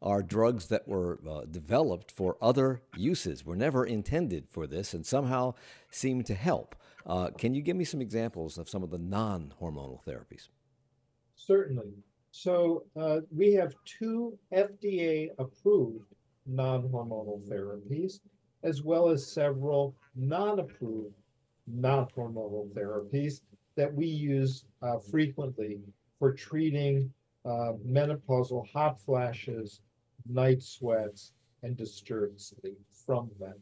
are 0.00 0.22
drugs 0.22 0.66
that 0.66 0.86
were 0.86 1.18
uh, 1.28 1.46
developed 1.50 2.12
for 2.12 2.36
other 2.40 2.82
uses, 2.96 3.44
were 3.44 3.56
never 3.56 3.84
intended 3.84 4.46
for 4.48 4.68
this, 4.68 4.94
and 4.94 5.04
somehow 5.04 5.54
seem 5.90 6.22
to 6.22 6.34
help. 6.34 6.76
Uh, 7.07 7.30
can 7.30 7.54
you 7.54 7.62
give 7.62 7.76
me 7.76 7.84
some 7.84 8.00
examples 8.00 8.59
of 8.59 8.68
some 8.68 8.82
of 8.82 8.90
the 8.90 8.98
non 8.98 9.54
hormonal 9.61 10.00
therapies? 10.04 10.48
Certainly. 11.36 11.92
So 12.32 12.84
uh, 13.00 13.20
we 13.34 13.52
have 13.54 13.74
two 13.84 14.36
FDA 14.52 15.30
approved 15.38 16.14
non 16.46 16.88
hormonal 16.88 17.40
therapies, 17.48 18.20
as 18.62 18.82
well 18.82 19.09
as 19.09 19.26
several 19.26 19.94
non 20.16 20.59
approved 20.59 21.14
non 21.66 22.07
hormonal 22.16 22.68
therapies 22.72 23.40
that 23.76 23.92
we 23.92 24.07
use 24.07 24.64
uh, 24.82 24.98
frequently 24.98 25.78
for 26.18 26.32
treating 26.32 27.12
uh, 27.44 27.72
menopausal 27.86 28.66
hot 28.72 29.00
flashes, 29.00 29.80
night 30.28 30.62
sweats, 30.62 31.32
and 31.62 31.76
disturbed 31.76 32.40
sleep 32.40 32.78
from 33.07 33.30
them. 33.38 33.54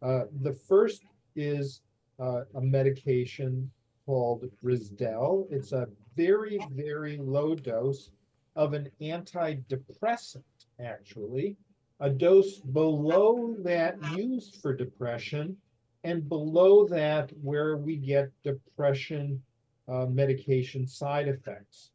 Uh, 0.00 0.24
the 0.40 0.52
first 0.52 1.04
is 1.36 1.82
uh, 2.22 2.44
a 2.54 2.60
medication 2.60 3.70
called 4.06 4.44
Brisdelle. 4.62 5.48
It's 5.50 5.72
a 5.72 5.88
very, 6.16 6.60
very 6.72 7.16
low 7.16 7.54
dose 7.54 8.10
of 8.54 8.74
an 8.74 8.88
antidepressant, 9.00 10.44
actually, 10.80 11.56
a 12.00 12.10
dose 12.10 12.58
below 12.58 13.56
that 13.60 13.96
used 14.16 14.60
for 14.60 14.74
depression 14.74 15.56
and 16.04 16.28
below 16.28 16.86
that 16.88 17.30
where 17.42 17.76
we 17.76 17.96
get 17.96 18.30
depression 18.42 19.42
uh, 19.88 20.06
medication 20.06 20.86
side 20.86 21.28
effects. 21.28 21.90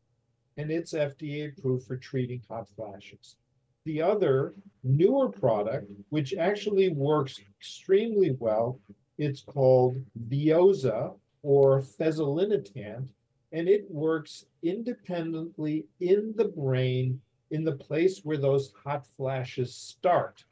And 0.57 0.71
it's 0.71 0.93
FDA 0.93 1.57
approved 1.57 1.87
for 1.87 1.97
treating 1.97 2.41
hot 2.49 2.67
flashes. 2.75 3.37
The 3.85 4.01
other 4.01 4.55
newer 4.83 5.29
product, 5.29 5.89
which 6.09 6.33
actually 6.33 6.89
works 6.89 7.39
extremely 7.59 8.35
well, 8.39 8.79
it's 9.17 9.41
called 9.41 9.97
Veozah 10.29 11.13
or 11.43 11.81
fezolinetant, 11.81 13.07
and 13.51 13.67
it 13.69 13.89
works 13.89 14.45
independently 14.63 15.85
in 15.99 16.33
the 16.35 16.45
brain 16.49 17.21
in 17.51 17.63
the 17.63 17.75
place 17.75 18.21
where 18.23 18.37
those 18.37 18.73
hot 18.83 19.05
flashes 19.05 19.73
start 19.73 20.43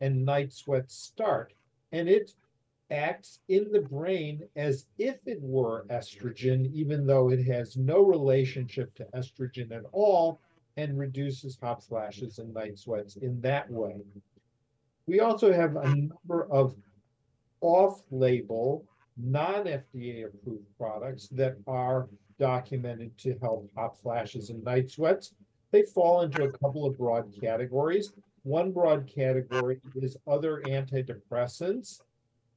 and 0.00 0.24
night 0.24 0.52
sweats 0.52 0.94
start. 0.94 1.52
And 1.92 2.08
it 2.08 2.32
acts 2.90 3.40
in 3.48 3.72
the 3.72 3.80
brain 3.80 4.42
as 4.56 4.86
if 4.98 5.16
it 5.26 5.40
were 5.40 5.84
estrogen, 5.90 6.72
even 6.72 7.06
though 7.06 7.30
it 7.30 7.44
has 7.46 7.76
no 7.76 8.02
relationship 8.02 8.94
to 8.94 9.04
estrogen 9.14 9.72
at 9.72 9.84
all, 9.92 10.40
and 10.76 10.98
reduces 10.98 11.58
hot 11.60 11.82
flashes 11.82 12.38
and 12.38 12.52
night 12.52 12.78
sweats 12.78 13.16
in 13.16 13.40
that 13.40 13.70
way. 13.70 13.96
We 15.06 15.20
also 15.20 15.52
have 15.52 15.76
a 15.76 15.94
number 15.94 16.46
of 16.50 16.74
off-label, 17.64 18.84
non-FDA 19.16 20.26
approved 20.26 20.66
products 20.76 21.28
that 21.28 21.56
are 21.66 22.08
documented 22.38 23.16
to 23.16 23.38
help 23.40 23.70
hot 23.74 23.98
flashes 23.98 24.50
and 24.50 24.62
night 24.62 24.90
sweats. 24.90 25.32
They 25.70 25.82
fall 25.82 26.20
into 26.20 26.44
a 26.44 26.52
couple 26.52 26.84
of 26.84 26.98
broad 26.98 27.32
categories. 27.40 28.12
One 28.42 28.70
broad 28.70 29.10
category 29.12 29.80
is 29.96 30.16
other 30.26 30.62
antidepressants. 30.66 32.00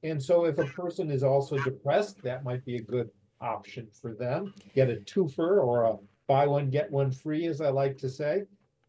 And 0.04 0.22
so 0.22 0.46
if 0.46 0.58
a 0.58 0.66
person 0.66 1.10
is 1.10 1.24
also 1.24 1.58
depressed, 1.58 2.22
that 2.24 2.44
might 2.44 2.66
be 2.66 2.76
a 2.76 2.82
good 2.82 3.10
option 3.40 3.88
for 4.02 4.14
them. 4.14 4.54
Get 4.76 4.90
a 4.90 4.98
twofer 4.98 5.64
or 5.64 5.86
a 5.86 5.96
buy 6.28 6.46
one, 6.48 6.70
get 6.70 6.92
one 6.92 7.12
free, 7.12 7.48
as 7.48 7.62
I 7.62 7.70
like 7.70 7.98
to 8.00 8.10
say. 8.10 8.44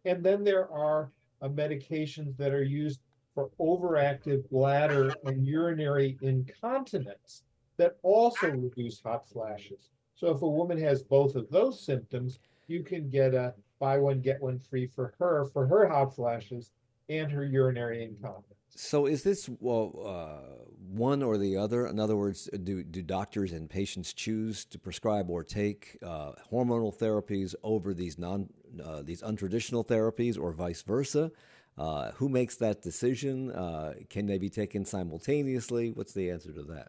And 0.05 0.25
then 0.25 0.43
there 0.43 0.69
are 0.73 1.13
uh, 1.41 1.49
medications 1.49 2.37
that 2.39 2.53
are 2.53 2.65
used 2.65 3.01
for 3.39 3.51
overactive 3.61 4.49
bladder 4.51 5.15
and 5.25 5.47
urinary 5.47 6.19
incontinence 6.23 7.45
that 7.77 7.97
also 8.03 8.49
reduce 8.49 9.01
hot 9.01 9.29
flashes. 9.29 9.91
So 10.17 10.35
if 10.35 10.43
a 10.43 10.49
woman 10.49 10.77
has 10.79 11.05
both 11.05 11.37
of 11.37 11.49
those 11.49 11.81
symptoms, 11.81 12.41
you 12.67 12.83
can 12.83 13.09
get 13.09 13.35
a 13.35 13.55
buy 13.79 13.99
one 13.99 14.21
get 14.21 14.43
one 14.43 14.59
free 14.59 14.89
for 14.89 15.15
her 15.21 15.45
for 15.53 15.69
her 15.69 15.87
hot 15.87 16.17
flashes 16.17 16.73
and 17.09 17.31
her 17.31 17.45
urinary 17.45 18.03
incontinence. 18.03 18.57
So 18.71 19.07
is 19.07 19.23
this 19.23 19.49
well 19.61 19.93
uh, 20.05 20.65
one 20.89 21.23
or 21.23 21.39
the 21.39 21.57
other? 21.57 21.87
In 21.87 22.01
other 22.01 22.17
words, 22.17 22.51
do 22.65 22.83
do 22.83 23.03
doctors 23.03 23.53
and 23.53 23.71
patients 23.71 24.13
choose 24.13 24.65
to 24.65 24.81
prescribe 24.81 25.31
or 25.31 25.45
take 25.45 25.97
uh, 26.03 26.33
hormonal 26.51 26.93
therapies 26.97 27.55
over 27.63 27.95
these 27.95 28.19
non 28.19 28.49
uh, 28.85 29.03
these 29.03 29.23
untraditional 29.23 29.87
therapies, 29.87 30.37
or 30.37 30.51
vice 30.51 30.83
versa? 30.83 31.31
Uh, 31.79 32.11
who 32.13 32.29
makes 32.29 32.57
that 32.57 32.83
decision? 32.83 33.53
Uh, 33.53 33.95
can 34.11 34.27
they 34.27 34.39
be 34.39 34.51
taken 34.51 34.85
simultaneously? 34.85 35.93
What's 35.93 36.13
the 36.13 36.31
answer 36.31 36.53
to 36.53 36.63
that? 36.65 36.89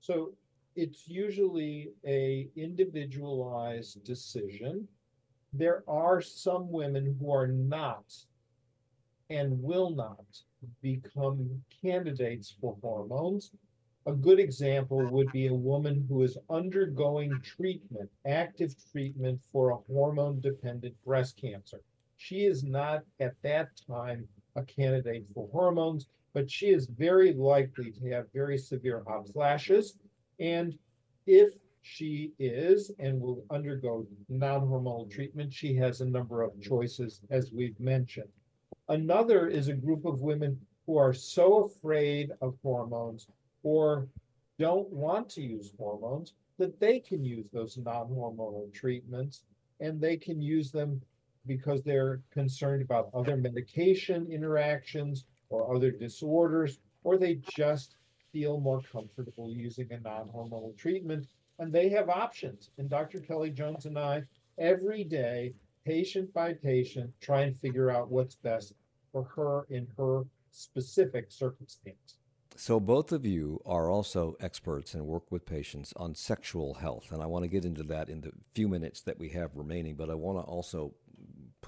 So 0.00 0.32
it's 0.76 1.08
usually 1.08 1.90
a 2.06 2.48
individualized 2.54 4.04
decision. 4.04 4.86
There 5.52 5.82
are 5.88 6.20
some 6.20 6.70
women 6.70 7.16
who 7.18 7.32
are 7.32 7.48
not 7.48 8.04
and 9.28 9.60
will 9.60 9.90
not 9.90 10.24
become 10.82 11.62
candidates 11.82 12.54
for 12.60 12.76
hormones. 12.80 13.50
A 14.06 14.12
good 14.12 14.40
example 14.40 15.04
would 15.10 15.30
be 15.32 15.48
a 15.48 15.54
woman 15.54 16.06
who 16.08 16.22
is 16.22 16.38
undergoing 16.48 17.40
treatment, 17.42 18.10
active 18.26 18.74
treatment 18.90 19.40
for 19.52 19.70
a 19.70 19.92
hormone 19.92 20.40
dependent 20.40 20.94
breast 21.04 21.36
cancer. 21.36 21.80
She 22.20 22.44
is 22.44 22.62
not 22.62 23.02
at 23.18 23.34
that 23.42 23.70
time 23.88 24.28
a 24.54 24.62
candidate 24.62 25.26
for 25.32 25.48
hormones, 25.48 26.06
but 26.34 26.50
she 26.50 26.68
is 26.68 26.84
very 26.84 27.32
likely 27.32 27.90
to 27.92 28.10
have 28.10 28.30
very 28.34 28.58
severe 28.58 29.02
hot 29.06 29.26
flashes. 29.30 29.96
And 30.38 30.78
if 31.26 31.54
she 31.80 32.34
is 32.38 32.92
and 32.98 33.18
will 33.18 33.42
undergo 33.48 34.06
non 34.28 34.68
hormonal 34.68 35.10
treatment, 35.10 35.50
she 35.50 35.74
has 35.76 36.02
a 36.02 36.10
number 36.10 36.42
of 36.42 36.60
choices, 36.60 37.22
as 37.30 37.52
we've 37.52 37.80
mentioned. 37.80 38.28
Another 38.90 39.48
is 39.48 39.68
a 39.68 39.72
group 39.72 40.04
of 40.04 40.20
women 40.20 40.60
who 40.84 40.98
are 40.98 41.14
so 41.14 41.64
afraid 41.64 42.32
of 42.42 42.54
hormones 42.62 43.28
or 43.62 44.06
don't 44.58 44.90
want 44.90 45.30
to 45.30 45.40
use 45.40 45.72
hormones 45.78 46.34
that 46.58 46.78
they 46.80 47.00
can 47.00 47.24
use 47.24 47.46
those 47.50 47.78
non 47.78 48.08
hormonal 48.08 48.70
treatments 48.74 49.44
and 49.80 49.98
they 49.98 50.18
can 50.18 50.42
use 50.42 50.70
them 50.70 51.00
because 51.46 51.82
they're 51.82 52.20
concerned 52.30 52.82
about 52.82 53.10
other 53.14 53.36
medication 53.36 54.30
interactions 54.30 55.24
or 55.48 55.74
other 55.74 55.90
disorders, 55.90 56.78
or 57.02 57.16
they 57.16 57.40
just 57.56 57.96
feel 58.32 58.60
more 58.60 58.80
comfortable 58.80 59.50
using 59.50 59.90
a 59.92 60.00
non 60.00 60.28
hormonal 60.28 60.76
treatment. 60.76 61.26
And 61.58 61.72
they 61.72 61.88
have 61.90 62.08
options. 62.08 62.70
And 62.78 62.88
Dr. 62.88 63.20
Kelly 63.20 63.50
Jones 63.50 63.84
and 63.84 63.98
I, 63.98 64.22
every 64.58 65.04
day, 65.04 65.52
patient 65.84 66.32
by 66.32 66.54
patient, 66.54 67.12
try 67.20 67.42
and 67.42 67.56
figure 67.56 67.90
out 67.90 68.10
what's 68.10 68.34
best 68.34 68.74
for 69.12 69.24
her 69.36 69.66
in 69.68 69.86
her 69.98 70.24
specific 70.50 71.30
circumstance. 71.30 72.16
So, 72.56 72.78
both 72.78 73.12
of 73.12 73.24
you 73.24 73.62
are 73.64 73.88
also 73.88 74.36
experts 74.40 74.92
and 74.94 75.06
work 75.06 75.30
with 75.30 75.46
patients 75.46 75.92
on 75.96 76.14
sexual 76.14 76.74
health. 76.74 77.10
And 77.10 77.22
I 77.22 77.26
want 77.26 77.44
to 77.44 77.48
get 77.48 77.64
into 77.64 77.84
that 77.84 78.08
in 78.08 78.20
the 78.20 78.32
few 78.54 78.68
minutes 78.68 79.00
that 79.02 79.18
we 79.18 79.30
have 79.30 79.56
remaining, 79.56 79.94
but 79.94 80.10
I 80.10 80.14
want 80.14 80.38
to 80.38 80.42
also 80.42 80.94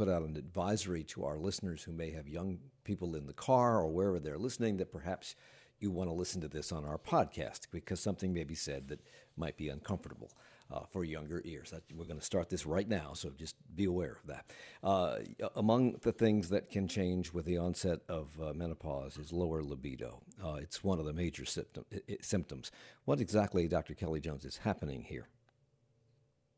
put 0.02 0.08
out 0.08 0.22
an 0.22 0.36
advisory 0.36 1.04
to 1.04 1.24
our 1.24 1.38
listeners 1.38 1.84
who 1.84 1.92
may 1.92 2.10
have 2.10 2.26
young 2.26 2.58
people 2.82 3.14
in 3.14 3.24
the 3.24 3.32
car 3.32 3.78
or 3.78 3.86
wherever 3.86 4.18
they're 4.18 4.36
listening 4.36 4.76
that 4.76 4.90
perhaps 4.90 5.36
you 5.78 5.92
want 5.92 6.10
to 6.10 6.12
listen 6.12 6.40
to 6.40 6.48
this 6.48 6.72
on 6.72 6.84
our 6.84 6.98
podcast 6.98 7.68
because 7.70 8.00
something 8.00 8.34
may 8.34 8.42
be 8.42 8.56
said 8.56 8.88
that 8.88 8.98
might 9.36 9.56
be 9.56 9.68
uncomfortable 9.68 10.32
uh, 10.72 10.80
for 10.90 11.04
younger 11.04 11.40
ears. 11.44 11.72
We're 11.94 12.06
going 12.06 12.18
to 12.18 12.24
start 12.24 12.50
this 12.50 12.66
right 12.66 12.88
now, 12.88 13.12
so 13.14 13.30
just 13.30 13.54
be 13.76 13.84
aware 13.84 14.16
of 14.20 14.26
that. 14.26 14.46
Uh, 14.82 15.18
among 15.54 15.92
the 16.02 16.10
things 16.10 16.48
that 16.48 16.68
can 16.68 16.88
change 16.88 17.32
with 17.32 17.44
the 17.44 17.58
onset 17.58 18.00
of 18.08 18.30
uh, 18.42 18.52
menopause 18.54 19.16
is 19.18 19.32
lower 19.32 19.62
libido. 19.62 20.20
Uh, 20.44 20.54
it's 20.54 20.82
one 20.82 20.98
of 20.98 21.04
the 21.04 21.12
major 21.12 21.44
symptom, 21.44 21.84
symptoms. 22.20 22.72
What 23.04 23.20
exactly, 23.20 23.68
Dr. 23.68 23.94
Kelly 23.94 24.18
Jones, 24.18 24.44
is 24.44 24.56
happening 24.56 25.02
here? 25.02 25.28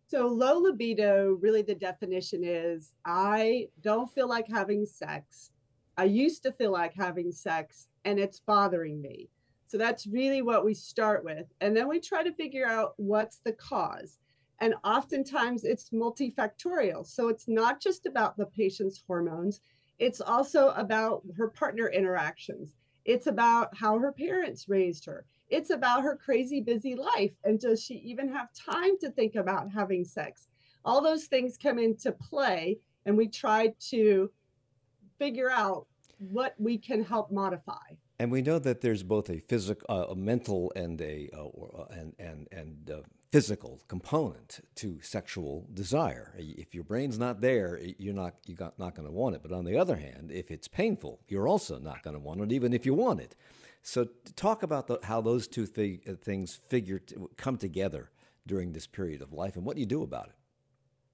So, 0.06 0.26
low 0.26 0.58
libido, 0.58 1.38
really 1.40 1.62
the 1.62 1.74
definition 1.74 2.42
is 2.44 2.94
I 3.04 3.68
don't 3.80 4.12
feel 4.12 4.28
like 4.28 4.46
having 4.48 4.86
sex. 4.86 5.50
I 5.96 6.04
used 6.04 6.42
to 6.42 6.52
feel 6.52 6.72
like 6.72 6.94
having 6.94 7.32
sex 7.32 7.88
and 8.04 8.18
it's 8.18 8.40
bothering 8.40 9.00
me. 9.00 9.30
So 9.66 9.78
that's 9.78 10.06
really 10.06 10.42
what 10.42 10.64
we 10.64 10.74
start 10.74 11.24
with. 11.24 11.46
And 11.60 11.76
then 11.76 11.88
we 11.88 12.00
try 12.00 12.22
to 12.22 12.32
figure 12.32 12.66
out 12.66 12.94
what's 12.96 13.38
the 13.38 13.52
cause. 13.52 14.18
And 14.60 14.74
oftentimes 14.84 15.64
it's 15.64 15.90
multifactorial. 15.90 17.06
So 17.06 17.28
it's 17.28 17.48
not 17.48 17.80
just 17.80 18.06
about 18.06 18.36
the 18.36 18.46
patient's 18.46 19.02
hormones, 19.06 19.60
it's 19.98 20.20
also 20.20 20.68
about 20.70 21.22
her 21.36 21.48
partner 21.48 21.88
interactions. 21.88 22.74
It's 23.04 23.26
about 23.26 23.76
how 23.76 23.98
her 23.98 24.12
parents 24.12 24.68
raised 24.68 25.06
her. 25.06 25.24
It's 25.48 25.70
about 25.70 26.02
her 26.02 26.16
crazy 26.16 26.60
busy 26.60 26.94
life. 26.94 27.34
And 27.44 27.60
does 27.60 27.82
she 27.82 27.94
even 27.96 28.28
have 28.32 28.48
time 28.52 28.98
to 29.00 29.10
think 29.10 29.34
about 29.34 29.70
having 29.70 30.04
sex? 30.04 30.46
All 30.84 31.02
those 31.02 31.24
things 31.24 31.56
come 31.56 31.78
into 31.78 32.12
play. 32.12 32.78
And 33.06 33.16
we 33.16 33.28
try 33.28 33.74
to 33.90 34.30
figure 35.18 35.50
out 35.50 35.86
what 36.18 36.54
we 36.58 36.78
can 36.78 37.04
help 37.04 37.30
modify. 37.30 37.96
And 38.18 38.30
we 38.30 38.42
know 38.42 38.58
that 38.60 38.80
there's 38.80 39.02
both 39.02 39.28
a 39.28 39.40
physical, 39.40 39.86
uh, 39.88 40.06
a 40.10 40.14
mental, 40.14 40.72
and 40.76 41.00
a 41.00 41.28
uh, 41.34 41.46
uh, 41.46 41.86
and 41.90 42.14
and 42.18 42.48
and 42.52 42.90
uh, 42.90 43.00
physical 43.32 43.80
component 43.88 44.60
to 44.76 45.00
sexual 45.02 45.66
desire. 45.74 46.32
If 46.38 46.74
your 46.74 46.84
brain's 46.84 47.18
not 47.18 47.40
there, 47.40 47.80
you're 47.98 48.14
not 48.14 48.34
you're 48.46 48.72
not 48.78 48.94
going 48.94 49.08
to 49.08 49.12
want 49.12 49.34
it. 49.34 49.42
But 49.42 49.50
on 49.50 49.64
the 49.64 49.76
other 49.76 49.96
hand, 49.96 50.30
if 50.30 50.52
it's 50.52 50.68
painful, 50.68 51.20
you're 51.28 51.48
also 51.48 51.78
not 51.78 52.02
going 52.02 52.14
to 52.14 52.20
want 52.20 52.40
it, 52.40 52.52
even 52.52 52.72
if 52.72 52.86
you 52.86 52.94
want 52.94 53.20
it. 53.20 53.34
So 53.86 54.08
talk 54.34 54.62
about 54.62 54.86
the, 54.86 54.98
how 55.02 55.20
those 55.20 55.46
two 55.46 55.66
th- 55.66 56.00
uh, 56.08 56.14
things 56.14 56.54
figure 56.54 57.02
come 57.36 57.58
together 57.58 58.10
during 58.46 58.72
this 58.72 58.86
period 58.86 59.20
of 59.20 59.34
life, 59.34 59.56
and 59.56 59.64
what 59.64 59.76
do 59.76 59.80
you 59.80 59.86
do 59.86 60.02
about 60.02 60.28
it. 60.28 60.34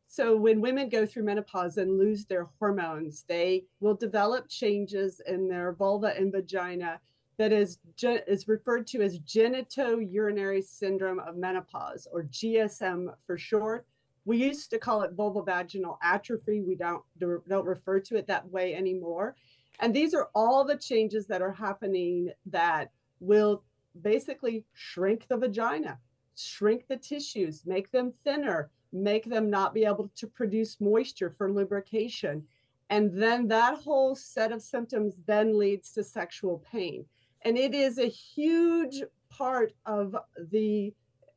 So, 0.06 0.36
when 0.36 0.60
women 0.60 0.88
go 0.88 1.04
through 1.04 1.24
menopause 1.24 1.78
and 1.78 1.98
lose 1.98 2.26
their 2.26 2.48
hormones, 2.60 3.24
they 3.28 3.64
will 3.80 3.94
develop 3.94 4.48
changes 4.48 5.20
in 5.26 5.48
their 5.48 5.72
vulva 5.72 6.14
and 6.16 6.30
vagina 6.32 7.00
that 7.38 7.52
is, 7.52 7.78
is 8.02 8.46
referred 8.46 8.86
to 8.88 9.02
as 9.02 9.18
genitourinary 9.18 10.62
syndrome 10.62 11.18
of 11.18 11.36
menopause, 11.36 12.06
or 12.12 12.22
GSM 12.24 13.12
for 13.26 13.36
short. 13.36 13.84
We 14.24 14.36
used 14.36 14.70
to 14.70 14.78
call 14.78 15.02
it 15.02 15.16
vulvovaginal 15.16 15.96
atrophy. 16.02 16.60
We 16.60 16.76
don't, 16.76 17.02
don't 17.18 17.66
refer 17.66 17.98
to 17.98 18.16
it 18.16 18.28
that 18.28 18.48
way 18.48 18.74
anymore. 18.74 19.34
And 19.80 19.94
these 19.94 20.14
are 20.14 20.28
all 20.34 20.64
the 20.64 20.76
changes 20.76 21.26
that 21.26 21.42
are 21.42 21.52
happening 21.52 22.30
that 22.46 22.90
will 23.18 23.64
basically 24.02 24.64
shrink 24.74 25.26
the 25.28 25.36
vagina, 25.36 25.98
shrink 26.36 26.86
the 26.86 26.96
tissues, 26.96 27.62
make 27.66 27.90
them 27.90 28.12
thinner, 28.24 28.70
make 28.92 29.24
them 29.24 29.48
not 29.50 29.74
be 29.74 29.84
able 29.84 30.10
to 30.16 30.26
produce 30.26 30.80
moisture 30.80 31.34
for 31.36 31.50
lubrication. 31.50 32.44
And 32.90 33.10
then 33.10 33.48
that 33.48 33.78
whole 33.78 34.14
set 34.14 34.52
of 34.52 34.62
symptoms 34.62 35.14
then 35.26 35.58
leads 35.58 35.92
to 35.92 36.04
sexual 36.04 36.62
pain. 36.70 37.06
And 37.42 37.56
it 37.56 37.74
is 37.74 37.98
a 37.98 38.06
huge 38.06 39.02
part 39.30 39.72
of 39.86 40.14
the 40.50 40.92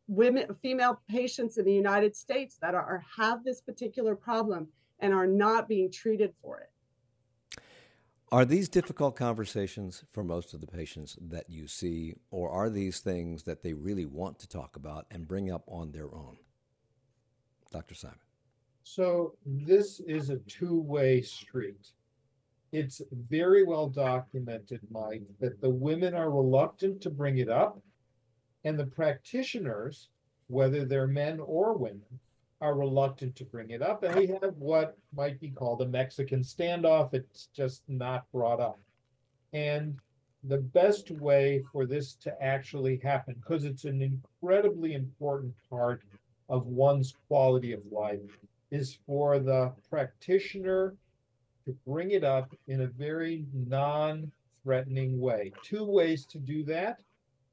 women 0.08 0.54
female 0.56 1.02
patients 1.10 1.58
in 1.58 1.64
the 1.64 1.74
United 1.74 2.14
States 2.16 2.58
that 2.62 2.76
are 2.76 3.04
have 3.16 3.44
this 3.44 3.62
particular 3.62 4.16
problem 4.16 4.68
and 5.00 5.14
are 5.14 5.28
not 5.28 5.70
being 5.70 5.90
treated 5.90 6.34
for 6.42 6.60
it. 6.60 6.73
Are 8.34 8.46
these 8.46 8.68
difficult 8.68 9.16
conversations 9.16 10.06
for 10.12 10.24
most 10.24 10.56
of 10.56 10.60
the 10.60 10.66
patients 10.66 11.16
that 11.22 11.52
you 11.52 11.68
see, 11.68 12.16
or 12.32 12.50
are 12.50 12.68
these 12.68 13.00
things 13.00 13.44
that 13.44 13.62
they 13.62 13.74
really 13.74 14.08
want 14.08 14.40
to 14.40 14.48
talk 14.48 14.76
about 14.76 15.06
and 15.12 15.28
bring 15.28 15.52
up 15.52 15.64
on 15.68 15.92
their 15.92 16.12
own? 16.16 16.38
Dr. 17.72 17.94
Simon? 17.94 18.18
So 18.82 19.36
this 19.46 20.00
is 20.00 20.32
a 20.32 20.38
two-way 20.38 21.22
street. 21.22 21.92
It's 22.72 23.04
very 23.12 23.64
well 23.66 23.88
documented, 23.88 24.80
Mike, 24.90 25.22
that 25.40 25.62
the 25.62 25.70
women 25.70 26.16
are 26.16 26.32
reluctant 26.32 27.02
to 27.02 27.12
bring 27.12 27.38
it 27.38 27.50
up, 27.50 27.80
and 28.64 28.80
the 28.80 28.88
practitioners, 28.88 30.10
whether 30.48 30.86
they're 30.86 31.06
men 31.06 31.40
or 31.40 31.78
women, 31.78 32.20
are 32.64 32.76
reluctant 32.76 33.36
to 33.36 33.44
bring 33.44 33.72
it 33.72 33.82
up. 33.82 34.04
And 34.04 34.16
we 34.16 34.28
have 34.28 34.56
what 34.58 34.98
might 35.14 35.38
be 35.42 35.50
called 35.50 35.82
a 35.82 35.86
Mexican 35.86 36.42
standoff. 36.44 37.14
It's 37.14 37.50
just 37.54 37.84
not 37.90 38.26
brought 38.32 38.62
up. 38.62 38.80
And 39.52 39.98
the 40.46 40.60
best 40.60 41.12
way 41.12 41.62
for 41.74 41.86
this 41.86 42.14
to 42.16 42.42
actually 42.42 43.02
happen, 43.04 43.36
because 43.36 43.66
it's 43.66 43.84
an 43.84 44.02
incredibly 44.02 44.94
important 44.94 45.54
part 45.70 46.04
of 46.48 46.66
one's 46.66 47.14
quality 47.28 47.74
of 47.74 47.82
life 47.92 48.38
is 48.72 48.98
for 49.06 49.40
the 49.40 49.74
practitioner 49.90 50.96
to 51.66 51.76
bring 51.86 52.12
it 52.12 52.24
up 52.24 52.56
in 52.68 52.82
a 52.82 52.88
very 52.88 53.46
non 53.54 54.32
threatening 54.64 55.20
way. 55.20 55.52
Two 55.64 55.84
ways 55.84 56.26
to 56.28 56.38
do 56.40 56.64
that 56.64 57.02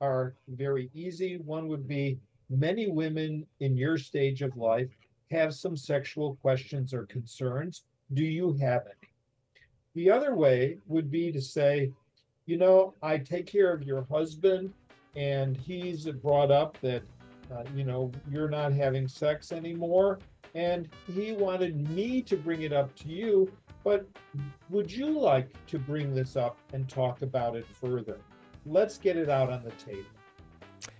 are 0.01 0.35
very 0.47 0.89
easy. 0.95 1.37
One 1.39 1.67
would 1.67 1.89
be 1.89 2.19
many 2.51 2.89
women 2.89 3.47
in 3.61 3.77
your 3.77 3.97
stage 3.97 4.43
of 4.43 4.57
life 4.57 4.91
have 5.31 5.55
some 5.55 5.77
sexual 5.77 6.37
questions 6.43 6.93
or 6.93 7.07
concerns. 7.07 7.85
Do 8.13 8.25
you 8.25 8.53
have 8.61 8.83
any? 8.87 9.11
The 9.95 10.11
other 10.11 10.35
way 10.35 10.79
would 10.89 11.11
be 11.11 11.33
to 11.33 11.41
say, 11.41 11.93
you 12.47 12.59
know, 12.59 12.95
I 13.03 13.19
take 13.19 13.47
care 13.47 13.73
of 13.73 13.85
your 13.85 14.07
husband, 14.11 14.73
and 15.17 15.57
he's 15.57 16.05
brought 16.07 16.51
up 16.51 16.77
that 16.81 17.03
uh, 17.51 17.65
you 17.75 17.85
know, 17.85 18.11
you're 18.31 18.49
not 18.49 18.73
having 18.73 19.09
sex 19.09 19.53
anymore. 19.53 20.19
And 20.55 20.89
he 21.07 21.33
wanted 21.33 21.89
me 21.91 22.23
to 22.23 22.37
bring 22.37 22.63
it 22.63 22.73
up 22.73 22.95
to 22.97 23.09
you, 23.09 23.53
but 23.85 24.07
would 24.69 24.91
you 24.91 25.19
like 25.19 25.49
to 25.69 25.79
bring 25.79 26.15
this 26.15 26.37
up 26.37 26.59
and 26.73 26.89
talk 26.89 27.23
about 27.23 27.57
it 27.57 27.67
further? 27.67 28.19
Let's 28.67 28.99
get 28.99 29.17
it 29.17 29.29
out 29.29 29.51
on 29.51 29.63
the 29.63 29.71
table. 29.73 30.05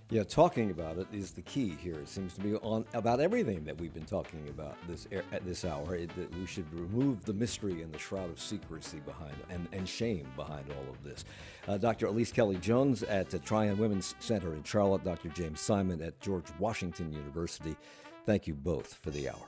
Yeah, 0.09 0.23
talking 0.23 0.71
about 0.71 0.97
it 0.97 1.07
is 1.13 1.31
the 1.31 1.41
key 1.41 1.69
here. 1.81 1.95
It 1.95 2.09
seems 2.09 2.33
to 2.33 2.41
be 2.41 2.55
on 2.55 2.83
about 2.93 3.21
everything 3.21 3.63
that 3.63 3.79
we've 3.79 3.93
been 3.93 4.03
talking 4.03 4.45
about 4.49 4.75
this 4.85 5.07
at 5.31 5.45
this 5.45 5.63
hour. 5.63 5.95
It, 5.95 6.13
that 6.17 6.37
we 6.37 6.45
should 6.45 6.71
remove 6.73 7.23
the 7.23 7.33
mystery 7.33 7.81
and 7.81 7.93
the 7.93 7.97
shroud 7.97 8.29
of 8.29 8.37
secrecy 8.37 8.99
behind 8.99 9.35
and, 9.49 9.69
and 9.71 9.87
shame 9.87 10.27
behind 10.35 10.65
all 10.69 10.91
of 10.91 11.01
this. 11.01 11.23
Uh, 11.65 11.77
Dr. 11.77 12.07
Elise 12.07 12.33
Kelly 12.33 12.57
Jones 12.57 13.03
at 13.03 13.29
the 13.29 13.39
Tryon 13.39 13.77
Women's 13.77 14.13
Center 14.19 14.53
in 14.53 14.63
Charlotte. 14.63 15.05
Dr. 15.05 15.29
James 15.29 15.61
Simon 15.61 16.01
at 16.01 16.19
George 16.19 16.47
Washington 16.59 17.13
University. 17.13 17.77
Thank 18.25 18.47
you 18.47 18.53
both 18.53 18.95
for 18.95 19.11
the 19.11 19.29
hour. 19.29 19.47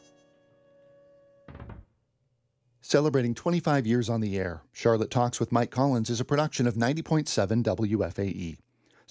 Celebrating 2.79 3.33
25 3.33 3.85
years 3.85 4.09
on 4.09 4.21
the 4.21 4.37
air, 4.37 4.61
Charlotte 4.71 5.11
Talks 5.11 5.41
with 5.41 5.51
Mike 5.51 5.71
Collins 5.71 6.09
is 6.09 6.19
a 6.19 6.25
production 6.25 6.67
of 6.67 6.75
90.7 6.75 7.63
WFAE. 7.63 8.62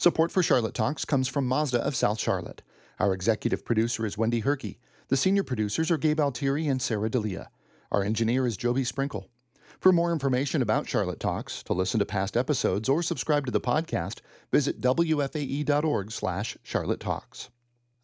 Support 0.03 0.32
for 0.32 0.42
Charlotte 0.42 0.74
Talks 0.74 1.05
comes 1.05 1.28
from 1.28 1.46
Mazda 1.46 1.78
of 1.78 1.94
South 1.94 2.18
Charlotte. 2.18 2.62
Our 2.98 3.14
executive 3.14 3.64
producer 3.64 4.05
is 4.05 4.18
Wendy 4.18 4.42
Herkey. 4.42 4.78
The 5.07 5.16
senior 5.16 5.44
producers 5.44 5.92
are 5.92 5.96
Gabe 5.96 6.18
Altieri 6.18 6.66
and 6.66 6.82
Sarah 6.82 7.09
Delia. 7.09 7.50
Our 7.92 8.03
engineer 8.03 8.44
is 8.44 8.57
Joby 8.57 8.82
Sprinkle. 8.82 9.28
For 9.78 9.92
more 9.92 10.12
information 10.12 10.61
about 10.61 10.88
Charlotte 10.88 11.20
Talks, 11.20 11.62
to 11.62 11.72
listen 11.72 12.00
to 12.00 12.05
past 12.05 12.36
episodes, 12.36 12.88
or 12.88 13.00
subscribe 13.05 13.46
to 13.46 13.53
the 13.53 13.61
podcast, 13.61 14.22
visit 14.50 14.80
wfae.org 14.80 16.11
slash 16.11 16.57
Charlotte 16.64 16.98
Talks. 16.98 17.50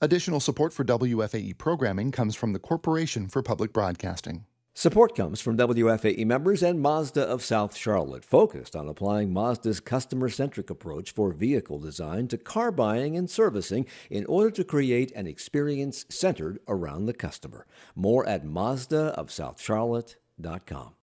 Additional 0.01 0.39
support 0.39 0.73
for 0.73 0.85
WFAE 0.85 1.59
programming 1.59 2.13
comes 2.13 2.37
from 2.37 2.53
the 2.53 2.61
Corporation 2.61 3.27
for 3.27 3.43
Public 3.43 3.73
Broadcasting. 3.73 4.45
Support 4.79 5.17
comes 5.17 5.41
from 5.41 5.57
WFAE 5.57 6.25
members 6.25 6.63
and 6.63 6.81
Mazda 6.81 7.23
of 7.23 7.43
South 7.43 7.75
Charlotte, 7.75 8.25
focused 8.25 8.77
on 8.77 8.87
applying 8.87 9.33
Mazda's 9.33 9.81
customer 9.81 10.29
centric 10.29 10.71
approach 10.71 11.11
for 11.11 11.33
vehicle 11.33 11.81
design 11.81 12.29
to 12.29 12.39
car 12.39 12.71
buying 12.71 13.17
and 13.17 13.29
servicing 13.29 13.87
in 14.09 14.25
order 14.27 14.53
to 14.53 14.63
create 14.63 15.11
an 15.17 15.27
experience 15.27 16.07
centered 16.09 16.61
around 16.69 17.07
the 17.07 17.13
customer. 17.13 17.67
More 17.97 18.25
at 18.25 18.45
Mazdaofsouthcharlotte.com. 18.45 20.95